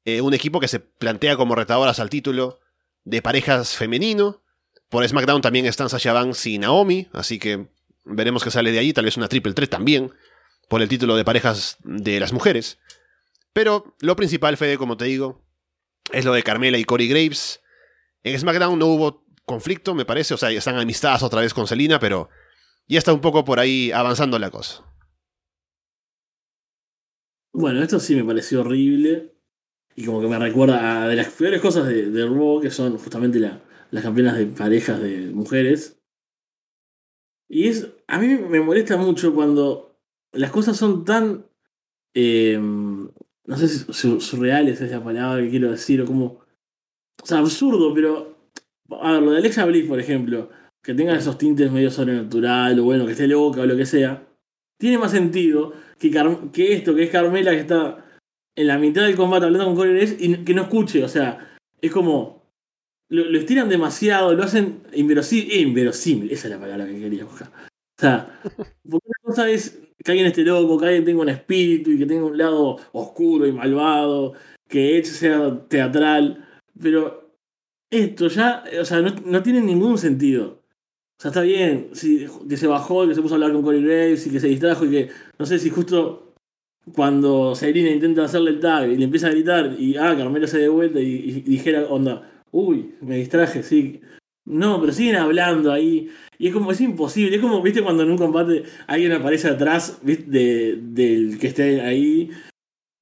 [0.03, 2.59] eh, un equipo que se plantea como retadoras al título
[3.03, 4.43] de parejas femenino.
[4.89, 7.67] Por SmackDown también están Sasha Banks y Naomi, así que
[8.05, 10.13] veremos qué sale de ahí, tal vez una triple threat también,
[10.69, 12.77] por el título de parejas de las mujeres.
[13.53, 15.43] Pero lo principal, Fede, como te digo,
[16.11, 17.61] es lo de Carmela y Corey Graves.
[18.23, 21.99] En SmackDown no hubo conflicto, me parece, o sea, están amistadas otra vez con Selina,
[21.99, 22.29] pero
[22.87, 24.83] ya está un poco por ahí avanzando la cosa.
[27.51, 29.32] Bueno, esto sí me pareció horrible.
[29.95, 32.97] Y como que me recuerda a de las peores cosas de, de Raw, que son
[32.97, 35.99] justamente las campeonas de parejas de mujeres.
[37.47, 37.89] Y es.
[38.07, 39.99] A mí me molesta mucho cuando
[40.31, 41.45] las cosas son tan.
[42.15, 46.25] Eh, no sé si surreales es la palabra que quiero decir, o como.
[47.21, 48.33] O sea, absurdo, pero.
[49.01, 50.49] A ver, lo de Alexa Bliss, por ejemplo,
[50.81, 54.27] que tenga esos tintes medio sobrenatural, o bueno, que esté loca o lo que sea,
[54.77, 56.11] tiene más sentido que,
[56.51, 58.02] que esto, que es Carmela que está
[58.55, 61.03] en la mitad del combate hablando con Corey Graves y que no escuche.
[61.03, 62.43] O sea, es como.
[63.09, 66.31] Lo, estiran demasiado, lo hacen inverosímil, inverosímil.
[66.31, 67.49] Esa es la palabra que quería buscar.
[67.49, 71.91] O sea, porque una cosa es que alguien esté loco, que alguien tenga un espíritu
[71.91, 74.33] y que tenga un lado oscuro y malvado,
[74.67, 76.45] que Edge sea teatral,
[76.81, 77.37] pero
[77.91, 80.63] esto ya, o sea, no, no tiene ningún sentido.
[81.17, 83.83] O sea, está bien, si, que se bajó, que se puso a hablar con Corey
[83.83, 86.32] Graves y que se distrajo y que, no sé si justo
[86.91, 90.59] cuando Sabrina intenta hacerle el tag y le empieza a gritar y ah, Carmelo se
[90.59, 94.01] de vuelta y, dijera, onda, uy, me distraje, sí.
[94.45, 96.09] No, pero siguen hablando ahí.
[96.37, 97.37] Y es como, es imposible.
[97.37, 102.29] Es como, viste, cuando en un combate alguien aparece atrás de, del que esté ahí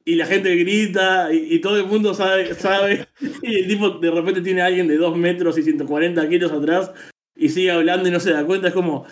[0.06, 3.08] y la gente grita y, todo el mundo sabe, sabe.
[3.42, 6.92] Y el tipo de repente tiene a alguien de 2 metros y 140 kilos atrás
[7.36, 8.68] y sigue hablando y no se da cuenta.
[8.68, 9.06] Es como,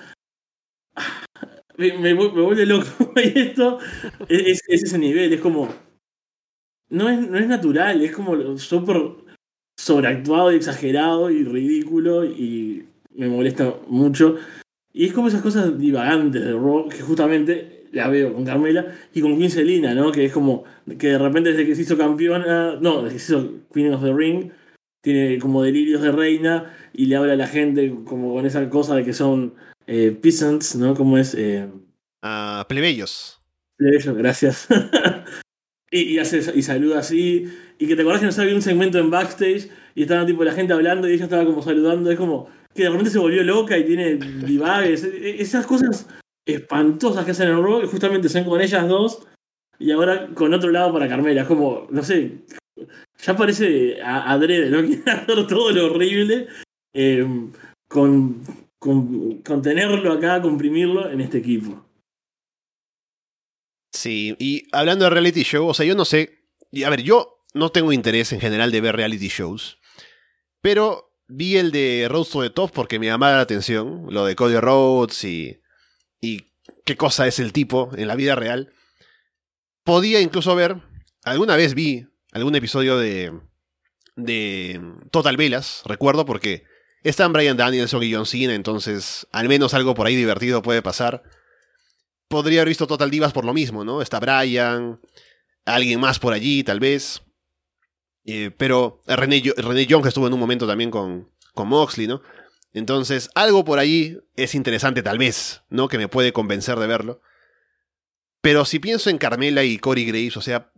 [1.80, 2.88] me, vuelve loco.
[3.16, 3.80] esto
[4.28, 5.70] es, ese nivel, es como.
[6.90, 8.98] No es, no es natural, es como súper
[9.78, 12.86] sobreactuado y exagerado y ridículo y
[13.16, 14.36] me molesta mucho.
[14.92, 19.22] Y es como esas cosas divagantes de rock que justamente la veo con Carmela y
[19.22, 20.12] con Quincelina, ¿no?
[20.12, 20.64] Que es como
[20.98, 24.04] que de repente desde que se hizo campeona, no, desde que se hizo Queen of
[24.04, 24.52] the Ring,
[25.02, 28.96] tiene como delirios de reina y le habla a la gente como con esa cosa
[28.96, 29.54] de que son
[29.92, 30.94] eh, peasants, ¿no?
[30.94, 31.34] Como es?
[31.34, 31.68] Eh,
[32.22, 33.42] ah, plebeyos.
[33.76, 34.68] Plebeyos, gracias.
[35.92, 37.52] y, hace, y saluda así.
[37.80, 40.54] Y que te acuerdas que no había un segmento en backstage y estaba tipo la
[40.54, 42.12] gente hablando y ella estaba como saludando.
[42.12, 45.06] Es como que de repente se volvió loca y tiene divagues.
[45.06, 46.08] E, e, esas cosas
[46.46, 49.28] espantosas que hacen en Raw, justamente son con ellas dos.
[49.80, 51.42] Y ahora con otro lado para Carmela.
[51.42, 52.42] Es como, no sé,
[53.18, 54.84] ya parece adrede, ¿no?
[54.86, 56.48] Quiere hacer todo lo horrible
[56.94, 57.26] eh,
[57.88, 58.44] con
[58.80, 61.86] contenerlo acá, comprimirlo en este equipo.
[63.92, 66.46] Sí, y hablando de reality show, o sea, yo no sé,
[66.86, 69.80] a ver, yo no tengo interés en general de ver reality shows,
[70.62, 74.36] pero vi el de Rhodes to the Top porque me llamaba la atención, lo de
[74.36, 75.60] Cody Rhodes y,
[76.22, 76.54] y
[76.86, 78.74] qué cosa es el tipo en la vida real.
[79.84, 80.78] Podía incluso ver,
[81.24, 83.34] alguna vez vi algún episodio de,
[84.16, 84.82] de
[85.12, 86.69] Total Velas, recuerdo porque
[87.04, 91.24] están Brian Danielson y John Cena, entonces al menos algo por ahí divertido puede pasar.
[92.28, 94.02] Podría haber visto Total Divas por lo mismo, ¿no?
[94.02, 95.00] Está Brian,
[95.66, 97.22] alguien más por allí, tal vez.
[98.26, 102.22] Eh, pero René, René Young estuvo en un momento también con, con Moxley, ¿no?
[102.72, 105.88] Entonces, algo por allí es interesante, tal vez, ¿no?
[105.88, 107.22] Que me puede convencer de verlo.
[108.42, 110.72] Pero si pienso en Carmela y Corey Graves, o sea,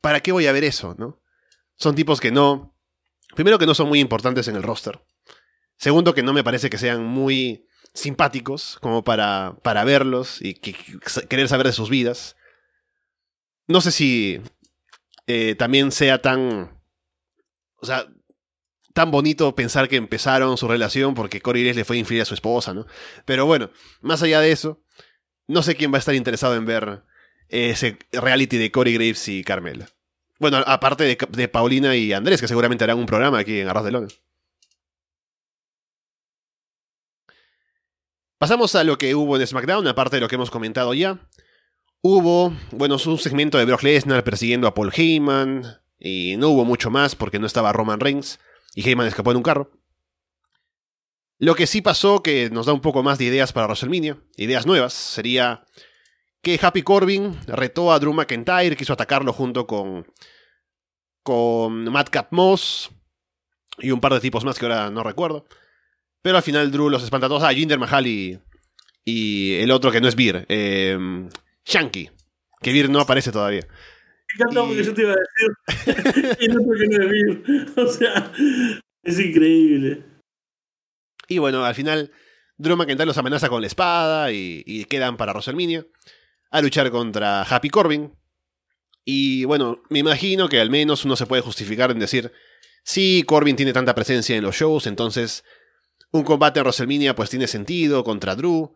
[0.00, 1.20] ¿para qué voy a ver eso, no?
[1.76, 2.76] Son tipos que no.
[3.34, 5.00] Primero que no son muy importantes en el roster.
[5.76, 11.48] Segundo, que no me parece que sean muy simpáticos como para, para verlos y querer
[11.48, 12.36] saber de sus vidas.
[13.66, 14.40] No sé si
[15.26, 16.82] eh, también sea tan...
[17.76, 18.06] O sea,
[18.94, 22.72] tan bonito pensar que empezaron su relación porque Corey le fue infiel a su esposa,
[22.72, 22.86] ¿no?
[23.26, 23.70] Pero bueno,
[24.00, 24.80] más allá de eso,
[25.48, 27.02] no sé quién va a estar interesado en ver
[27.48, 29.88] ese reality de Corey Graves y Carmela.
[30.38, 33.84] Bueno, aparte de, de Paulina y Andrés, que seguramente harán un programa aquí en Arroz
[33.84, 34.08] de Lona.
[38.38, 41.18] Pasamos a lo que hubo en SmackDown, aparte de lo que hemos comentado ya.
[42.02, 46.90] Hubo, bueno, un segmento de Brock Lesnar persiguiendo a Paul Heyman, y no hubo mucho
[46.90, 48.40] más porque no estaba Roman Reigns,
[48.74, 49.70] y Heyman escapó en un carro.
[51.38, 54.66] Lo que sí pasó, que nos da un poco más de ideas para WrestleMania, ideas
[54.66, 55.64] nuevas, sería
[56.42, 60.06] que Happy Corbin retó a Drew McIntyre, quiso atacarlo junto con,
[61.22, 62.90] con Madcap Moss
[63.78, 65.46] y un par de tipos más que ahora no recuerdo.
[66.24, 67.42] Pero al final Drew los espanta todos.
[67.42, 68.38] Ah, Jinder Mahal y,
[69.04, 70.46] y el otro que no es Beer.
[70.48, 71.28] Eh,
[71.66, 72.08] Shanky.
[72.62, 73.60] Que Vir no aparece todavía.
[73.60, 77.76] Me encanta porque yo te iba a decir el otro que no es.
[77.76, 78.32] O sea,
[79.02, 80.02] es increíble.
[81.28, 82.10] Y bueno, al final
[82.56, 85.84] Drew McIntyre los amenaza con la espada y, y quedan para WrestleMania
[86.50, 88.14] a luchar contra Happy Corbin.
[89.04, 92.32] Y bueno, me imagino que al menos uno se puede justificar en decir,
[92.82, 95.44] sí, Corbin tiene tanta presencia en los shows, entonces
[96.14, 98.72] un combate en WrestleMania pues tiene sentido contra Drew.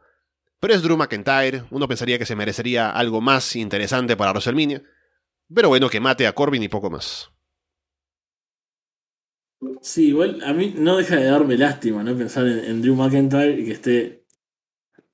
[0.60, 4.82] Pero es Drew McIntyre, uno pensaría que se merecería algo más interesante para WrestleMania.
[5.54, 7.30] Pero bueno, que mate a Corbin y poco más.
[9.80, 12.16] Sí, igual a mí no deja de darme lástima, ¿no?
[12.16, 14.24] Pensar en, Drew McIntyre y que esté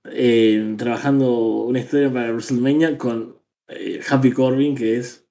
[0.04, 1.30] eh, trabajando
[1.64, 3.38] una historia para WrestleMania con
[3.68, 5.28] eh, Happy Corbin, que es.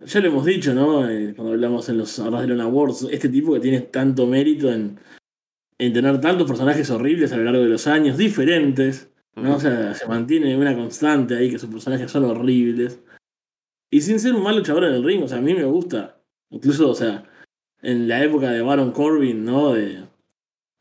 [0.00, 1.08] Ya lo hemos dicho, ¿no?
[1.08, 4.98] Eh, cuando hablamos en los Arras Awards, este tipo que tiene tanto mérito en,
[5.80, 9.56] en tener tantos personajes horribles a lo largo de los años, diferentes, ¿no?
[9.56, 13.00] O sea, se mantiene una constante ahí que sus personajes son horribles.
[13.90, 16.20] Y sin ser un mal luchador en el ring, o sea, a mí me gusta.
[16.50, 17.24] Incluso, o sea,
[17.80, 19.72] en la época de Baron Corbin, ¿no?
[19.72, 20.04] De,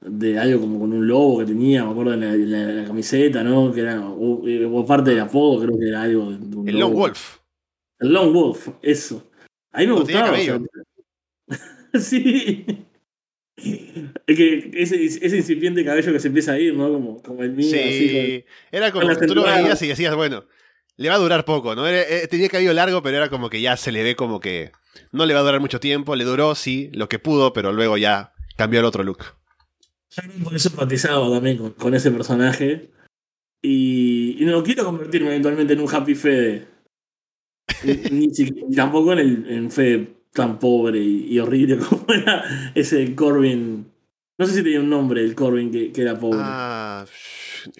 [0.02, 3.72] de algo como con un lobo que tenía, me acuerdo en la, camiseta, ¿no?
[3.72, 6.30] Que era o, parte del apodo, creo que era algo.
[6.30, 7.38] el Long Wolf.
[8.00, 9.32] El Long Wolf, eso.
[9.72, 10.36] A mí me gustaba.
[11.94, 12.66] sí.
[14.28, 16.92] Es que ese, ese, incipiente cabello que se empieza a ir, ¿no?
[16.92, 17.70] Como, como el mío.
[17.70, 20.46] Sí, era como que tú lo veías y decías, bueno,
[20.98, 21.88] le va a durar poco, ¿no?
[21.88, 24.72] Eh, tenía cabello largo, pero era como que ya se le ve como que
[25.12, 26.16] no le va a durar mucho tiempo.
[26.16, 29.24] Le duró, sí, lo que pudo, pero luego ya cambió el otro look.
[30.10, 32.92] Yo por eso empatizaba también con, ese personaje.
[33.62, 36.68] Y, no quiero convertirme eventualmente en un Happy Fede.
[38.12, 38.30] ni,
[38.76, 42.44] tampoco en el en Fede tan pobre y, horrible como era
[42.76, 43.92] ese Corbin.
[44.38, 46.40] No sé si tenía un nombre el Corbin que, que era pobre.
[46.42, 47.06] Ah,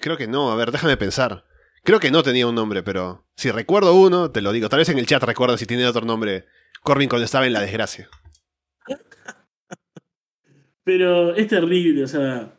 [0.00, 0.50] creo que no.
[0.50, 1.44] A ver, déjame pensar.
[1.82, 4.68] Creo que no tenía un nombre, pero si recuerdo uno, te lo digo.
[4.68, 6.44] Tal vez en el chat recuerda si tiene otro nombre.
[6.82, 8.08] Corbin cuando estaba en la desgracia.
[10.84, 12.54] Pero es terrible, o sea.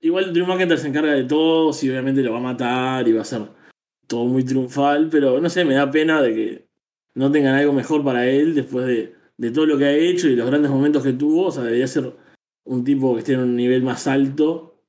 [0.00, 3.22] Igual Drew McIntyre se encarga de todo, y obviamente lo va a matar y va
[3.22, 3.42] a ser
[4.06, 6.67] todo muy triunfal, pero no sé, me da pena de que
[7.18, 10.36] no tengan algo mejor para él después de, de todo lo que ha hecho y
[10.36, 11.46] los grandes momentos que tuvo.
[11.46, 12.12] O sea, debería ser
[12.64, 14.82] un tipo que esté en un nivel más alto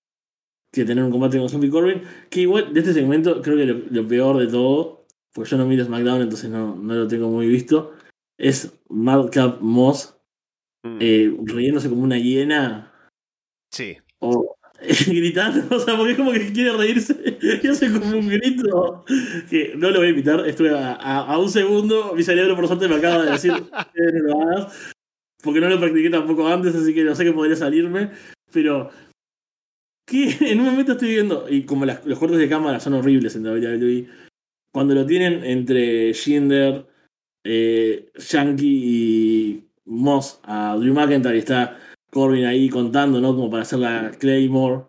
[0.72, 2.04] que tener un combate con Zombie Corbin.
[2.30, 5.84] Que igual, de este segmento, creo que lo, peor de todo, pues yo no miro
[5.84, 7.94] SmackDown, entonces no, no lo tengo muy visto,
[8.38, 10.20] es Madcap Moss
[10.84, 10.98] Mm.
[11.02, 12.94] eh, riéndose como una hiena.
[13.72, 13.98] Sí.
[14.20, 14.56] O
[15.08, 17.16] gritando, o sea, porque es como que quiere reírse
[17.64, 19.04] y hace como un grito
[19.50, 20.48] que no lo voy a imitar.
[20.48, 24.94] Estuve a, un segundo, mi cerebro por suerte me acaba de decir hagas,
[25.44, 28.12] porque no lo practiqué tampoco antes, así que no sé que podría salirme,
[28.52, 28.90] pero
[30.06, 33.46] que en un momento estoy viendo, y como los cortes de cámara son horribles en
[33.46, 34.08] WWE,
[34.72, 36.86] cuando lo tienen entre Shinder,
[37.44, 41.80] eh, Yankee y Moss a Drew McIntyre está
[42.10, 43.36] Corbin ahí contando, ¿no?
[43.36, 44.84] Como para hacer la Claymore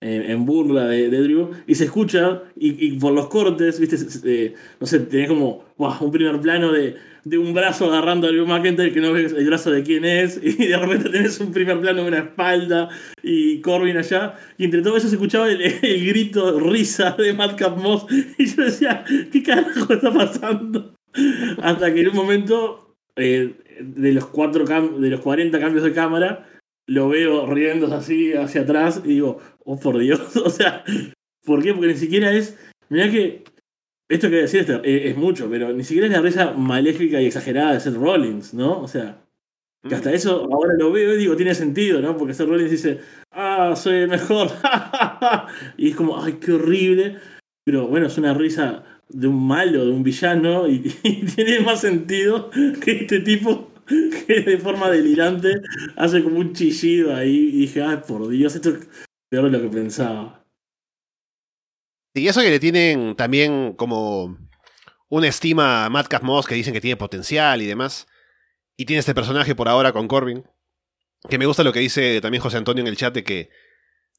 [0.00, 1.50] en, burla de, Drew.
[1.66, 3.96] Y se escucha, y, por los cortes, ¿viste?
[4.24, 8.46] Eh, no sé, tenés como un primer plano de, de, un brazo agarrando a Drew
[8.46, 10.40] McIntyre que no ves el brazo de quién es.
[10.42, 12.88] Y de repente tenés un primer plano de una espalda
[13.22, 14.34] y Corbin allá.
[14.56, 18.06] Y entre todo eso se escuchaba el, grito risa de Madcap Moss.
[18.38, 20.94] Y yo decía, ¿qué carajo está pasando?
[21.62, 26.46] Hasta que en un momento eh, de los, cuatro de los 40 cambios de cámara,
[26.88, 30.82] lo veo riendo así hacia atrás y digo, oh por Dios, o sea,
[31.44, 31.72] ¿por qué?
[31.72, 32.58] Porque ni siquiera es,
[32.88, 33.44] mirá que,
[34.08, 37.74] esto que decir es, es, mucho, pero ni siquiera es la risa maléfica y exagerada
[37.74, 38.80] de Seth Rollins, ¿no?
[38.80, 39.22] O sea,
[39.86, 42.16] que hasta eso ahora lo veo y digo, tiene sentido, ¿no?
[42.16, 43.00] Porque Seth Rollins dice,
[43.32, 44.48] ah, soy el mejor,
[45.76, 47.18] y es como, ay, qué horrible,
[47.64, 50.78] pero bueno, es una risa de un malo, de un villano, y,
[51.36, 52.50] tiene más sentido
[52.82, 53.67] que este tipo
[54.26, 55.62] que de forma delirante
[55.96, 58.88] hace como un chillido ahí y dije, ay, por Dios, esto es
[59.28, 60.44] peor de lo que pensaba.
[62.14, 64.38] Y eso que le tienen también como
[65.08, 68.06] una estima a Matt Moss que dicen que tiene potencial y demás.
[68.76, 70.44] Y tiene este personaje por ahora con Corbin.
[71.28, 73.50] Que me gusta lo que dice también José Antonio en el chat de que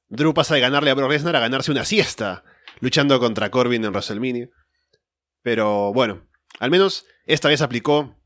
[0.09, 2.43] Drew pasa de ganarle a Brock Lesnar a ganarse una siesta
[2.79, 4.49] luchando contra Corbin en WrestleMania.
[5.41, 6.27] Pero bueno,
[6.59, 8.18] al menos esta vez aplicó.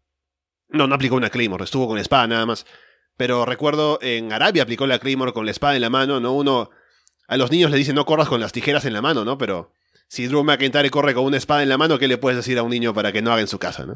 [0.73, 2.65] No, no aplicó una Claymore, estuvo con espada nada más.
[3.15, 6.33] Pero recuerdo en Arabia aplicó la Claymore con la espada en la mano, ¿no?
[6.33, 6.71] Uno.
[7.27, 9.37] A los niños le dice no corras con las tijeras en la mano, ¿no?
[9.37, 9.71] Pero
[10.07, 12.63] si Drew McIntyre corre con una espada en la mano, ¿qué le puedes decir a
[12.63, 13.93] un niño para que no haga en su casa, ¿no?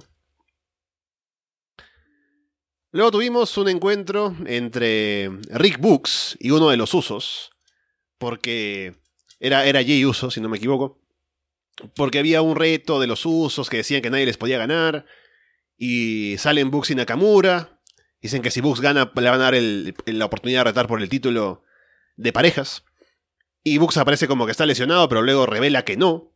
[2.92, 7.52] Luego tuvimos un encuentro entre Rick Books y uno de los usos,
[8.18, 8.96] porque
[9.40, 11.00] era, era Jay Uso, si no me equivoco.
[11.96, 15.06] porque había un reto de los usos que decían que nadie les podía ganar.
[15.78, 17.80] Y salen Bugs y Nakamura.
[18.22, 19.56] Dicen que si Bugs gana, le van a dar
[20.06, 21.64] la oportunidad de retar por el título
[22.16, 22.84] de parejas.
[23.64, 26.34] Y Bugs aparece como que está lesionado, pero luego revela que no.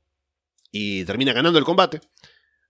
[0.71, 2.01] Y termina ganando el combate.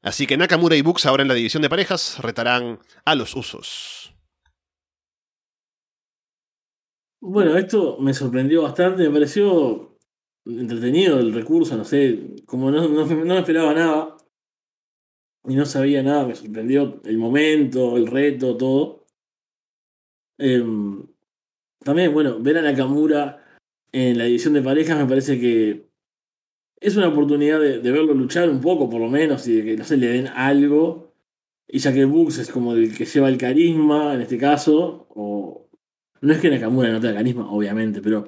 [0.01, 4.13] Así que Nakamura y Bugs ahora en la división de parejas retarán a los usos.
[7.19, 9.99] Bueno, esto me sorprendió bastante, me pareció
[10.43, 14.17] entretenido el recurso, no sé, como no, no, esperaba nada
[15.47, 19.05] y no sabía nada, me sorprendió el momento, el reto, todo.
[20.37, 21.07] Em,
[21.83, 23.43] también, bueno, ver a Nakamura
[23.91, 25.89] en la división de parejas me parece que
[26.79, 29.83] es una oportunidad de, verlo luchar un poco, por lo menos, y de que, no
[29.83, 31.13] sé, le den algo.
[31.67, 35.69] Y ya que Bugs es como el que lleva el carisma, en este caso, o...
[36.21, 38.27] No es que Nakamura no tenga carisma, obviamente, pero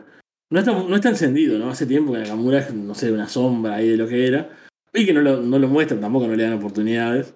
[0.50, 1.70] no está, no está encendido, ¿no?
[1.70, 4.50] Hace tiempo que Nakamura es, no sé, una sombra ahí de lo que era.
[4.94, 7.34] Y que no lo, no lo muestran, tampoco no le dan oportunidades.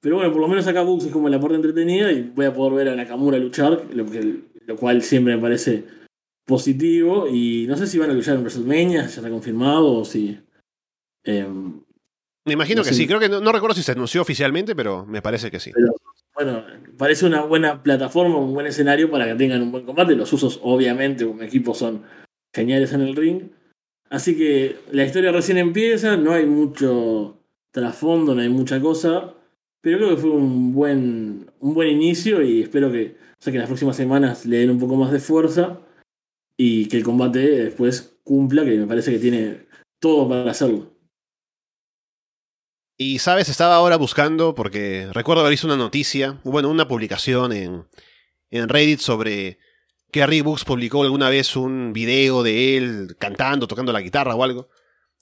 [0.00, 2.52] Pero bueno, por lo menos acá Bugs es como la parte entretenida y voy a
[2.52, 5.84] poder ver a Nakamura luchar, lo, que, lo cual siempre me parece
[6.44, 7.28] positivo.
[7.28, 10.40] Y no sé si van a luchar en WrestleMania, ya está confirmado, o si.
[11.24, 11.80] Em,
[12.44, 15.52] me imagino que sí, creo que no, recuerdo si se anunció oficialmente, pero me parece
[15.52, 15.70] que sí.
[16.34, 16.64] bueno,
[16.98, 20.16] parece una buena plataforma, un buen escenario para que tengan un buen combate.
[20.16, 22.02] Los usos, obviamente, como equipo son
[22.52, 23.50] geniales en el ring.
[24.12, 27.38] Así que la historia recién empieza, no hay mucho
[27.70, 29.32] trasfondo, no hay mucha cosa.
[29.80, 33.68] Pero creo que fue un buen, un buen inicio y espero que, sea, que las
[33.68, 35.80] próximas semanas le den un poco más de fuerza
[36.58, 39.66] y que el combate después cumpla, que me parece que tiene
[39.98, 40.94] todo para hacerlo.
[42.98, 47.86] Y sabes, estaba ahora buscando, porque recuerdo haber visto una noticia, bueno, una publicación en,
[48.50, 49.58] en Reddit sobre
[50.12, 54.44] que Rick Books publicó alguna vez un video de él cantando, tocando la guitarra o
[54.44, 54.68] algo,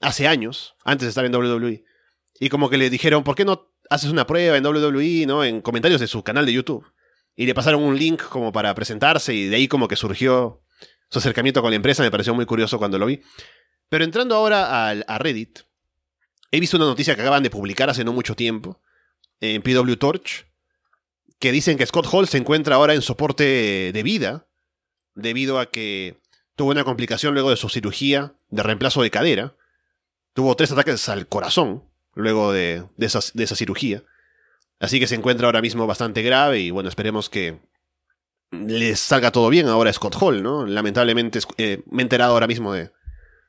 [0.00, 1.84] hace años, antes de estar en WWE.
[2.40, 5.44] Y como que le dijeron, ¿por qué no haces una prueba en WWE, no?
[5.44, 6.84] En comentarios de su canal de YouTube.
[7.36, 10.60] Y le pasaron un link como para presentarse y de ahí como que surgió
[11.08, 13.22] su acercamiento con la empresa me pareció muy curioso cuando lo vi.
[13.88, 15.60] Pero entrando ahora a, Reddit,
[16.50, 18.80] he visto una noticia que acaban de publicar hace no mucho tiempo
[19.40, 20.46] en PW Torch,
[21.38, 24.46] que dicen que Scott Hall se encuentra ahora en soporte de vida,
[25.14, 26.20] debido a que
[26.56, 29.54] tuvo una complicación luego de su cirugía de reemplazo de cadera.
[30.32, 31.84] Tuvo tres ataques al corazón
[32.14, 34.02] luego de, de, de esa cirugía.
[34.78, 37.60] Así que se encuentra ahora mismo bastante grave y bueno, esperemos que
[38.50, 40.66] les salga todo bien ahora a Scott Hall, ¿no?
[40.66, 42.90] Lamentablemente eh, me he enterado ahora mismo de,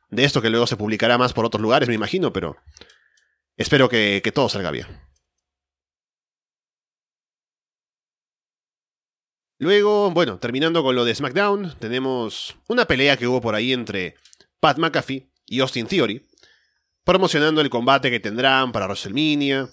[0.10, 2.58] de esto, que luego se publicará más por otros lugares, me imagino, pero
[3.58, 4.88] espero que, que todo salga bien.
[9.62, 14.16] Luego, bueno, terminando con lo de SmackDown, tenemos una pelea que hubo por ahí entre
[14.60, 16.28] Pat McAfee y Austin Theory,
[17.04, 19.70] promocionando el combate que tendrán para WrestleMania.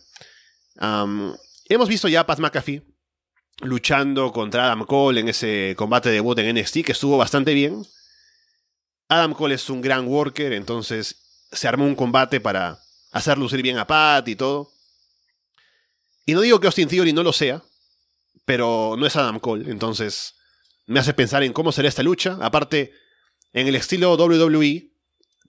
[0.79, 2.83] hemos visto ya a Pat McAfee
[3.63, 7.83] luchando contra Adam Cole en ese combate de debut en NXT, que estuvo bastante bien.
[9.09, 12.79] Adam Cole es un gran worker, entonces se armó un combate para
[13.11, 14.71] hacer lucir bien a Pat y todo.
[16.27, 17.63] Y no digo que Austin Theory no lo sea,
[18.49, 20.35] pero no es Adam Cole, entonces
[20.87, 22.39] me hace pensar en cómo será esta lucha.
[22.41, 22.95] Aparte,
[23.53, 24.91] en el estilo WWE,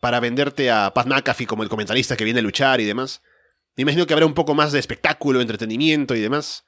[0.02, 3.22] para venderte a Pat McAfee como el comentarista que viene a luchar y demás,
[3.78, 6.66] me imagino que habrá un poco más de espectáculo, entretenimiento y demás.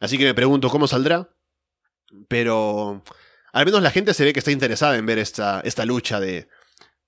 [0.00, 1.32] Así que me pregunto cómo saldrá.
[2.26, 3.04] Pero
[3.52, 6.48] al menos la gente se ve que está interesada en ver esta, esta lucha de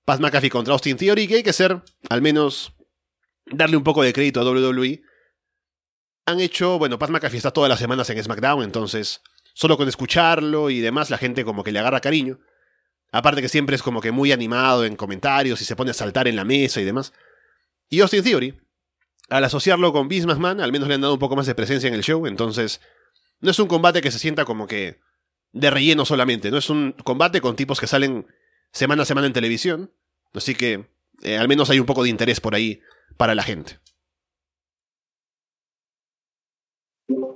[0.05, 2.71] Pat McAfee contra Austin Theory, que hay que ser, al menos,
[3.45, 5.01] darle un poco de crédito a WWE.
[6.25, 9.21] Han hecho, bueno, Pat McAfee está todas las semanas en SmackDown, entonces
[9.53, 12.39] solo con escucharlo y demás la gente como que le agarra cariño.
[13.11, 16.27] Aparte que siempre es como que muy animado en comentarios y se pone a saltar
[16.27, 17.13] en la mesa y demás.
[17.89, 18.59] Y Austin Theory,
[19.29, 21.87] al asociarlo con Vince McMahon, al menos le han dado un poco más de presencia
[21.87, 22.81] en el show, entonces
[23.39, 24.99] no es un combate que se sienta como que
[25.51, 28.25] de relleno solamente, no es un combate con tipos que salen
[28.71, 29.91] semana a semana en televisión,
[30.33, 30.87] así que
[31.21, 32.81] eh, al menos hay un poco de interés por ahí
[33.17, 33.79] para la gente.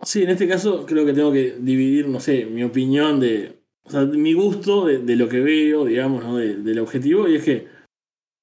[0.03, 3.91] Sí, en este caso creo que tengo que dividir, no sé, mi opinión de, o
[3.91, 6.38] sea, mi gusto de, lo que veo, digamos, ¿no?
[6.38, 7.68] del objetivo, y es que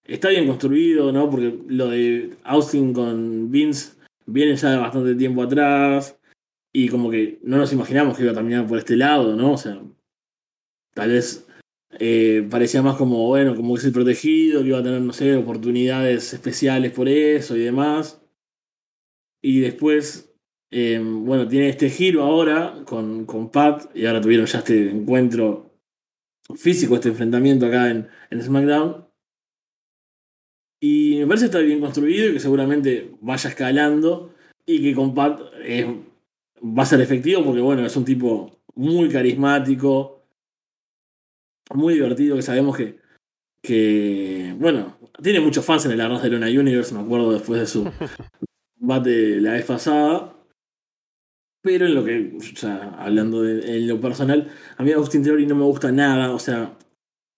[0.04, 1.30] está bien construido, ¿no?
[1.30, 3.94] Porque lo de Austin con Vince
[4.26, 6.18] viene ya de bastante tiempo atrás.
[6.72, 9.52] Y como que no nos imaginamos que iba a terminar por este lado, ¿no?
[9.52, 9.80] O sea,
[10.92, 11.46] tal vez
[12.00, 15.36] eh, parecía más como, bueno, como que es protegido, que iba a tener, no sé,
[15.36, 18.20] oportunidades especiales por eso y demás.
[19.40, 20.33] Y después,
[20.76, 25.70] eh, bueno, tiene este giro ahora con, con Pat, y ahora tuvieron ya este encuentro
[26.56, 29.06] físico, este enfrentamiento acá en, en SmackDown.
[30.80, 34.34] Y me parece que está bien construido y que seguramente vaya escalando
[34.66, 35.86] y que con Pat eh,
[36.60, 40.26] va a ser efectivo porque, bueno, es un tipo muy carismático,
[41.72, 42.98] muy divertido, que sabemos que,
[43.62, 47.66] que bueno, tiene muchos fans en el Arras de Luna Universe, me acuerdo después de
[47.68, 47.88] su
[48.76, 50.33] bate la vez pasada.
[51.64, 55.46] Pero en lo que, o sea, hablando de en lo personal, a mí Austin Theory
[55.46, 56.76] no me gusta nada, o sea,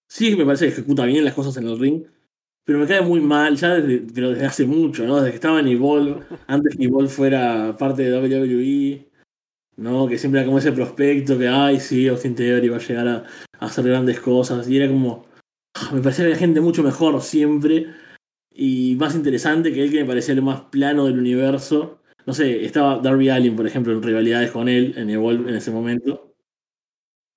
[0.08, 2.02] sí me parece que ejecuta bien las cosas en el ring,
[2.64, 5.18] pero me cae muy mal, ya desde, hace mucho, ¿no?
[5.18, 9.08] Desde que estaba en Evolve, antes que Evolve fuera parte de WWE,
[9.76, 10.08] ¿no?
[10.08, 13.24] Que siempre era como ese prospecto que, ay, sí, Austin Theory va a llegar a,
[13.60, 15.26] hacer grandes cosas, y era como,
[15.74, 17.94] ah, me parecía que había gente mucho mejor siempre,
[18.52, 22.00] y más interesante que él, que me parecía lo más plano del universo.
[22.26, 25.70] No sé, estaba Darby Allin, por ejemplo, en rivalidades con él en Evolve en ese
[25.70, 26.34] momento.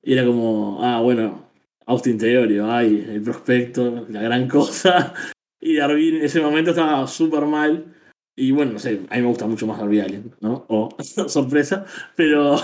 [0.01, 1.51] Y era como, ah, bueno,
[1.85, 5.13] Austin Theory, ay, el prospecto, la gran cosa.
[5.61, 7.93] Y Darby en ese momento estaba súper mal.
[8.33, 10.65] Y bueno, no sé, a mí me gusta mucho más Darby Allen, ¿no?
[10.69, 10.95] O
[11.27, 11.85] sorpresa,
[12.15, 12.55] pero.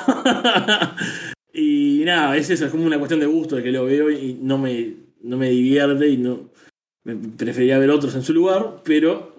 [1.54, 4.40] y nada, es eso, es como una cuestión de gusto de que lo veo y
[4.42, 4.94] no me,
[5.24, 6.50] no me divierte y no.
[7.04, 9.35] Me ver otros en su lugar, pero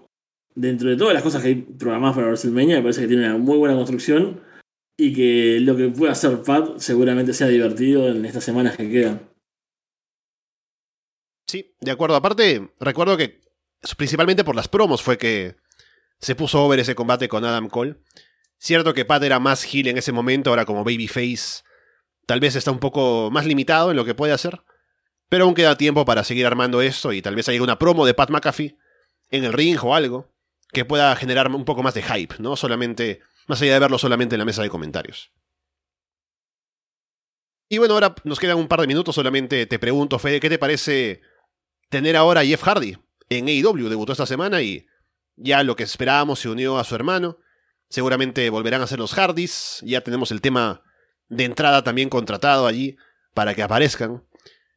[0.56, 3.38] dentro de todas las cosas que hay programadas para WrestleMania, me parece que tiene una
[3.38, 4.40] muy buena construcción
[4.96, 9.30] y que lo que pueda hacer Pat seguramente sea divertido en estas semanas que quedan.
[11.46, 12.16] Sí, de acuerdo.
[12.16, 13.40] Aparte, recuerdo que
[13.96, 15.54] principalmente por las promos fue que
[16.18, 17.98] se puso over ese combate con Adam Cole.
[18.58, 21.62] Cierto que Pat era más heel en ese momento, ahora como babyface
[22.24, 24.60] tal vez está un poco más limitado en lo que puede hacer.
[25.28, 28.14] Pero aún queda tiempo para seguir armando esto y tal vez haya una promo de
[28.14, 28.76] Pat McAfee
[29.30, 30.32] en el ring o algo
[30.76, 32.54] que pueda generar un poco más de hype, ¿no?
[32.54, 35.32] Solamente, más allá de verlo solamente en la mesa de comentarios.
[37.70, 40.58] Y bueno, ahora nos quedan un par de minutos, solamente te pregunto, Fede, ¿qué te
[40.58, 41.22] parece
[41.88, 42.98] tener ahora a Jeff Hardy
[43.30, 43.88] en AEW.
[43.88, 44.86] Debutó esta semana y
[45.34, 47.38] ya lo que esperábamos se unió a su hermano.
[47.88, 49.80] Seguramente volverán a ser los Hardys.
[49.82, 50.82] Ya tenemos el tema
[51.30, 52.98] de entrada también contratado allí
[53.32, 54.26] para que aparezcan.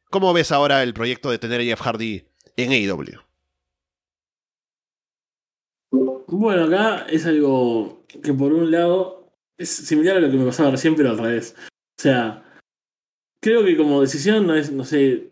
[0.08, 3.29] ¿Cómo ves ahora el proyecto de tener a Jeff Hardy en AEW?
[6.30, 10.70] Bueno, acá es algo que por un lado es similar a lo que me pasaba
[10.70, 11.54] recién, pero al revés.
[11.98, 12.44] O sea,
[13.42, 15.30] creo que como decisión no es, no sé,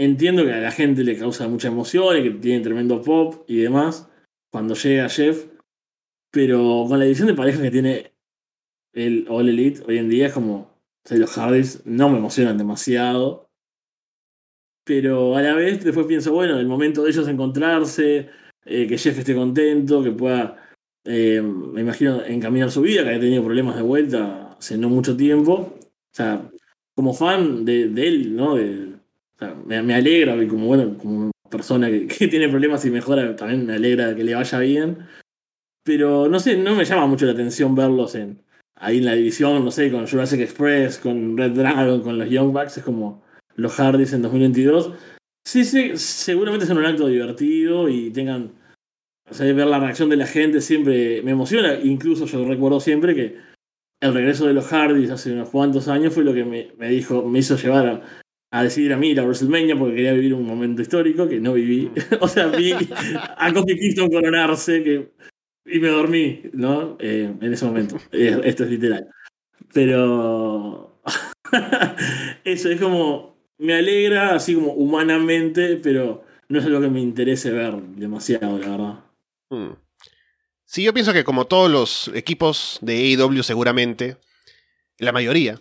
[0.00, 3.58] Entiendo que a la gente le causa mucha emoción y que tiene tremendo pop y
[3.58, 4.10] demás
[4.50, 5.46] cuando llega Jeff,
[6.32, 8.14] pero con la edición de pareja que tiene
[8.94, 12.56] el All Elite hoy en día es como, o sea, los Hardys no me emocionan
[12.56, 13.50] demasiado,
[14.86, 18.30] pero a la vez después pienso, bueno, el momento de ellos encontrarse,
[18.64, 20.56] eh, que Jeff esté contento, que pueda,
[21.04, 25.16] eh, me imagino, encaminar su vida, que haya tenido problemas de vuelta hace no mucho
[25.16, 25.52] tiempo.
[25.52, 26.50] O sea,
[26.94, 28.56] como fan de, él, ¿no?
[29.66, 34.14] Me, alegra, y como bueno, como persona que, tiene problemas y mejora, también me alegra
[34.14, 34.98] que le vaya bien.
[35.82, 38.42] Pero no sé, no me llama mucho la atención verlos en
[38.80, 42.52] ahí en la división, no sé, con Jurassic Express, con Red Dragon, con los Young
[42.52, 43.22] Bucks, es como
[43.54, 44.92] los Hardys en 2022.
[45.44, 48.52] Sí, sí, seguramente es un acto divertido y tengan.
[49.28, 51.74] O sea, ver la reacción de la gente siempre me emociona.
[51.82, 53.36] Incluso yo recuerdo siempre que
[54.00, 57.22] el regreso de los Hardys hace unos cuantos años fue lo que me, me dijo,
[57.22, 58.02] me hizo llevar a,
[58.52, 61.52] a decidir a mí ir a WrestleMania porque quería vivir un momento histórico que no
[61.52, 61.90] viví.
[62.20, 65.12] o sea, vi a Kofi Kingston coronarse que,
[65.66, 66.96] y me dormí, ¿no?
[66.98, 67.96] Eh, en ese momento.
[68.10, 69.08] esto es literal.
[69.72, 71.00] Pero
[72.44, 73.29] eso es como,
[73.60, 78.68] me alegra así como humanamente, pero no es algo que me interese ver demasiado, la
[78.68, 79.04] verdad.
[79.50, 79.74] Hmm.
[80.64, 84.16] Sí, yo pienso que como todos los equipos de AEW seguramente,
[84.98, 85.60] la mayoría,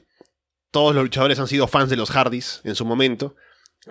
[0.71, 3.35] todos los luchadores han sido fans de los Hardys en su momento.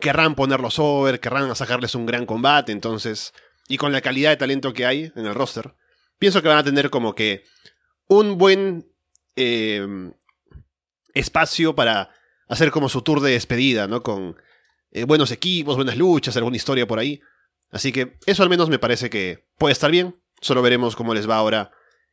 [0.01, 3.35] Querrán ponerlos over, querrán sacarles un gran combate, entonces.
[3.69, 5.75] Y con la calidad de talento que hay en el roster,
[6.19, 7.45] pienso que van a tener como que
[8.07, 8.91] un buen
[9.37, 10.13] eh,
[11.13, 12.11] espacio para
[12.49, 14.03] hacer como su tour de despedida, ¿no?
[14.03, 14.37] Con
[14.91, 17.21] eh, buenos equipos, buenas luchas, alguna historia por ahí.
[17.71, 20.21] Así que eso al menos me parece que puede estar bien.
[20.41, 21.73] Solo veremos cómo les va ahora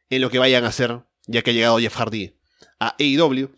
[0.09, 2.37] en lo que vayan a hacer, ya que ha llegado Jeff Hardy
[2.79, 3.51] a AEW.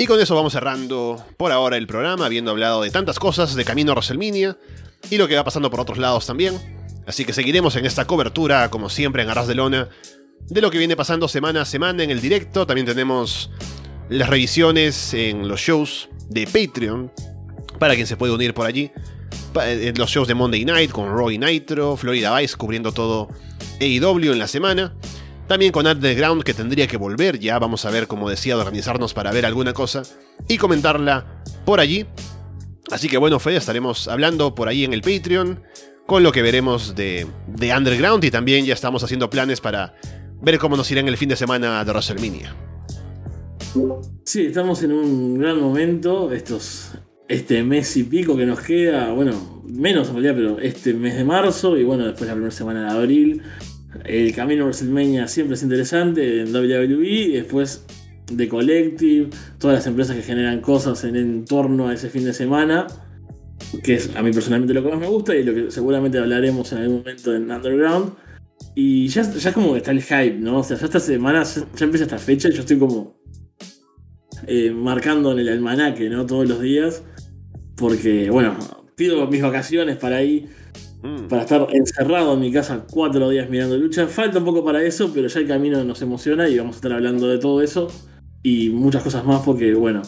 [0.00, 3.64] Y con eso vamos cerrando por ahora el programa, habiendo hablado de tantas cosas de
[3.64, 4.00] camino a
[5.10, 6.54] y lo que va pasando por otros lados también.
[7.06, 9.88] Así que seguiremos en esta cobertura, como siempre, en Arras de Lona,
[10.46, 12.66] de lo que viene pasando semana a semana en el directo.
[12.66, 13.50] También tenemos
[14.08, 17.12] las revisiones en los shows de Patreon,
[17.78, 18.90] para quien se puede unir por allí.
[19.54, 23.28] En los shows de Monday Night con Roy Nitro, Florida Vice cubriendo todo
[23.80, 24.94] AEW en la semana.
[25.46, 29.14] También con Underground que tendría que volver, ya vamos a ver, como decía, de organizarnos
[29.14, 30.02] para ver alguna cosa
[30.46, 32.06] y comentarla por allí.
[32.90, 35.62] Así que bueno, Fede, estaremos hablando por ahí en el Patreon,
[36.06, 39.94] con lo que veremos de, de Underground y también ya estamos haciendo planes para
[40.40, 42.67] ver cómo nos irá en el fin de semana de WrestleMania.
[44.24, 46.32] Sí, estamos en un gran momento.
[46.32, 46.92] Estos,
[47.28, 51.24] este mes y pico que nos queda, bueno, menos en realidad, pero este mes de
[51.24, 53.42] marzo y bueno, después la primera semana de abril.
[54.04, 57.84] El camino a WrestleMania siempre es interesante en WWE después
[58.30, 62.86] de Collective, todas las empresas que generan cosas en, torno a ese fin de semana,
[63.82, 66.70] que es a mí personalmente lo que más me gusta y lo que seguramente hablaremos
[66.72, 68.12] en algún momento en Underground.
[68.74, 70.58] Y ya, ya como que está el hype, ¿no?
[70.58, 73.17] O sea, ya esta semana, ya empieza esta fecha y yo estoy como
[74.46, 76.26] eh, marcando en el almanaque, ¿no?
[76.26, 77.02] Todos los días.
[77.76, 78.56] Porque, bueno,
[78.96, 80.48] pido mis vacaciones para ahí,
[81.02, 81.28] mm.
[81.28, 84.06] para estar encerrado en mi casa cuatro días mirando lucha.
[84.08, 86.92] Falta un poco para eso, pero ya el camino nos emociona y vamos a estar
[86.92, 87.88] hablando de todo eso
[88.42, 90.02] y muchas cosas más porque, bueno,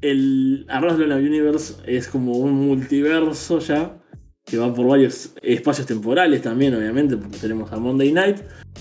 [0.00, 3.98] el Arras de la Universe es como un multiverso ya,
[4.44, 8.38] que va por varios espacios temporales también, obviamente, porque tenemos a Monday Night,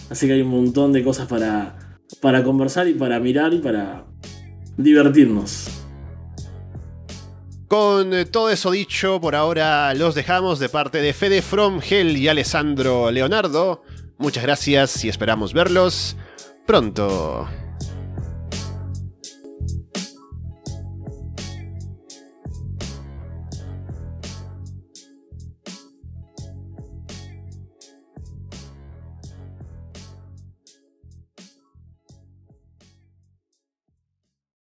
[0.10, 4.06] así que hay un montón de cosas para, para conversar y para mirar y para
[4.78, 5.70] divertirnos.
[7.68, 12.18] Con eh, todo eso dicho, por ahora los dejamos de parte de Fede From Hell
[12.18, 13.84] y Alessandro Leonardo.
[14.18, 16.18] Muchas gracias y esperamos verlos
[16.66, 17.48] pronto.